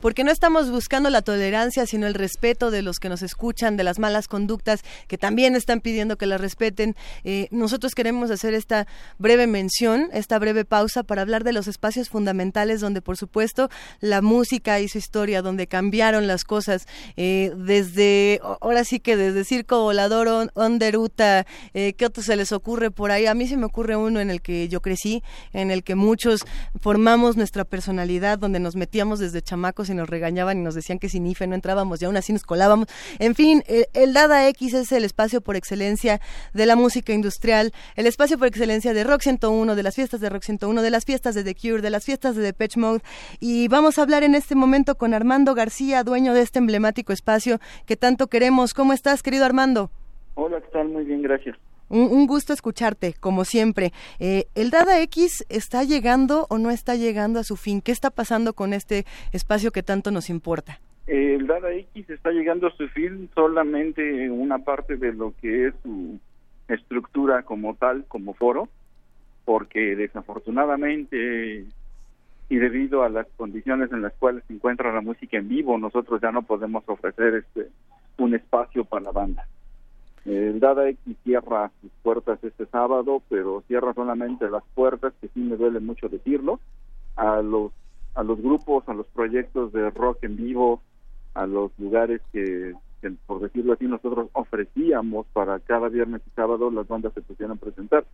porque 0.00 0.24
no 0.24 0.30
estamos 0.30 0.70
buscando 0.70 1.10
la 1.10 1.22
tolerancia, 1.22 1.86
sino 1.86 2.06
el 2.06 2.14
respeto 2.14 2.70
de 2.70 2.82
los 2.82 2.98
que 2.98 3.08
nos 3.08 3.22
escuchan, 3.22 3.76
de 3.76 3.84
las 3.84 3.98
malas 3.98 4.28
conductas, 4.28 4.82
que 5.06 5.18
también 5.18 5.54
están 5.54 5.80
pidiendo 5.80 6.16
que 6.16 6.26
las 6.26 6.40
respeten. 6.40 6.96
Eh, 7.24 7.48
nosotros 7.50 7.94
queremos 7.94 8.30
hacer 8.30 8.54
esta 8.54 8.86
breve 9.18 9.46
mención, 9.46 10.08
esta 10.12 10.38
breve 10.38 10.64
pausa 10.64 11.02
para 11.02 11.22
hablar 11.22 11.44
de 11.44 11.52
los 11.52 11.68
espacios 11.68 12.08
fundamentales 12.08 12.80
donde, 12.80 13.00
por 13.02 13.16
supuesto, 13.16 13.68
la 14.00 14.22
música 14.22 14.78
su 14.88 14.98
historia, 14.98 15.42
donde 15.42 15.66
cambiaron 15.66 16.26
las 16.26 16.44
cosas, 16.44 16.86
eh, 17.16 17.52
desde, 17.56 18.40
ahora 18.60 18.84
sí 18.84 19.00
que 19.00 19.16
desde 19.16 19.44
Circo 19.44 19.82
Volador, 19.82 20.50
Onderuta, 20.54 21.46
eh, 21.74 21.94
¿qué 21.94 22.06
otro 22.06 22.22
se 22.22 22.36
les 22.36 22.52
ocurre 22.52 22.90
por 22.90 23.10
ahí? 23.10 23.26
A 23.26 23.34
mí 23.34 23.48
se 23.48 23.56
me 23.56 23.64
ocurre 23.64 23.96
uno 23.96 24.20
en 24.20 24.30
el 24.30 24.42
que 24.42 24.68
yo 24.68 24.80
crecí, 24.80 25.22
en 25.52 25.70
el 25.70 25.82
que 25.82 25.94
muchos 25.94 26.44
formamos 26.80 27.36
nuestra 27.36 27.64
personalidad, 27.64 28.38
donde 28.38 28.60
nos 28.60 28.76
metíamos 28.76 29.18
desde 29.18 29.42
chamacos 29.42 29.87
y 29.88 29.94
nos 29.94 30.08
regañaban 30.08 30.58
y 30.58 30.62
nos 30.62 30.74
decían 30.74 30.98
que 30.98 31.08
sin 31.08 31.26
IFE 31.26 31.46
no 31.46 31.54
entrábamos 31.54 32.00
y 32.00 32.04
aún 32.04 32.16
así 32.16 32.32
nos 32.32 32.44
colábamos. 32.44 32.88
En 33.18 33.34
fin, 33.34 33.62
el, 33.66 34.12
Dada 34.12 34.48
X 34.48 34.74
es 34.74 34.92
el 34.92 35.04
espacio 35.04 35.40
por 35.40 35.56
excelencia 35.56 36.20
de 36.54 36.66
la 36.66 36.76
música 36.76 37.12
industrial, 37.12 37.72
el 37.96 38.06
espacio 38.06 38.38
por 38.38 38.48
excelencia 38.48 38.92
de 38.92 39.04
Rock 39.04 39.22
101, 39.22 39.74
de 39.74 39.82
las 39.82 39.94
fiestas 39.94 40.20
de 40.20 40.28
Rock 40.28 40.42
101, 40.42 40.82
de 40.82 40.90
las 40.90 41.04
fiestas 41.04 41.34
de 41.34 41.44
The 41.44 41.54
Cure, 41.54 41.82
de 41.82 41.90
las 41.90 42.04
fiestas 42.04 42.36
de 42.36 42.42
Depeche 42.42 42.80
Mode. 42.80 43.00
Y 43.40 43.68
vamos 43.68 43.98
a 43.98 44.02
hablar 44.02 44.22
en 44.22 44.34
este 44.34 44.54
momento 44.54 44.96
con 44.96 45.14
Armando 45.14 45.54
García, 45.54 46.02
dueño 46.04 46.34
de 46.34 46.42
este 46.42 46.58
emblemático 46.58 47.12
espacio 47.12 47.58
que 47.86 47.96
tanto 47.96 48.28
queremos. 48.28 48.74
¿Cómo 48.74 48.92
estás, 48.92 49.22
querido 49.22 49.44
Armando? 49.44 49.90
Hola, 50.34 50.60
¿qué 50.60 50.68
tal? 50.72 50.88
Muy 50.88 51.04
bien, 51.04 51.22
gracias. 51.22 51.56
Un, 51.88 52.26
gusto 52.26 52.52
escucharte, 52.52 53.14
como 53.18 53.44
siempre. 53.44 53.92
Eh, 54.18 54.46
¿El 54.54 54.70
Dada 54.70 55.00
X 55.02 55.44
está 55.48 55.84
llegando 55.84 56.46
o 56.50 56.58
no 56.58 56.70
está 56.70 56.96
llegando 56.96 57.40
a 57.40 57.44
su 57.44 57.56
fin? 57.56 57.80
¿Qué 57.80 57.92
está 57.92 58.10
pasando 58.10 58.52
con 58.52 58.74
este 58.74 59.04
espacio 59.32 59.70
que 59.70 59.82
tanto 59.82 60.10
nos 60.10 60.28
importa? 60.30 60.80
El 61.06 61.46
Dada 61.46 61.72
X 61.72 62.10
está 62.10 62.30
llegando 62.30 62.66
a 62.66 62.76
su 62.76 62.86
fin 62.88 63.30
solamente 63.34 64.30
una 64.30 64.58
parte 64.58 64.96
de 64.96 65.12
lo 65.14 65.32
que 65.40 65.68
es 65.68 65.74
su 65.82 66.18
estructura 66.68 67.42
como 67.44 67.74
tal, 67.74 68.04
como 68.08 68.34
foro, 68.34 68.68
porque 69.46 69.96
desafortunadamente 69.96 71.64
y 72.50 72.56
debido 72.56 73.02
a 73.02 73.08
las 73.08 73.26
condiciones 73.36 73.92
en 73.92 74.02
las 74.02 74.12
cuales 74.14 74.42
se 74.46 74.54
encuentra 74.54 74.92
la 74.92 75.00
música 75.00 75.36
en 75.36 75.48
vivo, 75.48 75.76
nosotros 75.78 76.20
ya 76.20 76.32
no 76.32 76.42
podemos 76.42 76.82
ofrecer 76.86 77.34
este 77.34 77.70
un 78.18 78.34
espacio 78.34 78.84
para 78.84 79.04
la 79.04 79.12
banda. 79.12 79.46
El 80.28 80.60
Dada 80.60 80.86
X 80.90 81.16
cierra 81.24 81.70
sus 81.80 81.90
puertas 82.02 82.38
este 82.44 82.66
sábado, 82.66 83.22
pero 83.30 83.62
cierra 83.66 83.94
solamente 83.94 84.50
las 84.50 84.62
puertas, 84.74 85.14
que 85.22 85.28
sí 85.28 85.40
me 85.40 85.56
duele 85.56 85.80
mucho 85.80 86.08
decirlo, 86.08 86.60
a 87.16 87.40
los 87.40 87.72
a 88.14 88.22
los 88.24 88.42
grupos, 88.42 88.86
a 88.88 88.94
los 88.94 89.06
proyectos 89.06 89.72
de 89.72 89.90
rock 89.90 90.24
en 90.24 90.36
vivo, 90.36 90.82
a 91.34 91.46
los 91.46 91.70
lugares 91.78 92.20
que, 92.32 92.74
por 93.26 93.40
decirlo 93.40 93.74
así, 93.74 93.86
nosotros 93.86 94.28
ofrecíamos 94.32 95.26
para 95.32 95.60
cada 95.60 95.88
viernes 95.88 96.20
y 96.26 96.30
sábado 96.34 96.70
las 96.70 96.88
bandas 96.88 97.14
se 97.14 97.22
pusieran 97.22 97.56
a 97.56 97.60
presentar. 97.60 98.04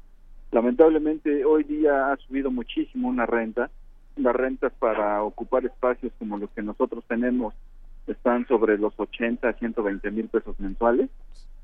Lamentablemente 0.53 1.45
hoy 1.47 1.65
día 1.65 2.13
ha 2.13 2.17
subido 2.19 2.51
muchísimo 2.51 3.09
una 3.09 3.25
renta, 3.25 3.71
las 4.17 4.37
rentas 4.37 4.73
para 4.79 5.23
ocupar 5.23 5.65
espacios 5.65 6.13
como 6.19 6.37
los 6.37 6.51
que 6.51 6.63
nosotros 6.63 7.03
tenemos 7.09 7.55
están 8.07 8.47
sobre 8.47 8.77
los 8.77 8.93
80 8.99 9.49
a 9.49 9.55
120 9.55 10.11
mil 10.11 10.29
pesos 10.29 10.61
mensuales 10.61 11.09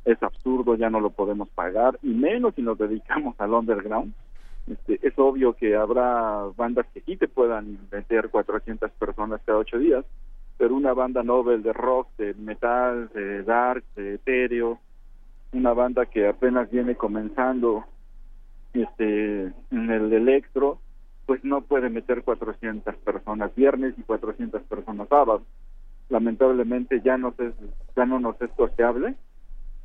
es 0.05 0.23
absurdo, 0.23 0.75
ya 0.77 0.91
no 0.91 1.01
lo 1.01 1.11
podemos 1.11 1.49
pagar, 1.51 1.99
y 2.03 2.09
menos 2.09 2.55
si 2.55 2.63
nos 2.63 2.79
dedicamos 2.79 3.35
al 3.41 3.53
underground. 3.53 4.15
Este, 4.67 5.01
es 5.07 5.19
obvio 5.19 5.55
que 5.55 5.75
habrá 5.75 6.45
bandas 6.57 6.87
que 6.93 7.01
sí 7.01 7.17
te 7.17 7.29
puedan 7.29 7.79
meter 7.91 8.29
400 8.31 8.91
personas 8.93 9.41
cada 9.45 9.59
ocho 9.59 9.79
días, 9.79 10.05
pero 10.59 10.75
una 10.75 10.93
banda 10.93 11.23
novel 11.23 11.63
de 11.63 11.73
rock, 11.73 12.09
de 12.19 12.35
metal, 12.35 13.09
de 13.15 13.43
dark, 13.43 13.83
de 13.97 14.15
etéreo, 14.15 14.79
una 15.53 15.73
banda 15.73 16.07
que 16.07 16.29
apenas 16.29 16.71
viene 16.71 16.95
comenzando 16.95 17.85
este 18.73 19.53
en 19.71 19.91
el 19.91 20.13
electro, 20.13 20.79
pues 21.27 21.43
no 21.45 21.63
puede 21.63 21.89
meter 21.89 22.23
400 22.23 22.95
personas 22.97 23.55
viernes 23.55 23.95
y 23.99 24.03
400 24.03 24.63
personas 24.63 25.09
sábado. 25.09 25.43
Lamentablemente 26.09 27.01
ya 27.01 27.17
no 27.17 27.35
es 27.39 27.55
ya 27.97 28.05
no 28.07 28.21
nos 28.21 28.41
es 28.41 28.51
costeable 28.53 29.15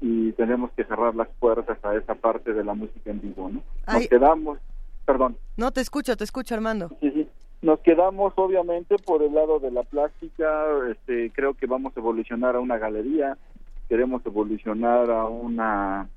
y 0.02 0.32
tenemos 0.34 0.72
que 0.72 0.84
cerrar 0.84 1.16
las 1.16 1.30
puertas 1.40 1.78
a 1.84 1.96
esa 1.96 2.16
parte 2.16 2.54
de 2.54 2.64
la 2.64 2.74
música 2.74 3.12
en 3.12 3.22
vivo, 3.22 3.50
¿no? 3.50 3.62
Nos 3.92 4.08
quedamos, 4.08 4.60
perdón. 5.06 5.38
No, 5.58 5.72
te 5.72 5.82
escucho, 5.82 6.16
te 6.16 6.24
escucho, 6.24 6.56
Armando. 6.56 6.90
Sí, 7.00 7.12
sí. 7.12 7.28
Nos 7.62 7.80
quedamos 7.80 8.34
obviamente 8.36 8.98
por 8.98 9.24
el 9.24 9.34
lado 9.34 9.60
de 9.60 9.72
la 9.72 9.84
plástica, 9.84 10.66
este, 10.92 11.32
creo 11.32 11.54
que 11.54 11.66
vamos 11.66 11.96
a 11.96 12.00
evolucionar 12.00 12.56
a 12.56 12.60
una 12.60 12.78
galería, 12.78 13.38
queremos 13.90 14.24
evolucionar 14.26 15.10
a 15.10 15.26
una 15.26 16.10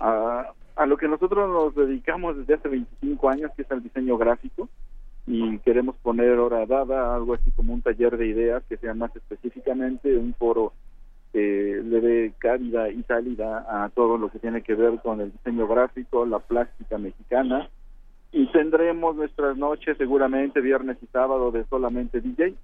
a, 0.00 0.52
a 0.76 0.86
lo 0.86 0.96
que 0.96 1.08
nosotros 1.08 1.48
nos 1.48 1.74
dedicamos 1.74 2.36
desde 2.38 2.54
hace 2.54 2.68
25 2.68 3.28
años, 3.28 3.52
que 3.54 3.62
es 3.62 3.70
el 3.70 3.82
diseño 3.82 4.16
gráfico, 4.16 4.68
y 5.26 5.58
queremos 5.58 5.94
poner 5.96 6.38
hora 6.38 6.66
dada 6.66 7.14
algo 7.14 7.34
así 7.34 7.50
como 7.52 7.74
un 7.74 7.82
taller 7.82 8.16
de 8.16 8.26
ideas 8.26 8.62
que 8.68 8.76
sea 8.78 8.94
más 8.94 9.14
específicamente 9.14 10.16
un 10.16 10.34
foro 10.34 10.72
que 11.32 11.82
le 11.84 12.00
dé 12.00 12.32
cabida 12.38 12.88
y 12.88 13.02
salida 13.04 13.66
a 13.68 13.88
todo 13.90 14.18
lo 14.18 14.30
que 14.30 14.38
tiene 14.38 14.62
que 14.62 14.74
ver 14.74 14.98
con 15.02 15.20
el 15.20 15.32
diseño 15.32 15.68
gráfico, 15.68 16.26
la 16.26 16.38
plástica 16.40 16.98
mexicana 16.98 17.68
y 18.32 18.46
tendremos 18.52 19.16
nuestras 19.16 19.56
noches 19.56 19.96
seguramente 19.98 20.60
viernes 20.60 20.98
y 21.02 21.06
sábado 21.06 21.50
de 21.50 21.64
solamente 21.64 22.20
DJ, 22.20 22.54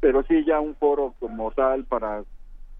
pero 0.00 0.22
sí 0.24 0.44
ya 0.46 0.60
un 0.60 0.74
foro 0.76 1.14
como 1.18 1.50
tal 1.50 1.84
para 1.84 2.22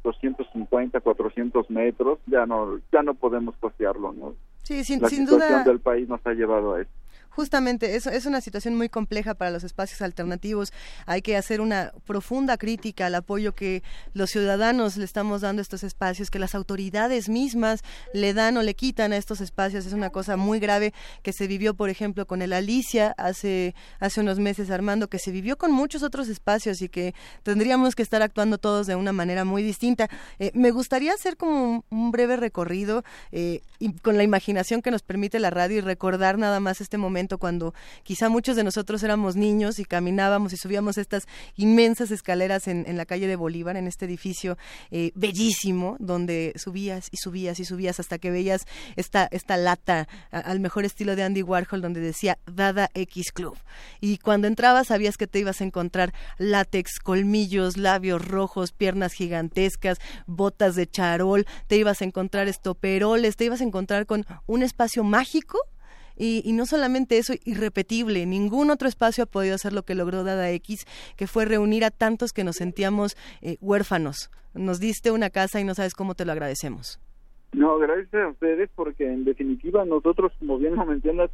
250, 0.04 1.00
400 1.00 1.70
metros, 1.70 2.18
ya 2.26 2.46
no 2.46 2.78
ya 2.92 3.02
no 3.02 3.14
podemos 3.14 3.56
costearlo, 3.58 4.12
¿no? 4.12 4.34
Sí, 4.62 4.84
sin, 4.84 5.00
la 5.02 5.08
sin 5.08 5.26
situación 5.26 5.60
duda. 5.60 5.64
del 5.64 5.80
país 5.80 6.08
nos 6.08 6.24
ha 6.26 6.32
llevado 6.32 6.74
a 6.74 6.82
eso. 6.82 6.90
Justamente, 7.34 7.96
es, 7.96 8.06
es 8.06 8.26
una 8.26 8.40
situación 8.40 8.76
muy 8.76 8.88
compleja 8.88 9.34
para 9.34 9.50
los 9.50 9.64
espacios 9.64 10.02
alternativos. 10.02 10.72
Hay 11.04 11.20
que 11.20 11.36
hacer 11.36 11.60
una 11.60 11.92
profunda 12.06 12.56
crítica 12.56 13.06
al 13.06 13.14
apoyo 13.16 13.56
que 13.56 13.82
los 14.12 14.30
ciudadanos 14.30 14.96
le 14.96 15.04
estamos 15.04 15.40
dando 15.40 15.60
a 15.60 15.64
estos 15.64 15.82
espacios, 15.82 16.30
que 16.30 16.38
las 16.38 16.54
autoridades 16.54 17.28
mismas 17.28 17.82
le 18.12 18.34
dan 18.34 18.56
o 18.56 18.62
le 18.62 18.74
quitan 18.74 19.12
a 19.12 19.16
estos 19.16 19.40
espacios. 19.40 19.84
Es 19.84 19.92
una 19.92 20.10
cosa 20.10 20.36
muy 20.36 20.60
grave 20.60 20.94
que 21.24 21.32
se 21.32 21.48
vivió, 21.48 21.74
por 21.74 21.90
ejemplo, 21.90 22.24
con 22.24 22.40
el 22.40 22.52
Alicia 22.52 23.16
hace, 23.18 23.74
hace 23.98 24.20
unos 24.20 24.38
meses, 24.38 24.70
Armando, 24.70 25.08
que 25.08 25.18
se 25.18 25.32
vivió 25.32 25.58
con 25.58 25.72
muchos 25.72 26.04
otros 26.04 26.28
espacios 26.28 26.82
y 26.82 26.88
que 26.88 27.16
tendríamos 27.42 27.96
que 27.96 28.02
estar 28.02 28.22
actuando 28.22 28.58
todos 28.58 28.86
de 28.86 28.94
una 28.94 29.12
manera 29.12 29.44
muy 29.44 29.64
distinta. 29.64 30.08
Eh, 30.38 30.52
me 30.54 30.70
gustaría 30.70 31.12
hacer 31.12 31.36
como 31.36 31.84
un, 31.90 32.12
breve 32.12 32.36
recorrido 32.36 33.02
eh, 33.32 33.62
y 33.80 33.92
con 33.94 34.16
la 34.16 34.22
imaginación 34.22 34.82
que 34.82 34.92
nos 34.92 35.02
permite 35.02 35.40
la 35.40 35.50
radio 35.50 35.78
y 35.78 35.80
recordar 35.80 36.38
nada 36.38 36.60
más 36.60 36.80
este 36.80 36.96
momento 36.96 37.23
cuando 37.38 37.74
quizá 38.02 38.28
muchos 38.28 38.56
de 38.56 38.64
nosotros 38.64 39.02
éramos 39.02 39.36
niños 39.36 39.78
y 39.78 39.84
caminábamos 39.84 40.52
y 40.52 40.56
subíamos 40.56 40.98
estas 40.98 41.26
inmensas 41.56 42.10
escaleras 42.10 42.68
en, 42.68 42.84
la 42.96 43.06
calle 43.06 43.26
de 43.26 43.36
Bolívar, 43.36 43.76
en 43.76 43.86
este 43.86 44.04
edificio 44.04 44.56
eh, 44.90 45.10
bellísimo, 45.14 45.96
donde 45.98 46.52
subías 46.56 47.08
y 47.10 47.16
subías 47.16 47.58
y 47.60 47.64
subías 47.64 47.98
hasta 47.98 48.18
que 48.18 48.30
veías 48.30 48.66
esta, 48.96 49.28
esta 49.30 49.56
lata 49.56 50.08
al 50.30 50.60
mejor 50.60 50.84
estilo 50.84 51.16
de 51.16 51.22
Andy 51.22 51.42
Warhol 51.42 51.80
donde 51.80 52.00
decía 52.00 52.38
Dada 52.46 52.90
X 52.94 53.32
Club. 53.32 53.56
Y 54.00 54.18
cuando 54.18 54.46
entrabas 54.46 54.88
sabías 54.88 55.16
que 55.16 55.26
te 55.26 55.40
ibas 55.40 55.60
a 55.60 55.64
encontrar 55.64 56.12
látex, 56.38 56.98
colmillos, 57.00 57.76
labios 57.76 58.26
rojos, 58.26 58.72
piernas 58.72 59.12
gigantescas, 59.12 59.98
botas 60.26 60.74
de 60.76 60.86
charol, 60.86 61.46
te 61.66 61.76
ibas 61.76 62.02
a 62.02 62.04
encontrar 62.04 62.48
estoperoles, 62.48 63.36
te 63.36 63.44
ibas 63.44 63.60
a 63.60 63.64
encontrar 63.64 64.06
con 64.06 64.26
un 64.46 64.62
espacio 64.62 65.04
mágico 65.04 65.58
y, 66.16 66.52
no 66.52 66.66
solamente 66.66 67.18
eso, 67.18 67.34
irrepetible, 67.44 68.26
ningún 68.26 68.70
otro 68.70 68.88
espacio 68.88 69.24
ha 69.24 69.26
podido 69.26 69.54
hacer 69.54 69.72
lo 69.72 69.82
que 69.82 69.94
logró 69.94 70.24
Dada 70.24 70.50
X, 70.50 70.86
que 71.16 71.26
fue 71.26 71.44
reunir 71.44 71.84
a 71.84 71.90
tantos 71.90 72.32
que 72.32 72.44
nos 72.44 72.56
sentíamos 72.56 73.16
eh, 73.42 73.56
huérfanos. 73.60 74.30
Nos 74.54 74.78
diste 74.78 75.10
una 75.10 75.30
casa 75.30 75.60
y 75.60 75.64
no 75.64 75.74
sabes 75.74 75.94
cómo 75.94 76.14
te 76.14 76.24
lo 76.24 76.32
agradecemos. 76.32 77.00
No, 77.52 77.78
gracias 77.78 78.14
a 78.14 78.28
ustedes 78.28 78.70
porque 78.74 79.06
en 79.06 79.24
definitiva 79.24 79.84
nosotros, 79.84 80.32
como 80.38 80.58
bien 80.58 80.76
lo 80.76 80.84
mencionas, 80.86 81.30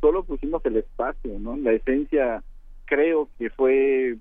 solo 0.00 0.24
pusimos 0.24 0.64
el 0.66 0.76
espacio, 0.76 1.38
¿no? 1.38 1.56
La 1.56 1.72
esencia 1.72 2.42
creo 2.84 3.28
que 3.38 3.50
fue 3.50 4.16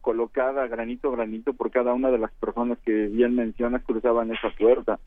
colocada 0.00 0.66
granito 0.66 1.08
a 1.08 1.16
granito 1.16 1.52
por 1.52 1.70
cada 1.70 1.92
una 1.92 2.10
de 2.10 2.18
las 2.18 2.32
personas 2.32 2.78
que 2.84 3.06
bien 3.06 3.34
mencionas 3.34 3.84
cruzaban 3.84 4.32
esa 4.32 4.50
puerta. 4.58 4.98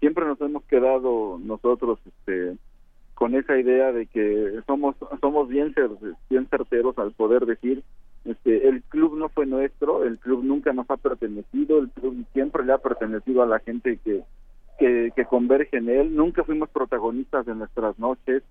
Siempre 0.00 0.24
nos 0.24 0.40
hemos 0.40 0.64
quedado 0.64 1.38
nosotros 1.42 1.98
este 2.06 2.56
con 3.16 3.34
esa 3.34 3.58
idea 3.58 3.90
de 3.90 4.06
que 4.06 4.60
somos 4.66 4.94
somos 5.20 5.48
bien 5.48 5.74
bien 6.30 6.46
certeros 6.48 6.96
al 6.98 7.10
poder 7.12 7.46
decir 7.46 7.82
este 8.24 8.68
el 8.68 8.82
club 8.84 9.16
no 9.18 9.28
fue 9.28 9.46
nuestro 9.46 10.04
el 10.04 10.18
club 10.18 10.44
nunca 10.44 10.72
nos 10.72 10.88
ha 10.90 10.96
pertenecido 10.96 11.78
el 11.78 11.90
club 11.90 12.24
siempre 12.32 12.64
le 12.64 12.72
ha 12.72 12.78
pertenecido 12.78 13.42
a 13.42 13.46
la 13.46 13.58
gente 13.58 13.98
que 14.04 14.22
que, 14.78 15.12
que 15.14 15.24
converge 15.24 15.78
en 15.78 15.88
él. 15.88 16.14
Nunca 16.14 16.44
fuimos 16.44 16.68
protagonistas 16.70 17.46
de 17.46 17.54
nuestras 17.54 17.98
noches, 17.98 18.42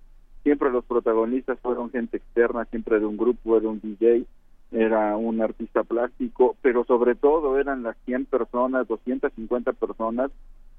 siempre 0.42 0.70
los 0.70 0.84
protagonistas 0.84 1.58
fueron 1.60 1.90
gente 1.90 2.18
externa, 2.18 2.64
siempre 2.66 3.00
de 3.00 3.06
un 3.06 3.16
grupo, 3.16 3.56
era 3.56 3.68
un 3.68 3.80
DJ, 3.80 4.24
era 4.72 5.16
un 5.16 5.40
artista 5.40 5.84
plástico, 5.84 6.56
pero 6.62 6.84
sobre 6.84 7.14
todo 7.14 7.58
eran 7.58 7.82
las 7.82 7.96
100 8.04 8.26
personas, 8.26 8.88
250 8.88 9.72
personas 9.74 10.30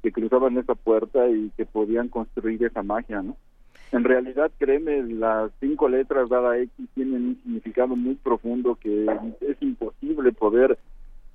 que 0.04 0.12
cruzaban 0.12 0.58
esa 0.58 0.76
puerta 0.76 1.28
y 1.30 1.52
que 1.58 1.66
podían 1.66 2.10
construir 2.10 2.64
esa 2.64 2.84
magia, 2.84 3.22
¿no? 3.22 3.36
En 3.92 4.04
realidad, 4.04 4.52
créeme, 4.58 5.04
las 5.04 5.52
cinco 5.60 5.88
letras 5.88 6.30
dada 6.30 6.58
X 6.58 6.88
tienen 6.94 7.28
un 7.28 7.40
significado 7.44 7.96
muy 7.96 8.16
profundo 8.16 8.76
que 8.76 9.06
es 9.42 9.62
imposible 9.62 10.32
poder 10.34 10.78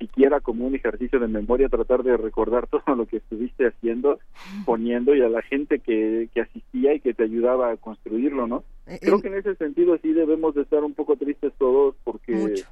siquiera 0.02 0.40
como 0.40 0.66
un 0.66 0.74
ejercicio 0.74 1.20
de 1.20 1.28
memoria 1.28 1.68
tratar 1.68 2.02
de 2.02 2.16
recordar 2.16 2.66
todo 2.70 2.96
lo 2.96 3.06
que 3.06 3.18
estuviste 3.18 3.68
haciendo, 3.68 4.18
poniendo 4.64 5.14
y 5.14 5.22
a 5.22 5.28
la 5.28 5.42
gente 5.42 5.78
que, 5.78 6.28
que 6.34 6.40
asistía 6.40 6.94
y 6.94 7.00
que 7.00 7.14
te 7.14 7.24
ayudaba 7.24 7.70
a 7.70 7.76
construirlo, 7.76 8.46
¿no? 8.46 8.64
Eh, 8.86 8.98
Creo 9.00 9.18
eh, 9.18 9.22
que 9.22 9.28
en 9.28 9.34
ese 9.34 9.54
sentido 9.54 9.96
sí 10.02 10.12
debemos 10.12 10.54
de 10.54 10.62
estar 10.62 10.82
un 10.82 10.94
poco 10.94 11.16
tristes 11.16 11.52
todos 11.58 11.94
porque, 12.04 12.34
Mucho. 12.34 12.66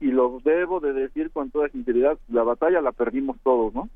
y 0.00 0.06
lo 0.06 0.40
debo 0.42 0.80
de 0.80 0.92
decir 0.92 1.30
con 1.30 1.50
toda 1.50 1.68
sinceridad, 1.68 2.18
la 2.28 2.42
batalla 2.42 2.80
la 2.80 2.92
perdimos 2.92 3.36
todos, 3.42 3.74
¿no? 3.74 3.90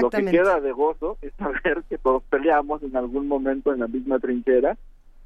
Lo 0.00 0.10
que 0.10 0.24
queda 0.24 0.60
de 0.60 0.72
gozo 0.72 1.18
es 1.22 1.32
saber 1.34 1.84
que 1.88 1.98
todos 1.98 2.22
peleamos 2.24 2.82
en 2.82 2.96
algún 2.96 3.28
momento 3.28 3.72
en 3.72 3.80
la 3.80 3.88
misma 3.88 4.18
trinchera 4.18 4.76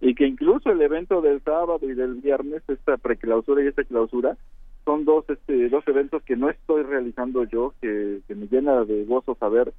y 0.01 0.14
que 0.14 0.26
incluso 0.26 0.70
el 0.70 0.82
evento 0.82 1.20
del 1.20 1.40
sábado 1.42 1.78
y 1.82 1.94
del 1.94 2.14
viernes, 2.14 2.62
esta 2.68 2.96
preclausura 2.96 3.62
y 3.62 3.68
esta 3.68 3.84
clausura, 3.84 4.36
son 4.84 5.05
dos 5.05 5.24
este 5.28 5.68
dos 5.68 5.86
eventos 5.86 6.22
que 6.22 6.36
no 6.36 6.48
estoy 6.48 6.82
realizando 6.82 7.44
yo, 7.44 7.74
que, 7.80 8.20
que 8.26 8.34
me 8.34 8.46
llena 8.46 8.84
de 8.84 9.05
gozo 9.05 9.36
saber 9.38 9.72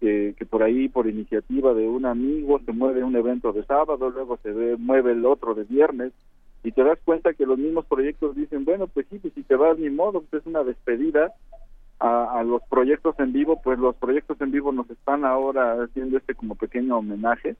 que, 0.00 0.34
que 0.36 0.46
por 0.46 0.62
ahí, 0.62 0.88
por 0.88 1.06
iniciativa 1.06 1.74
de 1.74 1.88
un 1.88 2.06
amigo, 2.06 2.60
se 2.64 2.72
mueve 2.72 3.04
un 3.04 3.16
evento 3.16 3.52
de 3.52 3.64
sábado, 3.64 4.10
luego 4.10 4.36
se 4.42 4.52
ve, 4.52 4.76
mueve 4.76 5.12
el 5.12 5.24
otro 5.24 5.54
de 5.54 5.64
viernes, 5.64 6.12
y 6.62 6.72
te 6.72 6.82
das 6.84 6.98
cuenta 7.04 7.34
que 7.34 7.46
los 7.46 7.58
mismos 7.58 7.86
proyectos 7.86 8.36
dicen, 8.36 8.64
bueno, 8.64 8.88
pues 8.88 9.06
sí, 9.10 9.18
pues 9.18 9.32
si 9.34 9.42
te 9.42 9.56
vas 9.56 9.78
ni 9.78 9.90
modo, 9.90 10.22
pues 10.22 10.42
es 10.42 10.46
una 10.46 10.64
despedida, 10.64 11.32
a, 12.00 12.38
a 12.38 12.42
los 12.44 12.62
proyectos 12.68 13.18
en 13.18 13.32
vivo, 13.32 13.60
pues 13.62 13.78
los 13.78 13.96
proyectos 13.96 14.40
en 14.40 14.50
vivo 14.50 14.72
nos 14.72 14.88
están 14.90 15.24
ahora 15.24 15.82
haciendo 15.82 16.18
este 16.18 16.34
como 16.34 16.54
pequeño 16.54 16.98
homenaje, 16.98 17.56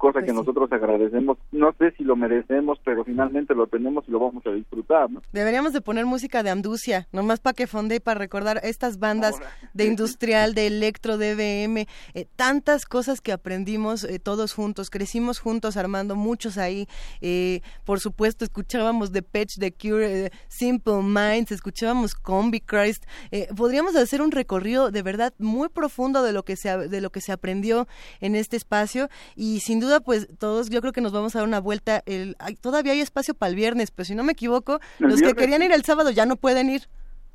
cosa 0.00 0.14
Pues 0.14 0.24
que 0.24 0.30
sí. 0.30 0.36
nosotros 0.36 0.72
agradecemos. 0.72 1.38
No 1.52 1.72
sé 1.78 1.92
si 1.92 2.04
lo 2.04 2.16
merecemos, 2.16 2.78
pero 2.84 3.04
finalmente 3.04 3.54
lo 3.54 3.66
tenemos 3.66 4.04
y 4.08 4.10
lo 4.10 4.18
vamos 4.18 4.44
a 4.46 4.50
disfrutar, 4.50 5.10
¿no? 5.10 5.20
Deberíamos 5.32 5.72
de 5.74 5.80
poner 5.82 6.06
música 6.06 6.42
de 6.42 6.50
Anducia, 6.50 7.06
nomás 7.12 7.38
para 7.40 7.54
que 7.54 7.66
fonde 7.66 7.96
y 7.96 8.00
para 8.00 8.18
recordar 8.18 8.60
estas 8.64 8.98
bandas 8.98 9.34
Ahora. 9.34 9.50
de 9.74 9.84
industrial, 9.84 10.54
de 10.54 10.66
electro, 10.66 11.18
de 11.18 11.32
EBM, 11.32 11.86
eh, 12.14 12.26
tantas 12.36 12.86
cosas 12.86 13.20
que 13.20 13.30
aprendimos 13.32 14.02
eh, 14.04 14.18
todos 14.18 14.54
juntos, 14.54 14.88
crecimos 14.88 15.38
juntos 15.38 15.76
armando 15.76 16.16
muchos 16.16 16.56
ahí, 16.56 16.86
eh, 17.20 17.60
por 17.84 18.00
supuesto 18.00 18.44
escuchábamos 18.44 19.12
The 19.12 19.22
Patch, 19.22 19.58
The 19.58 19.72
Cure, 19.72 20.26
eh, 20.26 20.30
Simple 20.48 21.02
Minds, 21.02 21.52
escuchábamos 21.52 22.14
Combi 22.14 22.60
Christ, 22.60 23.04
eh, 23.30 23.48
podríamos 23.54 23.94
hacer 23.96 24.22
un 24.22 24.30
recorrido 24.30 24.90
de 24.90 25.02
verdad 25.02 25.34
muy 25.38 25.68
profundo 25.68 26.22
de 26.22 26.32
lo 26.32 26.42
que 26.44 26.56
se 26.56 26.70
de 26.70 27.00
lo 27.02 27.10
que 27.10 27.20
se 27.20 27.32
aprendió 27.32 27.86
en 28.20 28.34
este 28.34 28.56
espacio 28.56 29.08
y 29.36 29.60
sin 29.60 29.80
duda 29.80 29.89
pues 29.98 30.28
todos 30.38 30.70
yo 30.70 30.80
creo 30.80 30.92
que 30.92 31.00
nos 31.00 31.10
vamos 31.10 31.34
a 31.34 31.40
dar 31.40 31.48
una 31.48 31.58
vuelta, 31.58 32.04
el, 32.06 32.36
ay, 32.38 32.54
todavía 32.54 32.92
hay 32.92 33.00
espacio 33.00 33.34
para 33.34 33.50
el 33.50 33.56
viernes, 33.56 33.90
pero 33.90 34.04
si 34.04 34.14
no 34.14 34.22
me 34.22 34.30
equivoco, 34.32 34.78
El 35.00 35.08
los 35.08 35.20
que 35.20 35.34
querían 35.34 35.62
ir 35.64 35.72
el 35.72 35.82
sábado 35.84 36.10
ya 36.10 36.24
no 36.26 36.36
pueden 36.36 36.70
ir. 36.70 36.82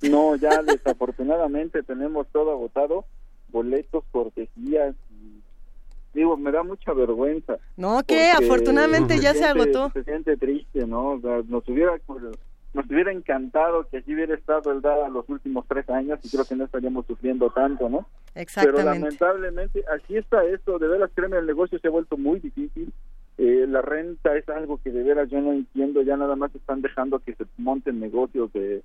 No, 0.02 0.38
ya 0.38 0.62
desafortunadamente 0.62 1.84
tenemos 1.84 2.28
todo 2.32 2.52
agotado, 2.52 3.06
boletos, 3.50 4.04
cortesías. 4.12 4.96
digo, 6.14 6.38
me 6.38 6.52
da 6.52 6.64
mucha 6.64 6.94
vergüenza. 6.94 7.58
No, 7.76 8.02
que 8.04 8.32
afortunadamente 8.32 9.20
ya 9.20 9.34
se 9.34 9.40
siente- 9.40 9.62
agotó. 9.62 9.92
Se 9.94 10.04
siente 10.06 10.38
triste, 10.38 10.88
¿no? 10.88 11.10
O 11.14 11.20
sea, 11.22 11.42
nos 11.48 11.68
hubiera 11.68 11.98
nos 12.76 12.86
hubiera 12.88 13.12
encantado 13.12 13.88
que 13.88 13.98
así 13.98 14.14
hubiera 14.14 14.36
estado 14.36 14.72
el 14.74 14.82
DADA 14.82 15.08
los 15.08 15.28
últimos 15.30 15.66
tres 15.68 15.90
años 15.90 16.20
y 16.24 16.30
creo 16.30 16.44
que 16.44 16.56
no 16.56 16.66
estaríamos 16.66 17.06
sufriendo 17.06 17.50
tanto, 17.50 17.88
¿no? 17.88 18.06
Pero 18.34 18.42
Exactamente. 18.44 18.84
lamentablemente 18.84 19.84
así 19.96 20.18
está 20.18 20.44
esto, 20.44 20.78
de 20.78 20.90
veras 20.90 21.10
créeme, 21.16 21.38
el 21.38 21.46
negocio 21.46 21.80
se 21.80 21.88
ha 21.88 21.92
vuelto 21.92 22.18
muy 22.18 22.40
difícil. 22.42 22.92
Eh, 23.38 23.66
la 23.68 23.82
renta 23.82 24.36
es 24.36 24.48
algo 24.50 24.80
que 24.84 24.92
de 24.92 25.04
veras 25.04 25.30
yo 25.30 25.40
no 25.40 25.54
entiendo, 25.54 26.02
ya 26.02 26.18
nada 26.18 26.36
más 26.36 26.54
están 26.54 26.82
dejando 26.82 27.20
que 27.20 27.34
se 27.36 27.46
monten 27.58 28.02
negocios 28.02 28.52
de, 28.52 28.84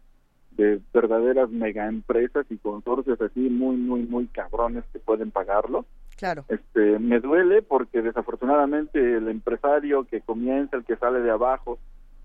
de 0.53 0.80
verdaderas 0.95 1.51
mega 1.51 1.88
empresas 1.88 2.47
y 2.49 2.59
consorcios 2.59 3.20
así 3.20 3.41
muy, 3.41 3.76
muy, 3.76 4.03
muy 4.03 4.28
cabrones 4.28 4.84
que 4.93 5.01
pueden 5.01 5.32
pagarlo. 5.32 5.84
Claro. 6.16 6.45
Este, 6.49 6.99
me 7.01 7.18
duele 7.18 7.62
porque 7.62 8.03
desafortunadamente 8.03 9.16
el 9.16 9.26
empresario 9.28 10.05
que 10.05 10.20
comienza, 10.20 10.76
el 10.76 10.84
que 10.84 10.97
sale 10.97 11.20
de 11.20 11.30
abajo, 11.30 11.78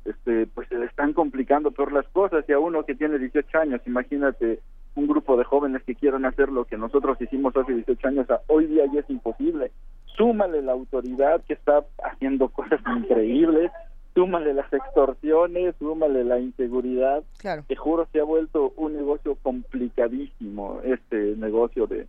este, 0.06 0.46
pues 0.48 0.68
se 0.70 0.78
le 0.78 0.86
están 0.86 1.14
complicando 1.14 1.72
peor 1.72 1.92
las 1.92 2.08
cosas 2.10 2.46
y 2.48 2.52
a 2.54 2.60
uno 2.60 2.84
que 2.86 2.96
tiene 2.96 3.18
18 3.20 3.58
años, 3.60 3.82
imagínate 3.86 4.60
un 4.96 5.08
grupo 5.08 5.36
de 5.36 5.44
jóvenes 5.44 5.84
que 5.84 5.96
quieran 5.96 6.26
hacer 6.26 6.50
lo 6.50 6.66
que 6.66 6.78
nosotros 6.78 7.20
hicimos 7.20 7.56
hace 7.58 7.74
18 7.74 8.08
años, 8.08 8.30
a- 8.30 8.42
hoy 8.48 8.68
día 8.68 8.86
ya 8.94 9.02
es 9.02 9.10
imposible. 9.10 9.72
Súmale 10.16 10.62
la 10.62 10.72
autoridad 10.72 11.44
que 11.46 11.54
está 11.54 11.84
haciendo 12.04 12.48
cosas 12.50 12.80
increíbles, 12.98 13.72
súmale 14.14 14.54
las 14.54 14.72
extorsiones, 14.72 15.76
súmale 15.80 16.24
la 16.24 16.40
inseguridad. 16.40 17.24
Claro. 17.40 17.64
Te 17.68 17.76
juro, 17.76 18.08
se 18.14 18.22
ha 18.22 18.24
vuelto 18.24 18.72
un 18.78 18.96
negocio 18.96 19.36
complicadísimo 19.44 20.80
este 20.86 21.36
negocio 21.36 21.88
de, 21.88 22.08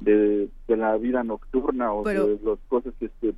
de, 0.00 0.48
de 0.68 0.76
la 0.76 0.96
vida 0.98 1.24
nocturna 1.24 1.92
o 1.92 2.02
Pero- 2.04 2.26
de 2.26 2.38
las 2.44 2.58
cosas 2.68 2.94
que 3.00 3.08
se 3.20 3.32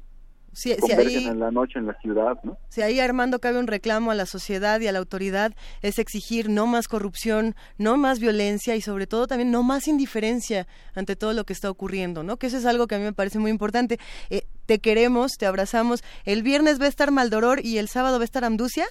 Si, 0.54 0.74
si 0.74 0.92
ahí, 0.92 1.26
en 1.26 1.40
la 1.40 1.50
noche 1.50 1.78
en 1.78 1.86
la 1.86 1.94
ciudad, 2.00 2.38
¿no? 2.44 2.56
si 2.68 2.82
ahí 2.82 3.00
Armando 3.00 3.38
cabe 3.38 3.58
un 3.58 3.66
reclamo 3.66 4.10
a 4.10 4.14
la 4.14 4.26
sociedad 4.26 4.80
y 4.80 4.86
a 4.86 4.92
la 4.92 4.98
autoridad, 4.98 5.52
es 5.82 5.98
exigir 5.98 6.48
no 6.48 6.66
más 6.66 6.88
corrupción, 6.88 7.54
no 7.78 7.96
más 7.96 8.20
violencia 8.20 8.76
y 8.76 8.80
sobre 8.80 9.06
todo 9.06 9.26
también 9.26 9.50
no 9.50 9.62
más 9.62 9.88
indiferencia 9.88 10.66
ante 10.94 11.16
todo 11.16 11.32
lo 11.32 11.44
que 11.44 11.52
está 11.52 11.70
ocurriendo, 11.70 12.22
¿no? 12.22 12.36
Que 12.36 12.46
eso 12.46 12.56
es 12.56 12.66
algo 12.66 12.86
que 12.86 12.94
a 12.94 12.98
mí 12.98 13.04
me 13.04 13.12
parece 13.12 13.38
muy 13.38 13.50
importante. 13.50 13.98
Eh, 14.30 14.42
te 14.66 14.78
queremos, 14.78 15.32
te 15.32 15.46
abrazamos. 15.46 16.02
El 16.24 16.42
viernes 16.42 16.80
va 16.80 16.86
a 16.86 16.88
estar 16.88 17.10
Maldoror 17.10 17.64
y 17.64 17.78
el 17.78 17.88
sábado 17.88 18.18
va 18.18 18.22
a 18.22 18.24
estar 18.24 18.44
Amducia. 18.44 18.84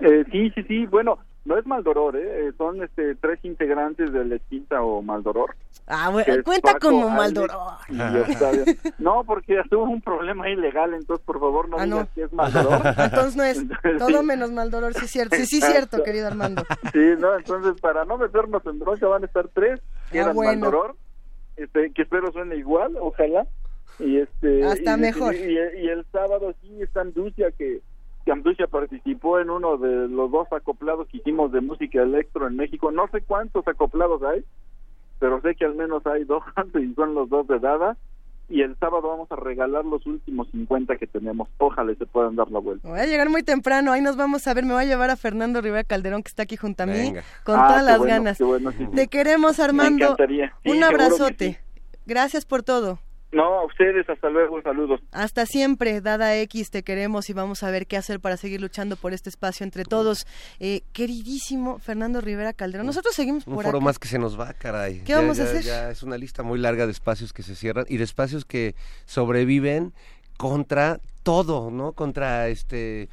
Eh, 0.00 0.24
sí, 0.32 0.50
sí, 0.54 0.62
sí, 0.64 0.86
bueno, 0.86 1.18
no 1.44 1.58
es 1.58 1.66
Maldoror, 1.66 2.16
¿eh? 2.16 2.48
Eh, 2.48 2.52
son 2.56 2.82
este, 2.82 3.14
tres 3.16 3.38
integrantes 3.44 4.12
de 4.12 4.24
la 4.24 4.36
extinta 4.36 4.82
o 4.82 5.02
Maldoror. 5.02 5.56
Ah, 5.88 6.10
bueno, 6.10 6.32
cuenta 6.44 6.74
Paco, 6.74 6.90
como 6.90 7.10
Maldoror. 7.10 7.56
No, 8.98 9.24
porque 9.24 9.60
tuvo 9.68 9.84
un 9.84 10.00
problema 10.00 10.48
ilegal, 10.48 10.94
entonces 10.94 11.24
por 11.26 11.40
favor 11.40 11.68
no 11.68 11.78
Ah, 11.78 11.86
no. 11.86 11.96
digas 11.96 12.08
que 12.14 12.22
es 12.24 12.32
Maldoror. 12.32 12.80
Entonces 12.98 13.36
no 13.36 13.42
es 13.44 13.58
Entonces, 13.58 13.98
todo 13.98 14.22
menos 14.22 14.50
Maldoror, 14.52 14.94
sí 14.94 15.04
es 15.06 15.10
cierto. 15.10 15.36
Sí, 15.36 15.46
sí 15.46 15.58
es 15.58 15.64
cierto, 15.66 16.02
querido 16.02 16.26
Armando. 16.28 16.62
Sí, 16.92 17.14
no, 17.18 17.36
entonces 17.36 17.80
para 17.80 18.04
no 18.04 18.16
meternos 18.18 18.64
en 18.66 18.78
bronca 18.78 19.06
van 19.08 19.22
a 19.22 19.26
estar 19.26 19.48
tres, 19.48 19.80
que 20.10 20.20
Ah, 20.20 20.22
eran 20.22 20.34
bueno. 20.36 20.52
Maldoror, 20.60 20.96
este, 21.56 21.92
que 21.92 22.02
espero 22.02 22.30
suene 22.32 22.56
igual, 22.56 22.96
ojalá. 23.00 23.46
Y 23.98 24.18
este 24.18 24.64
Hasta 24.64 24.96
y- 24.96 25.00
mejor. 25.00 25.34
Y, 25.34 25.38
y- 25.38 25.84
y 25.84 25.88
el 25.88 26.04
sábado 26.12 26.54
sí 26.62 26.80
está 26.80 27.02
Anducia 27.02 27.50
que 27.52 27.80
que 28.24 28.32
Anducia 28.32 28.66
participó 28.66 29.38
en 29.40 29.50
uno 29.50 29.76
de 29.78 30.08
los 30.08 30.30
dos 30.30 30.46
acoplados 30.52 31.08
que 31.08 31.18
hicimos 31.18 31.50
de 31.52 31.60
música 31.60 32.02
electro 32.02 32.46
en 32.46 32.56
México. 32.56 32.90
No 32.92 33.08
sé 33.08 33.20
cuántos 33.22 33.66
acoplados 33.66 34.22
hay, 34.22 34.44
pero 35.18 35.40
sé 35.40 35.54
que 35.56 35.64
al 35.64 35.74
menos 35.74 36.06
hay 36.06 36.24
dos 36.24 36.42
y 36.80 36.94
son 36.94 37.14
los 37.14 37.28
dos 37.28 37.46
de 37.48 37.58
Dada. 37.58 37.96
Y 38.48 38.60
el 38.60 38.76
sábado 38.78 39.08
vamos 39.08 39.32
a 39.32 39.36
regalar 39.36 39.84
los 39.84 40.04
últimos 40.04 40.46
50 40.50 40.96
que 40.98 41.06
tenemos. 41.06 41.48
Ojalá 41.58 41.94
se 41.94 42.04
puedan 42.04 42.36
dar 42.36 42.50
la 42.50 42.58
vuelta. 42.58 42.86
Voy 42.86 42.98
a 43.00 43.06
llegar 43.06 43.30
muy 43.30 43.42
temprano, 43.42 43.92
ahí 43.92 44.02
nos 44.02 44.16
vamos 44.16 44.46
a 44.46 44.52
ver. 44.52 44.64
Me 44.66 44.74
voy 44.74 44.82
a 44.82 44.86
llevar 44.86 45.08
a 45.10 45.16
Fernando 45.16 45.60
Rivera 45.62 45.84
Calderón, 45.84 46.22
que 46.22 46.28
está 46.28 46.42
aquí 46.42 46.56
junto 46.56 46.82
a 46.82 46.86
mí, 46.86 46.92
Venga. 46.92 47.22
con 47.44 47.58
Ah, 47.58 47.66
todas 47.68 47.80
qué 47.82 47.86
las 47.86 47.98
bueno, 47.98 48.12
ganas. 48.14 48.38
qué 48.38 48.44
bueno, 48.44 48.72
sí. 48.72 48.86
Te 48.94 49.06
queremos, 49.06 49.58
Armando. 49.58 50.04
encantaría. 50.04 50.52
Sí, 50.64 50.70
Un 50.70 50.78
que 50.80 50.84
abrazote. 50.84 51.52
sí. 51.52 51.56
Gracias 52.04 52.44
por 52.44 52.62
todo. 52.62 52.98
No, 53.32 53.60
a 53.60 53.64
ustedes, 53.64 54.06
hasta 54.10 54.28
luego, 54.28 54.60
saludos. 54.62 55.00
Hasta 55.10 55.46
siempre, 55.46 56.02
Dada 56.02 56.36
X, 56.36 56.70
te 56.70 56.82
queremos 56.82 57.30
y 57.30 57.32
vamos 57.32 57.62
a 57.62 57.70
ver 57.70 57.86
qué 57.86 57.96
hacer 57.96 58.20
para 58.20 58.36
seguir 58.36 58.60
luchando 58.60 58.96
por 58.96 59.14
este 59.14 59.30
espacio 59.30 59.64
entre 59.64 59.84
todos. 59.84 60.26
Eh, 60.60 60.82
queridísimo 60.92 61.78
Fernando 61.78 62.20
Rivera 62.20 62.52
Calderón, 62.52 62.84
nosotros 62.86 63.14
seguimos 63.14 63.46
Un 63.46 63.54
por 63.54 63.64
foro 63.64 63.78
acá. 63.78 63.84
más 63.86 63.98
que 63.98 64.08
se 64.08 64.18
nos 64.18 64.38
va, 64.38 64.52
caray. 64.52 64.98
¿Qué 65.00 65.12
Ya- 65.12 65.20
vamos 65.20 65.40
a 65.40 65.44
hacer? 65.44 65.62
Ya 65.62 65.90
es 65.90 66.02
una 66.02 66.18
lista 66.18 66.42
muy 66.42 66.58
larga 66.58 66.84
de 66.84 66.92
espacios 66.92 67.32
que 67.32 67.42
se 67.42 67.54
cierran 67.56 67.86
y 67.88 67.96
de 67.96 68.04
espacios 68.04 68.44
que 68.44 68.74
sobreviven 69.06 69.94
contra 70.36 70.98
todo, 71.22 71.70
¿no? 71.70 71.92
Contra 71.92 72.48
este 72.48 73.08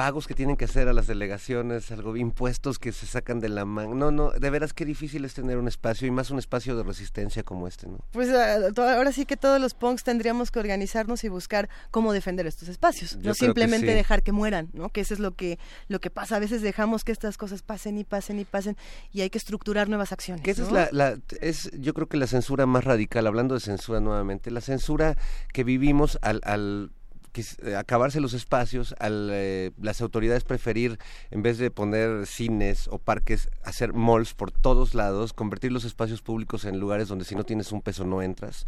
pagos 0.00 0.26
que 0.26 0.34
tienen 0.34 0.56
que 0.56 0.64
hacer 0.64 0.88
a 0.88 0.94
las 0.94 1.06
delegaciones, 1.06 1.90
algo 1.90 2.16
impuestos 2.16 2.78
que 2.78 2.90
se 2.90 3.06
sacan 3.06 3.38
de 3.38 3.50
la 3.50 3.66
mano. 3.66 3.94
No, 3.94 4.10
no, 4.10 4.30
de 4.30 4.48
veras 4.48 4.72
qué 4.72 4.86
difícil 4.86 5.26
es 5.26 5.34
tener 5.34 5.58
un 5.58 5.68
espacio 5.68 6.08
y 6.08 6.10
más 6.10 6.30
un 6.30 6.38
espacio 6.38 6.74
de 6.74 6.82
resistencia 6.84 7.42
como 7.42 7.68
este, 7.68 7.86
¿no? 7.86 7.98
Pues 8.12 8.30
to- 8.74 8.82
ahora 8.88 9.12
sí 9.12 9.26
que 9.26 9.36
todos 9.36 9.60
los 9.60 9.74
punks 9.74 10.02
tendríamos 10.02 10.50
que 10.50 10.58
organizarnos 10.58 11.22
y 11.24 11.28
buscar 11.28 11.68
cómo 11.90 12.14
defender 12.14 12.46
estos 12.46 12.68
espacios, 12.68 13.10
Yo 13.16 13.18
no 13.18 13.32
que 13.32 13.34
simplemente 13.44 13.88
sí. 13.88 13.92
dejar 13.92 14.22
que 14.22 14.32
mueran, 14.32 14.70
¿no? 14.72 14.88
Que 14.88 15.02
eso 15.02 15.12
es 15.12 15.20
lo 15.20 15.32
que 15.36 15.58
lo 15.88 16.00
que 16.00 16.08
pasa, 16.08 16.36
a 16.36 16.38
veces 16.38 16.62
dejamos 16.62 17.04
que 17.04 17.12
estas 17.12 17.36
cosas 17.36 17.60
pasen 17.60 17.98
y 17.98 18.04
pasen 18.04 18.38
y 18.40 18.46
pasen 18.46 18.78
y 19.12 19.20
hay 19.20 19.28
que 19.28 19.36
estructurar 19.36 19.90
nuevas 19.90 20.12
acciones. 20.12 20.42
Que 20.42 20.52
esa 20.52 20.62
es 20.62 20.72
la, 20.72 20.88
la- 20.92 21.18
es 21.42 21.70
yo 21.78 21.92
creo 21.92 22.06
que 22.08 22.16
la 22.16 22.26
censura 22.26 22.64
más 22.64 22.84
radical, 22.84 23.26
hablando 23.26 23.52
de 23.52 23.60
censura 23.60 24.00
nuevamente, 24.00 24.50
la 24.50 24.62
censura 24.62 25.18
que 25.52 25.62
vivimos 25.62 26.18
al, 26.22 26.40
al 26.44 26.90
eh, 27.34 27.76
acabarse 27.76 28.20
los 28.20 28.34
espacios, 28.34 28.94
al 28.98 29.30
eh, 29.32 29.70
las 29.80 30.00
autoridades 30.00 30.44
preferir 30.44 30.98
en 31.30 31.42
vez 31.42 31.58
de 31.58 31.70
poner 31.70 32.26
cines 32.26 32.88
o 32.88 32.98
parques, 32.98 33.48
hacer 33.64 33.92
malls 33.92 34.34
por 34.34 34.50
todos 34.50 34.94
lados, 34.94 35.32
convertir 35.32 35.72
los 35.72 35.84
espacios 35.84 36.22
públicos 36.22 36.64
en 36.64 36.80
lugares 36.80 37.08
donde 37.08 37.24
si 37.24 37.34
no 37.34 37.44
tienes 37.44 37.72
un 37.72 37.82
peso 37.82 38.04
no 38.04 38.22
entras. 38.22 38.66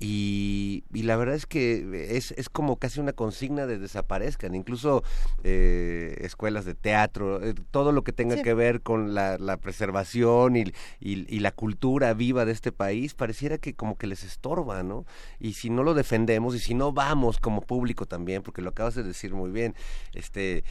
Y, 0.00 0.84
y 0.92 1.02
la 1.04 1.16
verdad 1.16 1.36
es 1.36 1.46
que 1.46 2.16
es, 2.16 2.32
es 2.32 2.48
como 2.48 2.76
casi 2.76 3.00
una 3.00 3.12
consigna 3.12 3.64
de 3.66 3.78
desaparezcan, 3.78 4.54
incluso 4.54 5.02
eh, 5.44 6.16
escuelas 6.20 6.64
de 6.64 6.74
teatro, 6.74 7.42
eh, 7.42 7.54
todo 7.70 7.92
lo 7.92 8.02
que 8.02 8.12
tenga 8.12 8.36
Sí. 8.36 8.42
que 8.42 8.54
ver 8.54 8.82
con 8.82 9.14
la, 9.14 9.38
la 9.38 9.56
preservación 9.56 10.56
y, 10.56 10.62
y- 11.00 11.26
y 11.34 11.38
la 11.40 11.52
cultura 11.52 12.12
viva 12.12 12.44
de 12.44 12.52
este 12.52 12.72
país, 12.72 13.14
pareciera 13.14 13.56
que 13.58 13.74
como 13.74 13.96
que 13.96 14.06
les 14.08 14.24
estorba, 14.24 14.82
¿no? 14.82 15.06
Y 15.38 15.52
si 15.54 15.70
no 15.70 15.82
lo 15.84 15.94
defendemos 15.94 16.54
y 16.56 16.58
si 16.58 16.74
no 16.74 16.92
vamos 16.92 17.38
como 17.38 17.60
público 17.60 18.04
también, 18.04 18.42
porque 18.42 18.62
lo 18.62 18.70
acabas 18.70 18.96
de 18.96 19.04
decir 19.04 19.32
muy 19.32 19.50
bien, 19.50 19.74
este 20.12 20.64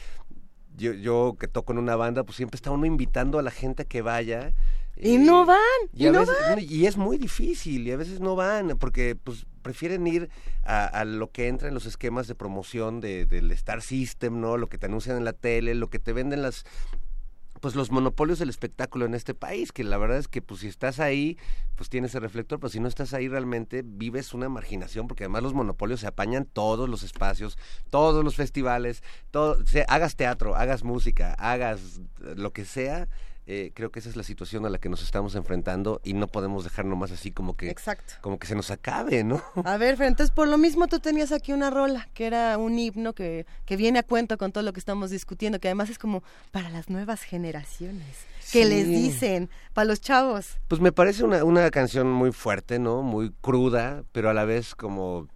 yo, 0.76 0.92
yo 0.92 1.36
que 1.38 1.48
toco 1.48 1.72
en 1.72 1.78
una 1.78 1.96
banda, 1.96 2.24
pues 2.24 2.36
siempre 2.36 2.56
está 2.56 2.70
uno 2.72 2.84
invitando 2.84 3.38
a 3.38 3.42
la 3.42 3.50
gente 3.52 3.82
a 3.82 3.86
que 3.86 4.02
vaya. 4.02 4.52
Y 4.96 5.16
eh, 5.16 5.18
no 5.18 5.44
van, 5.44 5.58
y, 5.92 6.04
y 6.04 6.06
a 6.06 6.12
no 6.12 6.20
veces- 6.20 6.70
y 6.70 6.86
es 6.86 6.96
muy 6.96 7.18
difícil, 7.18 7.86
y 7.86 7.92
a 7.92 7.96
veces 7.96 8.20
no 8.20 8.36
van, 8.36 8.76
porque 8.78 9.16
pues 9.16 9.46
prefieren 9.62 10.06
ir 10.06 10.28
a, 10.62 10.86
a 10.86 11.04
lo 11.04 11.30
que 11.30 11.48
entra 11.48 11.68
en 11.68 11.74
los 11.74 11.86
esquemas 11.86 12.26
de 12.28 12.34
promoción 12.34 13.00
de, 13.00 13.24
del 13.26 13.50
Star 13.52 13.82
System, 13.82 14.40
¿no? 14.40 14.56
Lo 14.56 14.68
que 14.68 14.78
te 14.78 14.86
anuncian 14.86 15.16
en 15.16 15.24
la 15.24 15.32
tele, 15.32 15.74
lo 15.74 15.88
que 15.90 15.98
te 15.98 16.12
venden 16.12 16.42
las 16.42 16.64
pues 17.60 17.74
los 17.76 17.90
monopolios 17.90 18.38
del 18.38 18.50
espectáculo 18.50 19.06
en 19.06 19.14
este 19.14 19.32
país, 19.32 19.72
que 19.72 19.84
la 19.84 19.96
verdad 19.96 20.18
es 20.18 20.28
que 20.28 20.42
pues 20.42 20.60
si 20.60 20.66
estás 20.68 21.00
ahí, 21.00 21.38
pues 21.76 21.88
tienes 21.88 22.14
el 22.14 22.20
reflector, 22.20 22.60
pero 22.60 22.68
si 22.68 22.78
no 22.78 22.88
estás 22.88 23.14
ahí 23.14 23.26
realmente 23.26 23.82
vives 23.82 24.34
una 24.34 24.50
marginación, 24.50 25.08
porque 25.08 25.24
además 25.24 25.44
los 25.44 25.54
monopolios 25.54 26.00
se 26.00 26.06
apañan 26.06 26.44
todos 26.44 26.90
los 26.90 27.02
espacios, 27.02 27.56
todos 27.88 28.22
los 28.22 28.36
festivales, 28.36 29.02
todo, 29.30 29.56
hagas 29.88 30.14
teatro, 30.14 30.56
hagas 30.56 30.84
música, 30.84 31.32
hagas 31.38 32.02
lo 32.18 32.52
que 32.52 32.66
sea, 32.66 33.08
eh, 33.46 33.72
creo 33.74 33.90
que 33.90 33.98
esa 33.98 34.08
es 34.08 34.16
la 34.16 34.22
situación 34.22 34.64
a 34.66 34.70
la 34.70 34.78
que 34.78 34.88
nos 34.88 35.02
estamos 35.02 35.34
enfrentando 35.34 36.00
y 36.04 36.14
no 36.14 36.28
podemos 36.28 36.64
dejar 36.64 36.84
nomás 36.86 37.10
así 37.12 37.30
como 37.30 37.56
que 37.56 37.68
Exacto. 37.70 38.14
como 38.22 38.38
que 38.38 38.46
se 38.46 38.54
nos 38.54 38.70
acabe, 38.70 39.22
¿no? 39.24 39.42
A 39.64 39.76
ver, 39.76 39.96
Fer, 39.96 40.06
entonces 40.08 40.34
por 40.34 40.48
lo 40.48 40.56
mismo 40.58 40.86
tú 40.88 40.98
tenías 41.00 41.30
aquí 41.32 41.52
una 41.52 41.70
rola, 41.70 42.08
que 42.14 42.26
era 42.26 42.56
un 42.58 42.78
himno 42.78 43.12
que, 43.12 43.46
que 43.66 43.76
viene 43.76 43.98
a 43.98 44.02
cuento 44.02 44.38
con 44.38 44.50
todo 44.52 44.62
lo 44.64 44.72
que 44.72 44.80
estamos 44.80 45.10
discutiendo, 45.10 45.58
que 45.60 45.68
además 45.68 45.90
es 45.90 45.98
como 45.98 46.22
para 46.52 46.70
las 46.70 46.88
nuevas 46.88 47.22
generaciones, 47.22 48.16
que 48.52 48.62
Sí. 48.64 48.68
les 48.68 48.88
dicen, 48.88 49.50
para 49.72 49.86
los 49.86 50.00
chavos. 50.00 50.58
Pues 50.68 50.80
me 50.80 50.92
parece 50.92 51.24
una, 51.24 51.44
una 51.44 51.70
canción 51.70 52.10
muy 52.10 52.32
fuerte, 52.32 52.78
¿no? 52.78 53.02
Muy 53.02 53.30
cruda, 53.40 54.04
pero 54.12 54.30
a 54.30 54.34
la 54.34 54.44
vez 54.44 54.74
como 54.74 55.28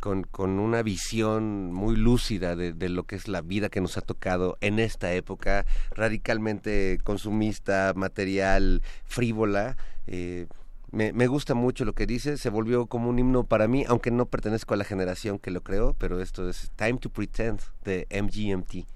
con, 0.00 0.24
con 0.24 0.58
una 0.58 0.82
visión 0.82 1.72
muy 1.72 1.96
lúcida 1.96 2.56
de, 2.56 2.72
de 2.72 2.88
lo 2.88 3.04
que 3.04 3.16
es 3.16 3.28
la 3.28 3.40
vida 3.42 3.68
que 3.68 3.80
nos 3.80 3.96
ha 3.96 4.00
tocado 4.00 4.56
en 4.60 4.78
esta 4.78 5.12
época, 5.12 5.66
radicalmente 5.94 6.98
consumista, 7.04 7.92
material, 7.96 8.82
frívola. 9.04 9.76
eh, 10.06 10.46
me, 10.92 11.12
me 11.12 11.26
gusta 11.26 11.54
mucho 11.54 11.84
lo 11.84 11.94
que 11.94 12.06
dice, 12.06 12.36
se 12.38 12.48
volvió 12.48 12.86
como 12.86 13.10
un 13.10 13.18
himno 13.18 13.44
para 13.44 13.68
mí, 13.68 13.84
aunque 13.88 14.10
no 14.10 14.26
pertenezco 14.26 14.74
a 14.74 14.76
la 14.76 14.84
generación 14.84 15.38
que 15.38 15.50
lo 15.50 15.62
creó, 15.62 15.94
pero 15.94 16.20
esto 16.20 16.48
es 16.48 16.70
Time 16.76 16.98
to 16.98 17.10
Pretend 17.10 17.60
de 17.84 18.06
MGMT. 18.10 18.86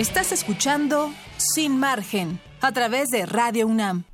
Estás 0.00 0.32
escuchando 0.32 1.12
Sin 1.36 1.78
Margen 1.78 2.40
a 2.62 2.72
través 2.72 3.10
de 3.10 3.26
Radio 3.26 3.66
UNAM. 3.66 4.04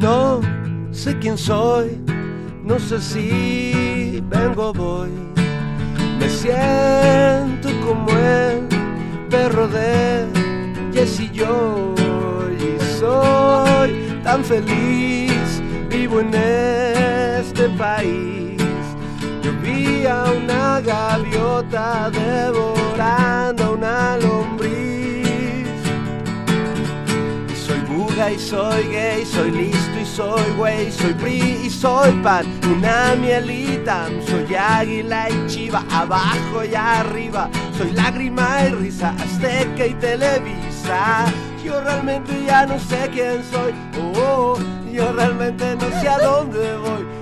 No 0.00 0.40
sé 0.92 1.18
quién 1.18 1.36
soy, 1.36 2.00
no 2.62 2.78
sé 2.78 3.00
si 3.00 4.22
vengo 4.28 4.68
o 4.68 4.72
voy. 4.72 5.10
Me 6.20 6.28
siento 6.28 7.68
como 7.84 8.08
el 8.12 8.68
perro 9.28 9.66
de 9.66 10.28
Jesse 10.92 11.28
Joy 11.32 12.54
y 12.54 13.00
soy 13.00 14.20
tan 14.22 14.44
feliz, 14.44 15.60
vivo 15.90 16.20
en 16.20 16.32
este 16.32 17.68
país. 17.70 18.35
Una 20.04 20.80
gaviota 20.80 22.10
devorando 22.10 23.72
una 23.72 24.16
lombriz. 24.18 25.66
Soy 27.56 27.80
buga 27.80 28.30
y 28.30 28.38
soy 28.38 28.84
gay, 28.88 29.24
soy 29.24 29.50
listo 29.50 29.98
y 30.00 30.04
soy 30.04 30.52
güey, 30.56 30.92
soy 30.92 31.14
PRI 31.14 31.60
y 31.64 31.70
soy 31.70 32.12
pan, 32.22 32.46
una 32.70 33.16
mielita, 33.16 34.06
soy 34.28 34.54
águila 34.54 35.30
y 35.30 35.46
chiva, 35.48 35.82
abajo 35.90 36.64
y 36.70 36.74
arriba, 36.74 37.48
soy 37.76 37.90
lágrima 37.92 38.66
y 38.68 38.74
risa, 38.74 39.14
azteca 39.18 39.86
y 39.86 39.94
televisa. 39.94 41.24
Yo 41.64 41.80
realmente 41.80 42.32
ya 42.46 42.66
no 42.66 42.78
sé 42.78 43.10
quién 43.12 43.42
soy, 43.50 43.72
oh, 43.98 44.12
oh, 44.20 44.58
yo 44.92 45.10
realmente 45.12 45.74
no 45.74 46.00
sé 46.00 46.08
a 46.08 46.18
dónde 46.18 46.76
voy. 46.76 47.15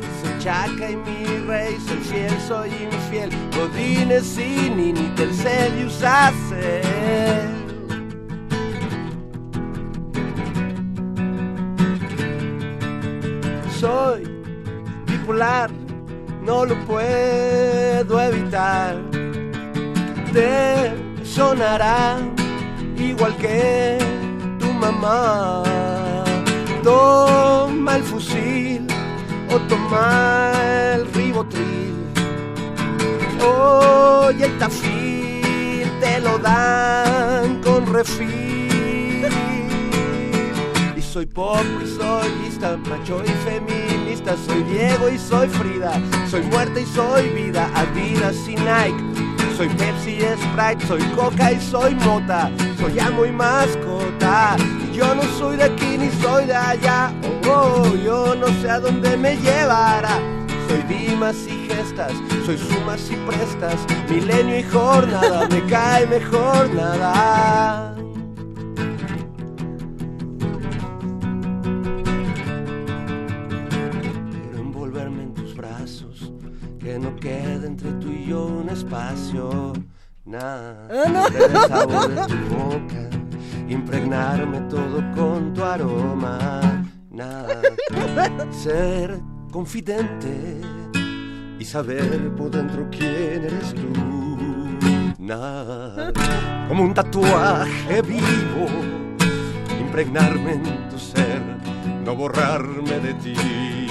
Chaca 0.45 0.91
y 0.91 0.97
mi 0.97 1.39
rey, 1.47 1.79
soy 1.89 1.97
fiel, 1.97 2.41
soy 2.47 2.69
infiel, 2.69 3.31
Godines 3.57 4.37
y 4.37 4.69
ni 4.69 4.93
Telcel 5.17 5.81
y 5.81 5.85
Usacel. 5.87 6.83
soy 13.81 14.25
bipolar, 15.07 15.71
no 16.43 16.67
lo 16.67 16.75
puedo 16.85 18.21
evitar. 18.21 18.97
Te 20.35 20.93
sonará 21.25 22.19
igual 22.99 23.35
que 23.39 23.97
tu 24.59 24.71
mamá. 24.75 25.63
Toma 26.83 27.97
el 27.97 28.03
fusil 28.03 28.94
o 29.55 29.61
toma 29.69 30.53
el 30.95 31.07
ribotril. 31.15 31.95
Hoy 33.41 34.43
el 34.43 34.59
tafil 34.59 35.89
te 36.01 36.21
lo 36.21 36.39
dan 36.39 37.61
con 37.63 37.87
refil 37.93 39.29
y 40.97 41.03
soy 41.03 41.27
pop 41.27 41.65
y 41.83 41.87
soy 41.87 42.29
lista, 42.43 42.77
macho 42.89 43.23
y 43.25 43.33
feminista, 43.49 44.37
soy 44.45 44.65
Diego 44.65 45.09
y 45.09 45.19
soy 45.19 45.49
Frida, 45.49 46.01
soy 46.29 46.43
muerte 46.43 46.81
y 46.83 46.87
soy 46.87 47.29
vida, 47.29 47.71
Adidas 47.75 48.37
y 48.49 48.57
Nike. 48.57 49.14
Soy 49.57 49.69
Pepsi 49.69 50.19
Sprite, 50.21 50.85
soy 50.87 51.03
Coca 51.15 51.53
y 51.53 51.61
soy 51.61 51.95
Mota, 51.95 52.51
soy 52.81 52.99
amo 52.99 53.25
y 53.25 53.31
mascota. 53.31 54.57
Yo 54.93 55.15
no 55.15 55.23
soy 55.39 55.57
de 55.57 55.65
aquí 55.65 55.97
ni 55.97 56.11
soy 56.21 56.47
de 56.47 56.55
allá, 56.55 57.13
oh, 57.47 57.83
oh, 57.85 57.97
yo 57.97 58.35
no 58.35 58.49
sé 58.61 58.69
a 58.69 58.81
dónde 58.81 59.17
me 59.17 59.37
llevará. 59.37 60.19
Soy 60.69 60.83
dimas 60.89 61.37
y 61.47 61.69
gestas, 61.69 62.13
soy 62.45 62.59
sumas 62.59 63.09
y 63.11 63.17
prestas, 63.29 63.77
milenio 64.09 64.59
y 64.59 64.65
jornada, 64.65 65.47
me 65.49 65.65
cae 65.67 66.05
mejor 66.07 66.69
nada. 66.75 67.94
Espacio. 78.95 79.73
Nada, 80.25 80.89
del 80.89 81.53
sabor 81.69 82.09
de 82.09 82.27
tu 82.27 82.55
boca, 82.55 83.11
impregnarme 83.69 84.61
todo 84.71 85.03
con 85.15 85.53
tu 85.53 85.63
aroma. 85.63 86.61
Nada, 87.11 87.61
ser 88.51 89.21
confidente 89.53 90.61
y 91.59 91.65
saber 91.65 92.35
por 92.37 92.51
dentro 92.51 92.89
quién 92.91 93.45
eres 93.45 93.75
tú. 93.75 93.93
Nada, 95.19 96.13
como 96.69 96.85
un 96.85 96.95
tatuaje 96.95 98.01
vivo, 98.03 98.67
impregnarme 99.79 100.55
en 100.55 100.89
tu 100.89 100.99
ser, 100.99 101.43
no 102.03 102.17
borrarme 102.17 102.99
de 103.01 103.15
ti. 103.15 103.84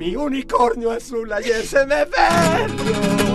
Mi 0.00 0.16
unicornio 0.16 0.92
azul 0.92 1.30
ayer 1.30 1.62
se 1.62 1.84
me 1.84 2.06
perdió. 2.06 3.29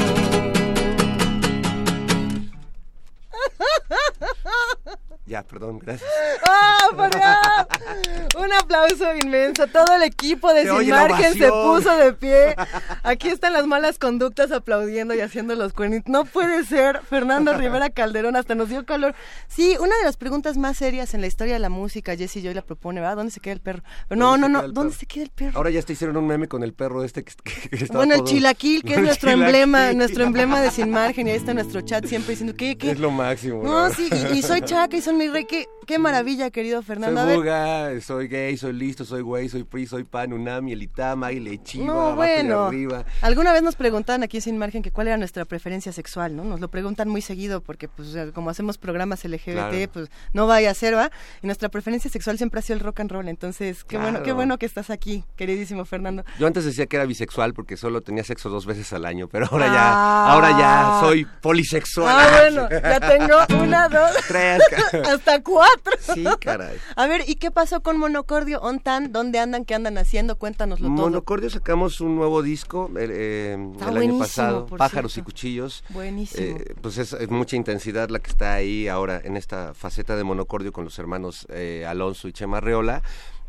Ya, 5.27 5.41
perdón, 5.41 5.79
gracias. 5.79 6.07
¡Ah, 6.47 6.77
por 6.95 7.09
Dios! 7.09 8.43
Un 8.45 8.53
aplauso 8.53 9.05
inmenso. 9.15 9.65
Todo 9.65 9.95
el 9.95 10.03
equipo 10.03 10.53
de 10.53 10.61
Sin 10.69 10.89
Margen 10.91 11.33
se 11.33 11.49
puso 11.49 11.95
de 11.97 12.13
pie. 12.13 12.55
Aquí 13.01 13.29
están 13.29 13.53
las 13.53 13.65
malas 13.65 13.97
conductas 13.97 14.51
aplaudiendo 14.51 15.15
y 15.15 15.21
haciendo 15.21 15.55
los 15.55 15.73
cuernitos. 15.73 16.11
No 16.11 16.25
puede 16.25 16.63
ser. 16.63 17.01
Fernando 17.09 17.53
Rivera 17.57 17.89
Calderón 17.89 18.35
hasta 18.35 18.53
nos 18.53 18.69
dio 18.69 18.85
calor. 18.85 19.15
Sí, 19.47 19.75
una 19.79 19.97
de 19.97 20.03
las 20.03 20.15
preguntas 20.15 20.57
más 20.57 20.77
serias 20.77 21.15
en 21.15 21.21
la 21.21 21.27
historia 21.27 21.53
de 21.53 21.59
la 21.59 21.69
música, 21.69 22.15
Jesse 22.15 22.43
Joy 22.43 22.53
la 22.53 22.61
propone, 22.61 23.01
¿verdad? 23.01 23.15
¿Dónde 23.15 23.31
se 23.31 23.39
queda 23.39 23.53
el 23.53 23.61
perro? 23.61 23.81
Pero 24.07 24.19
no, 24.19 24.37
no, 24.37 24.47
¿Dónde 24.47 24.47
se 24.47 24.51
no. 24.61 24.65
el 24.67 24.73
¿Dónde 24.73 24.93
se 24.95 25.05
queda 25.07 25.23
el 25.23 25.29
perro? 25.31 25.57
Ahora 25.57 25.69
ya 25.71 25.81
te 25.81 25.93
hicieron 25.93 26.17
un 26.17 26.27
meme 26.27 26.47
con 26.47 26.61
el 26.61 26.73
perro 26.73 27.03
este 27.03 27.23
que, 27.23 27.31
está 27.71 27.97
Bueno, 27.97 28.13
el 28.13 28.19
todo- 28.19 28.27
chilaquil, 28.29 28.83
que 28.83 28.91
es 28.91 28.97
El 28.99 29.05
nuestro 29.05 29.31
chilaquil. 29.31 29.43
emblema, 29.55 29.93
nuestro 29.93 30.23
emblema 30.23 30.61
de 30.61 30.69
Sin 30.69 30.91
Margen, 30.91 31.27
y 31.27 31.31
ahí 31.31 31.37
está 31.37 31.55
nuestro 31.55 31.81
chat 31.81 32.05
siempre 32.05 32.31
diciendo, 32.33 32.53
¿qué, 32.55 32.77
qué? 32.77 32.91
Es 32.91 32.99
lo 32.99 33.09
máximo. 33.09 33.63
No, 33.63 33.87
¿no? 33.87 33.93
sí, 33.93 34.07
y, 34.31 34.37
y 34.37 34.41
soy 34.43 34.61
chaca 34.61 34.95
y 34.95 35.01
son 35.01 35.14
mi 35.15 35.27
rey. 35.27 35.45
Qué, 35.45 35.67
qué 35.87 35.99
maravilla, 35.99 36.49
querido 36.51 36.81
Fernando. 36.83 37.21
Soy 37.21 37.27
ver, 37.29 37.37
buga, 37.37 38.01
soy 38.01 38.27
gay, 38.27 38.57
soy 38.57 38.73
listo, 38.73 39.05
soy 39.05 39.21
güey, 39.21 39.49
soy 39.49 39.63
PRI, 39.63 39.87
soy 39.87 40.03
pan, 40.03 40.33
unami, 40.33 40.73
elitama, 40.73 41.31
y 41.31 41.39
lechiva, 41.39 41.85
No, 41.85 42.15
bueno. 42.15 42.65
arriba. 42.65 43.05
Alguna 43.21 43.53
vez 43.53 43.63
nos 43.63 43.75
preguntaban 43.75 44.23
aquí 44.23 44.41
sin 44.41 44.57
margen 44.57 44.81
que 44.83 44.91
cuál 44.91 45.07
era 45.07 45.17
nuestra 45.17 45.45
preferencia 45.45 45.91
sexual, 45.91 46.35
¿no? 46.35 46.43
Nos 46.43 46.59
lo 46.59 46.67
preguntan 46.69 47.07
muy 47.09 47.21
seguido 47.21 47.61
porque, 47.61 47.87
pues, 47.87 48.15
como 48.33 48.49
hacemos 48.49 48.77
programas 48.77 49.23
LGBT, 49.23 49.53
Claro. 49.53 49.89
pues, 49.93 50.09
no 50.33 50.47
vaya 50.47 50.71
a 50.71 50.73
ser, 50.73 50.95
¿va? 50.95 51.11
Y 51.41 51.47
nuestra 51.47 51.69
preferencia 51.69 52.09
sexual 52.11 52.37
siempre 52.37 52.59
ha 52.59 52.63
sido 52.63 52.77
el 52.77 52.83
rock 52.83 52.99
and 53.01 53.11
roll. 53.11 53.27
Entonces, 53.27 53.83
qué 53.83 53.97
bueno, 53.97 54.23
qué 54.23 54.31
bueno 54.33 54.57
que 54.57 54.65
estás 54.65 54.89
aquí, 54.89 55.23
queridísimo 55.35 55.85
Fernando. 55.85 56.23
Yo 56.39 56.47
antes 56.47 56.65
decía 56.65 56.85
que 56.87 56.95
era 56.97 57.05
bisexual 57.05 57.53
porque 57.53 57.77
solo 57.77 58.01
tenía 58.01 58.23
sexo 58.23 58.49
dos 58.49 58.65
veces 58.65 58.91
al 58.93 59.05
año, 59.05 59.27
pero 59.27 59.47
ahora 59.51 59.65
Ah. 59.69 59.73
ya, 59.73 60.33
ahora 60.33 60.49
ya 60.59 60.99
soy 61.01 61.25
polisexual. 61.41 62.07
Ah, 62.15 62.29
bueno, 62.41 62.69
ya 62.69 62.99
tengo 62.99 63.63
una, 63.63 63.87
dos, 63.89 64.11
Tres. 64.27 64.61
hasta 65.13 65.43
cuatro. 65.43 65.93
Sí, 65.99 66.25
caray. 66.39 66.77
A 66.95 67.07
ver, 67.07 67.23
¿y 67.27 67.35
qué 67.35 67.51
pasó 67.51 67.81
con 67.81 67.97
Monocordio 67.97 68.61
Ontan? 68.61 69.11
¿Dónde 69.11 69.39
andan? 69.39 69.65
¿Qué 69.65 69.75
andan 69.75 69.97
haciendo? 69.97 70.37
Cuéntanoslo 70.37 70.87
todo. 70.87 70.97
Monocordio 70.97 71.49
sacamos 71.49 72.01
un 72.01 72.15
nuevo 72.15 72.41
disco 72.41 72.89
eh, 72.97 73.07
eh, 73.09 73.73
el 73.87 73.97
año 73.97 74.19
pasado, 74.19 74.65
Pájaros 74.67 75.13
cierto. 75.13 75.29
y 75.29 75.33
Cuchillos. 75.33 75.83
Buenísimo. 75.89 76.57
Eh, 76.57 76.75
pues 76.81 76.97
es, 76.97 77.13
es 77.13 77.29
mucha 77.29 77.55
intensidad 77.55 78.09
la 78.09 78.19
que 78.19 78.29
está 78.29 78.53
ahí 78.53 78.87
ahora 78.87 79.21
en 79.23 79.37
esta 79.37 79.73
faceta 79.73 80.15
de 80.15 80.23
Monocordio 80.23 80.71
con 80.71 80.85
los 80.85 80.97
hermanos 80.99 81.45
eh, 81.49 81.85
Alonso 81.87 82.27
y 82.27 82.33
Chema 82.33 82.59
Reola. 82.61 83.03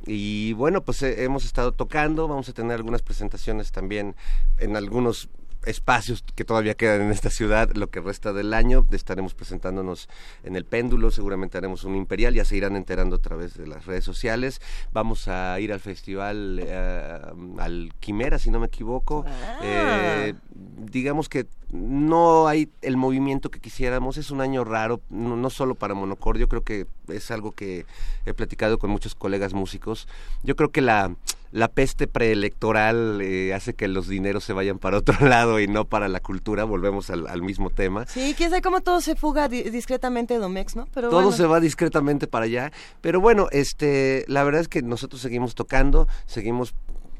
Y 0.06 0.52
bueno, 0.52 0.82
pues 0.82 1.02
eh, 1.02 1.24
hemos 1.24 1.44
estado 1.44 1.72
tocando, 1.72 2.28
vamos 2.28 2.48
a 2.48 2.52
tener 2.52 2.76
algunas 2.76 3.02
presentaciones 3.02 3.72
también 3.72 4.14
en 4.58 4.76
algunos 4.76 5.28
espacios 5.66 6.24
que 6.34 6.44
todavía 6.44 6.74
quedan 6.74 7.02
en 7.02 7.10
esta 7.10 7.30
ciudad, 7.30 7.70
lo 7.74 7.90
que 7.90 8.00
resta 8.00 8.32
del 8.32 8.54
año, 8.54 8.86
estaremos 8.92 9.34
presentándonos 9.34 10.08
en 10.42 10.56
el 10.56 10.64
péndulo, 10.64 11.10
seguramente 11.10 11.58
haremos 11.58 11.84
un 11.84 11.96
imperial, 11.96 12.34
ya 12.34 12.44
se 12.44 12.56
irán 12.56 12.76
enterando 12.76 13.16
a 13.16 13.20
través 13.20 13.54
de 13.54 13.66
las 13.66 13.86
redes 13.86 14.04
sociales, 14.04 14.60
vamos 14.92 15.28
a 15.28 15.58
ir 15.60 15.72
al 15.72 15.80
festival, 15.80 16.60
eh, 16.62 17.20
al 17.58 17.92
Quimera, 18.00 18.38
si 18.38 18.50
no 18.50 18.60
me 18.60 18.66
equivoco, 18.66 19.24
Ah. 19.26 19.58
Eh, 19.62 20.34
digamos 20.50 21.28
que 21.28 21.46
no 21.72 22.46
hay 22.46 22.70
el 22.82 22.96
movimiento 22.96 23.50
que 23.50 23.60
quisiéramos, 23.60 24.16
es 24.16 24.30
un 24.30 24.40
año 24.40 24.64
raro, 24.64 25.00
no, 25.10 25.36
no 25.36 25.50
solo 25.50 25.74
para 25.74 25.94
Monocordio, 25.94 26.48
creo 26.48 26.62
que 26.62 26.86
es 27.08 27.30
algo 27.30 27.52
que 27.52 27.86
he 28.24 28.34
platicado 28.34 28.78
con 28.78 28.90
muchos 28.90 29.14
colegas 29.14 29.52
músicos, 29.52 30.08
yo 30.42 30.56
creo 30.56 30.70
que 30.70 30.80
la, 30.80 31.14
la 31.52 31.68
peste 31.68 32.06
preelectoral 32.06 33.20
eh, 33.22 33.54
hace 33.54 33.74
que 33.74 33.88
los 33.88 34.08
dineros 34.08 34.44
se 34.44 34.52
vayan 34.52 34.78
para 34.78 34.98
otro 34.98 35.16
lado 35.26 35.60
y 35.60 35.66
no 35.68 35.84
para 35.84 36.08
la 36.08 36.20
cultura, 36.20 36.64
volvemos 36.64 37.10
al, 37.10 37.26
al 37.28 37.42
mismo 37.42 37.70
tema. 37.70 38.06
Sí, 38.06 38.34
quién 38.36 38.50
sabe 38.50 38.62
cómo 38.62 38.80
todo 38.80 39.00
se 39.00 39.16
fuga 39.16 39.48
di- 39.48 39.62
discretamente 39.64 40.38
Domex, 40.38 40.76
¿no? 40.76 40.86
Pero 40.92 41.08
Todo 41.10 41.22
bueno. 41.22 41.36
se 41.36 41.46
va 41.46 41.60
discretamente 41.60 42.26
para 42.26 42.44
allá, 42.46 42.72
pero 43.00 43.20
bueno, 43.20 43.48
este, 43.52 44.24
la 44.28 44.44
verdad 44.44 44.60
es 44.62 44.68
que 44.68 44.82
nosotros 44.82 45.20
seguimos 45.22 45.54
tocando, 45.54 46.08
seguimos 46.26 46.74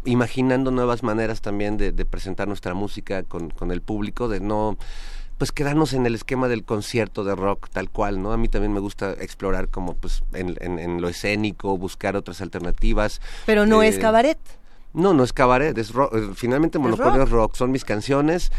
imaginando 0.05 0.70
nuevas 0.70 1.03
maneras 1.03 1.41
también 1.41 1.77
de, 1.77 1.91
de 1.93 2.05
presentar 2.05 2.47
nuestra 2.47 2.74
música 2.74 3.22
con, 3.24 3.51
con 3.51 3.72
el 3.72 3.81
público, 3.83 4.29
de 4.29 4.41
no 4.41 4.77
pues 5.39 5.53
quedarnos 5.53 5.93
en 5.93 6.07
el 6.07 6.14
esquema 6.14 6.49
del 6.49 6.64
concierto 6.64 7.22
de 7.24 7.34
rock 7.34 7.68
tal 7.70 7.91
cual, 7.91 8.22
¿no? 8.22 8.32
A 8.32 8.37
mí 8.37 8.49
también 8.49 8.72
me 8.72 8.80
gusta 8.80 9.12
explorar 9.12 9.68
como 9.68 9.95
pues 9.95 10.22
en, 10.32 10.57
en- 10.61 10.78
en 10.78 11.01
lo 11.03 11.09
escénico, 11.09 11.76
buscar 11.76 12.16
otras 12.16 12.41
alternativas. 12.41 13.20
Pero 13.45 13.66
no 13.66 13.82
es 13.82 13.97
Eh, 13.97 14.01
cabaret. 14.01 14.39
No, 14.95 15.12
no 15.12 15.24
es 15.24 15.32
cabaret, 15.34 15.76
es 15.76 15.93
rock. 15.93 16.14
Eh, 16.14 16.30
Finalmente 16.34 16.78
Monopolio 16.78 17.22
es 17.24 17.30
rock. 17.30 17.55
Son 17.55 17.70
mis 17.70 17.84
canciones. 17.84 18.51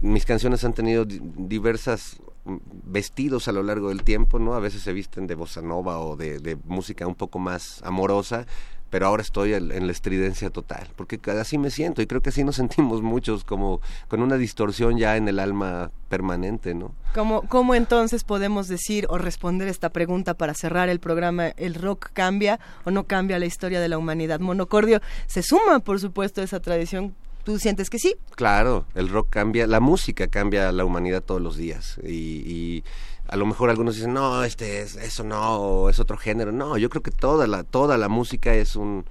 Mis 0.00 0.24
canciones 0.24 0.64
han 0.64 0.72
tenido 0.72 1.04
di- 1.04 1.20
diversas 1.22 2.16
mm, 2.44 2.56
vestidos 2.86 3.46
a 3.46 3.52
lo 3.52 3.62
largo 3.62 3.90
del 3.90 4.02
tiempo, 4.02 4.40
¿no? 4.40 4.54
A 4.54 4.58
veces 4.60 4.82
se 4.82 4.92
visten 4.92 5.28
de 5.28 5.36
bossa 5.36 5.62
nova 5.62 6.00
o 6.00 6.16
de, 6.16 6.40
de 6.40 6.56
música 6.64 7.06
un 7.06 7.14
poco 7.14 7.38
más 7.38 7.80
amorosa, 7.84 8.44
pero 8.90 9.06
ahora 9.06 9.22
estoy 9.22 9.54
en, 9.54 9.68
la 9.68 9.92
estridencia 9.92 10.50
total, 10.50 10.88
porque 10.96 11.20
así 11.32 11.58
me 11.58 11.70
siento 11.70 12.02
y 12.02 12.06
creo 12.06 12.22
que 12.22 12.30
así 12.30 12.44
nos 12.44 12.56
sentimos 12.62 13.02
muchos, 13.02 13.44
como 13.44 13.80
con 14.08 14.22
una 14.22 14.36
distorsión 14.36 14.98
ya 14.98 15.16
en 15.16 15.28
el 15.28 15.38
alma 15.38 15.90
permanente, 16.08 16.74
¿no? 16.74 16.92
¿Cómo, 17.14 17.42
¿Cómo 17.42 17.74
entonces 17.74 18.24
podemos 18.24 18.68
decir 18.68 19.06
o 19.10 19.18
responder 19.18 19.68
esta 19.68 19.90
pregunta 19.90 20.34
para 20.34 20.54
cerrar 20.54 20.88
el 20.88 21.00
programa? 21.00 21.48
¿El 21.48 21.74
rock 21.74 22.10
cambia 22.12 22.58
o 22.84 22.90
no 22.90 23.04
cambia 23.04 23.38
la 23.38 23.46
historia 23.46 23.80
de 23.80 23.88
la 23.88 23.98
humanidad? 23.98 24.40
Monocordio 24.40 25.00
se 25.26 25.42
suma, 25.42 25.80
por 25.80 26.00
supuesto, 26.00 26.40
a 26.40 26.44
esa 26.44 26.60
tradición. 26.60 27.14
¿Tú 27.44 27.58
sientes 27.58 27.88
que 27.88 27.98
sí? 27.98 28.14
Claro, 28.36 28.84
el 28.94 29.08
rock 29.08 29.28
cambia, 29.30 29.66
la 29.66 29.80
música 29.80 30.26
cambia 30.26 30.70
la 30.70 30.84
humanidad 30.84 31.22
todos 31.22 31.40
los 31.40 31.56
días 31.56 31.98
y, 32.04 32.42
y 32.44 32.84
a 33.28 33.36
lo 33.36 33.46
mejor 33.46 33.70
algunos 33.70 33.96
dicen 33.96 34.14
no, 34.14 34.42
este 34.42 34.80
es 34.80 34.96
eso 34.96 35.22
no, 35.22 35.88
es 35.88 36.00
otro 36.00 36.16
género. 36.16 36.50
No, 36.50 36.78
yo 36.78 36.88
creo 36.88 37.02
que 37.02 37.10
toda 37.10 37.46
la 37.46 37.62
toda 37.62 37.98
la 37.98 38.08
música 38.08 38.54
es 38.54 38.74
un 38.74 39.04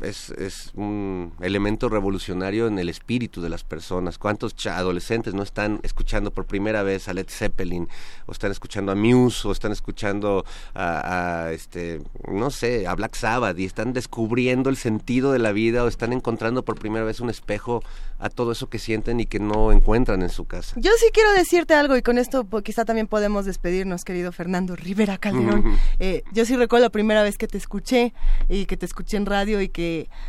es, 0.00 0.30
es 0.30 0.72
un 0.74 1.32
elemento 1.40 1.88
revolucionario 1.88 2.66
en 2.66 2.78
el 2.78 2.88
espíritu 2.88 3.40
de 3.42 3.48
las 3.48 3.64
personas. 3.64 4.18
¿Cuántos 4.18 4.54
adolescentes 4.66 5.34
no 5.34 5.42
están 5.42 5.80
escuchando 5.82 6.30
por 6.30 6.46
primera 6.46 6.82
vez 6.82 7.08
a 7.08 7.14
Led 7.14 7.28
Zeppelin 7.28 7.88
o 8.26 8.32
están 8.32 8.50
escuchando 8.50 8.92
a 8.92 8.94
Muse 8.94 9.46
o 9.48 9.52
están 9.52 9.72
escuchando 9.72 10.44
a, 10.74 11.46
a, 11.46 11.52
este 11.52 12.00
no 12.30 12.50
sé, 12.50 12.86
a 12.86 12.94
Black 12.94 13.14
Sabbath 13.14 13.58
y 13.58 13.64
están 13.64 13.92
descubriendo 13.92 14.70
el 14.70 14.76
sentido 14.76 15.32
de 15.32 15.38
la 15.38 15.52
vida 15.52 15.84
o 15.84 15.88
están 15.88 16.12
encontrando 16.12 16.64
por 16.64 16.78
primera 16.78 17.04
vez 17.04 17.20
un 17.20 17.30
espejo 17.30 17.82
a 18.18 18.28
todo 18.30 18.52
eso 18.52 18.68
que 18.68 18.78
sienten 18.78 19.20
y 19.20 19.26
que 19.26 19.38
no 19.38 19.70
encuentran 19.70 20.22
en 20.22 20.28
su 20.28 20.44
casa. 20.44 20.74
Yo 20.78 20.90
sí 20.98 21.06
quiero 21.12 21.32
decirte 21.32 21.74
algo 21.74 21.96
y 21.96 22.02
con 22.02 22.18
esto 22.18 22.44
pues, 22.44 22.64
quizá 22.64 22.84
también 22.84 23.06
podemos 23.06 23.44
despedirnos, 23.44 24.04
querido 24.04 24.32
Fernando 24.32 24.74
Rivera 24.76 25.18
Calderón. 25.18 25.78
Eh, 26.00 26.22
yo 26.32 26.44
sí 26.44 26.56
recuerdo 26.56 26.86
la 26.86 26.90
primera 26.90 27.22
vez 27.22 27.38
que 27.38 27.46
te 27.46 27.58
escuché 27.58 28.12
y 28.48 28.66
que 28.66 28.76
te 28.76 28.86
escuché 28.86 29.16
en 29.16 29.26
radio 29.26 29.60
y 29.60 29.68
que 29.68 29.87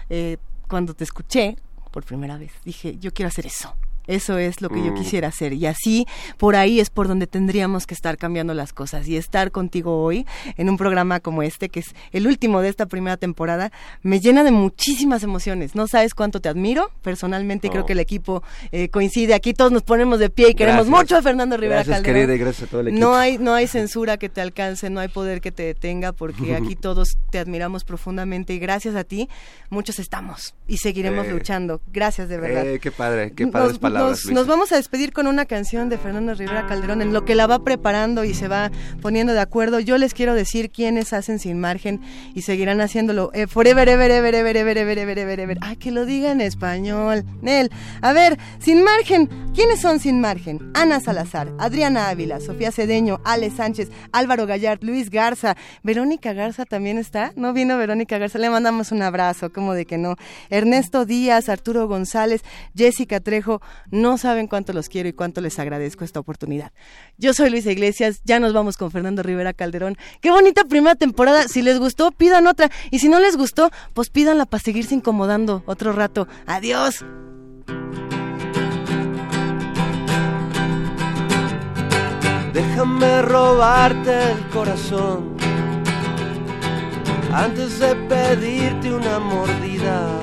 eh, 0.10 0.38
cuando 0.68 0.94
te 0.94 1.04
escuché 1.04 1.56
por 1.92 2.06
primera 2.06 2.38
vez 2.38 2.52
dije, 2.64 2.98
yo 3.00 3.12
quiero 3.12 3.28
hacer 3.28 3.46
eso. 3.46 3.76
Eso 4.10 4.38
es 4.40 4.62
lo 4.62 4.70
que 4.70 4.84
yo 4.84 4.92
Mm. 4.92 4.96
quisiera 4.96 5.28
hacer. 5.28 5.54
Y 5.54 5.66
así, 5.68 6.08
por 6.38 6.56
ahí 6.56 6.80
es 6.80 6.90
por 6.90 7.08
donde 7.08 7.28
tendríamos 7.28 7.86
que 7.86 7.94
estar 7.94 8.18
cambiando 8.18 8.54
las 8.54 8.74
cosas. 8.74 9.08
Y 9.08 9.16
estar 9.18 9.52
contigo 9.52 10.02
hoy 10.04 10.26
en 10.58 10.68
un 10.70 10.78
programa 10.78 11.20
como 11.20 11.44
este, 11.44 11.70
que 11.70 11.82
es 11.82 11.94
el 12.12 12.26
último 12.28 12.62
de 12.62 12.70
esta 12.70 12.88
primera 12.88 13.18
temporada, 13.18 13.72
me 14.02 14.20
llena 14.20 14.44
de 14.44 14.52
muchísimas 14.52 15.22
emociones. 15.24 15.76
No 15.76 15.88
sabes 15.88 16.14
cuánto 16.16 16.42
te 16.42 16.50
admiro. 16.50 16.90
Personalmente 17.04 17.70
creo 17.70 17.86
que 17.86 17.94
el 17.94 18.00
equipo 18.00 18.42
eh, 18.72 18.90
coincide. 18.90 19.34
Aquí 19.36 19.54
todos 19.54 19.72
nos 19.72 19.84
ponemos 19.84 20.18
de 20.20 20.30
pie 20.30 20.50
y 20.50 20.54
queremos 20.56 20.88
Gracias. 20.88 21.02
mucho 21.04 21.18
a 21.18 21.22
Fernando 21.22 21.56
Rivera 21.58 21.84
Gracias, 21.84 21.98
Calderón. 21.98 22.16
querida, 22.22 22.36
y 22.36 22.38
gracias 22.40 22.68
a 22.68 22.72
todo 22.72 22.82
el 22.82 22.88
equipo. 22.90 23.06
No 23.06 23.16
hay, 23.16 23.38
no 23.38 23.54
hay 23.54 23.68
censura 23.68 24.18
que 24.18 24.30
te 24.30 24.42
alcance, 24.42 24.90
no 24.90 25.00
hay 25.00 25.08
poder 25.10 25.40
que 25.42 25.52
te 25.52 25.64
detenga, 25.64 26.14
porque 26.14 26.56
aquí 26.56 26.76
todos 26.76 27.18
te 27.32 27.38
admiramos 27.40 27.84
profundamente 27.84 28.54
y 28.54 28.60
gracias 28.60 28.96
a 28.96 29.04
ti 29.04 29.30
muchos 29.70 30.00
estamos 30.00 30.56
y 30.68 30.78
seguiremos 30.78 31.28
Eh. 31.28 31.32
luchando. 31.32 31.82
Gracias 31.94 32.28
de 32.30 32.38
verdad. 32.40 32.66
Eh, 32.66 32.80
qué 32.80 32.92
padre, 32.92 33.34
qué 33.34 33.46
padres 33.48 33.72
Nos- 33.74 33.80
palabras. 33.80 33.99
Nos, 34.00 34.48
vamos 34.48 34.72
a 34.72 34.78
despedir 34.78 35.12
con 35.12 35.28
una 35.28 35.46
canción 35.46 35.90
de 35.90 35.98
Fernando 35.98 36.34
Rivera 36.34 36.68
Calderón 36.68 37.02
en 37.02 37.14
lo 37.14 37.26
que 37.26 37.36
la 37.36 37.48
va 37.48 37.64
preparando 37.64 38.24
y 38.24 38.34
se 38.34 38.48
va 38.48 38.72
poniendo 39.02 39.34
de 39.34 39.42
acuerdo. 39.42 39.80
Yo 39.80 39.98
les 39.98 40.14
quiero 40.14 40.34
decir 40.34 40.72
quiénes 40.72 41.14
hacen 41.14 41.40
sin 41.40 41.60
margen 41.60 42.02
y 42.34 42.42
seguirán 42.42 42.82
haciéndolo. 42.82 43.32
Eh, 43.34 43.48
forever, 43.48 43.90
ever, 43.90 44.12
ever, 44.12 44.36
ever, 44.36 44.58
ever, 44.58 44.78
ever, 44.78 45.00
ever, 45.00 45.20
ever, 45.20 45.40
ever. 45.40 45.58
Ah, 45.62 45.76
que 45.76 45.92
lo 45.92 46.06
diga 46.06 46.32
en 46.32 46.42
español. 46.42 47.26
Nel, 47.42 47.70
a 48.02 48.14
ver, 48.14 48.38
sin 48.60 48.84
margen. 48.84 49.30
¿Quiénes 49.54 49.82
son 49.82 50.00
sin 50.00 50.22
margen? 50.22 50.72
Ana 50.74 51.00
Salazar, 51.02 51.52
Adriana 51.60 52.10
Ávila, 52.10 52.40
Sofía 52.40 52.72
Cedeño, 52.72 53.20
Ale 53.26 53.50
Sánchez, 53.50 53.90
Álvaro 54.14 54.46
Gallard, 54.46 54.80
Luis 54.84 55.10
Garza, 55.10 55.58
Verónica 55.84 56.34
Garza 56.34 56.66
también 56.66 56.98
está. 56.98 57.34
No 57.36 57.52
vino 57.52 57.78
Verónica 57.78 58.18
Garza, 58.18 58.40
le 58.40 58.50
mandamos 58.50 58.92
un 58.92 59.02
abrazo, 59.02 59.52
como 59.52 59.74
de 59.74 59.86
que 59.86 59.98
no. 59.98 60.16
Ernesto 60.50 61.06
Díaz, 61.06 61.50
Arturo 61.50 61.88
González, 61.88 62.42
Jessica 62.76 63.20
Trejo, 63.20 63.62
no 63.92 64.18
saben 64.18 64.48
cuánto 64.48 64.74
los 64.74 64.90
quiero 64.90 65.10
y 65.10 65.14
cuánto 65.14 65.42
les 65.42 65.60
agradezco 65.60 66.04
esta 66.04 66.20
oportunidad. 66.20 66.72
Yo 67.18 67.34
soy 67.34 67.50
Luisa 67.50 67.72
Iglesias, 67.72 68.22
ya 68.24 68.40
nos 68.40 68.54
vamos 68.54 68.78
con 68.78 68.92
Fernando 68.92 69.24
Rivera 69.24 69.54
Calderón. 69.54 69.98
Qué 70.22 70.32
bonita 70.32 70.64
primera 70.66 70.96
temporada. 70.96 71.48
Si 71.48 71.62
les 71.62 71.80
gustó, 71.80 72.12
pidan 72.12 72.48
otra. 72.48 72.70
Y 72.92 73.00
si 73.00 73.10
no 73.10 73.20
les 73.20 73.38
gustó, 73.38 73.72
pues 73.94 74.10
pídanla 74.10 74.46
para 74.46 74.64
seguirse 74.64 74.96
incomodando 74.96 75.64
otro 75.66 75.94
rato. 75.94 76.28
Adiós. 76.46 77.06
Déjame 82.54 83.22
robarte 83.22 84.32
el 84.32 84.48
corazón 84.50 85.38
antes 87.32 87.80
de 87.80 87.96
pedirte 87.96 88.92
una 88.92 89.20
mordida 89.20 90.20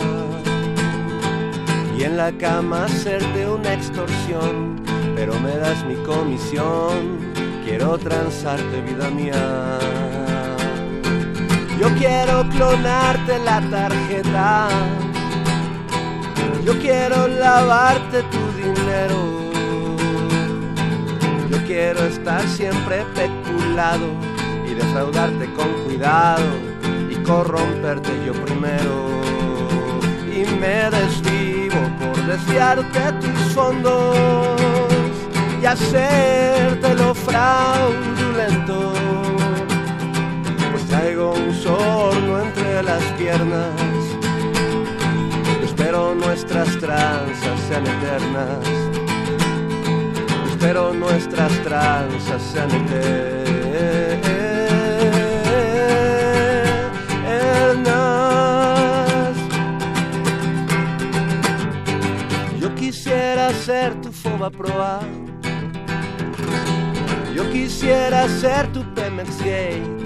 en 2.07 2.17
la 2.17 2.31
cama 2.39 2.85
hacerte 2.85 3.49
una 3.49 3.75
extorsión, 3.75 4.81
pero 5.17 5.39
me 5.41 5.57
das 5.57 5.85
mi 5.85 5.97
comisión, 6.05 7.19
quiero 7.65 7.99
transarte 7.99 8.81
vida 8.83 9.11
mía. 9.11 9.79
Yo 11.81 11.89
quiero 11.99 12.49
clonarte 12.51 13.41
la 13.41 13.61
tarjeta, 13.71 14.69
yo 16.65 16.79
quiero 16.79 17.27
lavarte 17.27 18.23
tu 18.35 18.43
dinero. 18.63 19.37
Yo 21.51 21.59
quiero 21.67 22.05
estar 22.05 22.43
siempre 22.49 23.05
peculado 23.17 24.07
y 24.69 24.75
defraudarte 24.75 25.53
con 25.55 25.69
cuidado 25.85 26.45
y 27.11 27.17
corromperte 27.25 28.11
yo 28.25 28.33
primero. 28.33 28.95
Y 30.33 30.45
me 30.61 30.91
desvivo 30.91 31.36
desviarte 32.27 33.13
tus 33.21 33.55
fondos 33.55 34.61
y 35.63 35.67
hacértelo 35.67 37.15
fraudulento. 37.15 38.93
Pues 40.73 40.85
traigo 40.87 41.33
un 41.35 41.55
sorno 41.55 42.41
entre 42.43 42.83
las 42.83 43.03
piernas. 43.19 43.73
Espero 45.63 46.15
nuestras 46.15 46.79
tranzas 46.79 47.61
sean 47.69 47.87
eternas 47.87 48.87
pero 50.67 50.93
nuestras 50.93 51.53
tranzas 51.63 52.43
sean 52.43 52.71
eternas. 52.71 53.46
Proa. 64.51 65.01
Yo 67.35 67.51
quisiera 67.51 68.29
ser 68.29 68.73
tu 68.73 68.83
Pemex 68.95 69.39
Gate. 69.39 69.97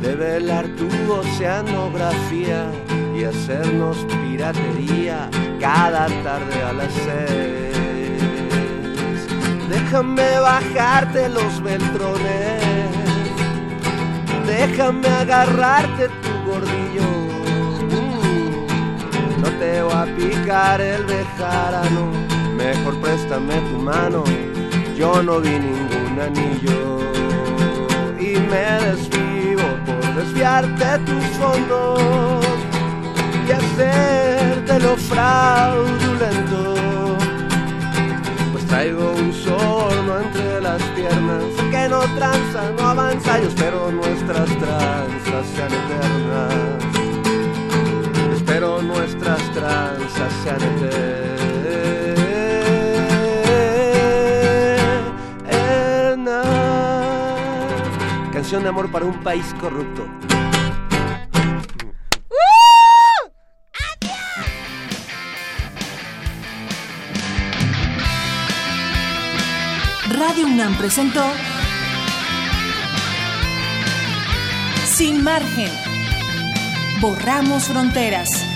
Develar 0.00 0.66
tu 0.76 0.88
oceanografía 1.12 2.70
y 3.16 3.24
hacernos 3.24 3.98
piratería 4.22 5.28
cada 5.60 6.06
tarde 6.24 6.62
a 6.62 6.72
las 6.72 6.92
seis. 6.92 7.70
Déjame 9.68 10.40
bajarte 10.40 11.28
los 11.28 11.62
beltrones. 11.62 12.60
Déjame 14.46 15.08
agarrarte 15.08 16.08
tu 16.08 16.50
gordillo. 16.50 17.10
Mm, 17.90 19.40
No 19.42 19.48
te 19.60 19.82
voy 19.82 19.92
a 19.92 20.06
picar 20.16 20.80
el 20.80 21.04
bejarano. 21.04 22.29
Mejor 22.62 23.00
préstame 23.00 23.54
tu 23.70 23.78
mano. 23.78 24.22
Yo 24.94 25.22
no 25.22 25.40
vi 25.40 25.58
ningún 25.58 26.20
anillo. 26.20 27.00
Y 28.18 28.38
me 28.50 28.66
desvivo 28.86 29.68
por 29.86 30.14
desviarte 30.14 30.98
tus 31.06 31.24
fondos 31.38 32.44
y 33.48 33.52
hacértelo 33.52 34.96
fraudulento 34.96 36.74
pues 38.52 38.66
traigo 38.66 39.12
un 39.12 39.32
sorno 39.32 40.20
entre 40.20 40.60
las 40.60 40.82
piernas 40.94 41.44
que 41.70 41.88
no 41.88 42.00
tranza, 42.16 42.70
no 42.76 42.88
avanza, 42.88 43.40
yo 43.40 43.48
espero 43.48 43.90
nuestras 43.90 44.46
tranzas 44.46 45.46
sean 45.54 45.72
eternas. 45.72 46.80
Espero 48.36 48.76
pero 48.76 48.82
nuestras 48.82 49.40
tranzas 49.52 50.32
se 50.42 50.50
han 50.50 50.62
Canción 58.50 58.64
de 58.64 58.70
amor 58.70 58.90
para 58.90 59.04
un 59.04 59.14
país 59.22 59.46
corrupto. 59.60 60.04
Radio 70.08 70.46
UNAM 70.46 70.76
presentó 70.78 71.24
Sin 74.84 75.22
margen. 75.22 75.70
Borramos 77.00 77.68
fronteras. 77.68 78.49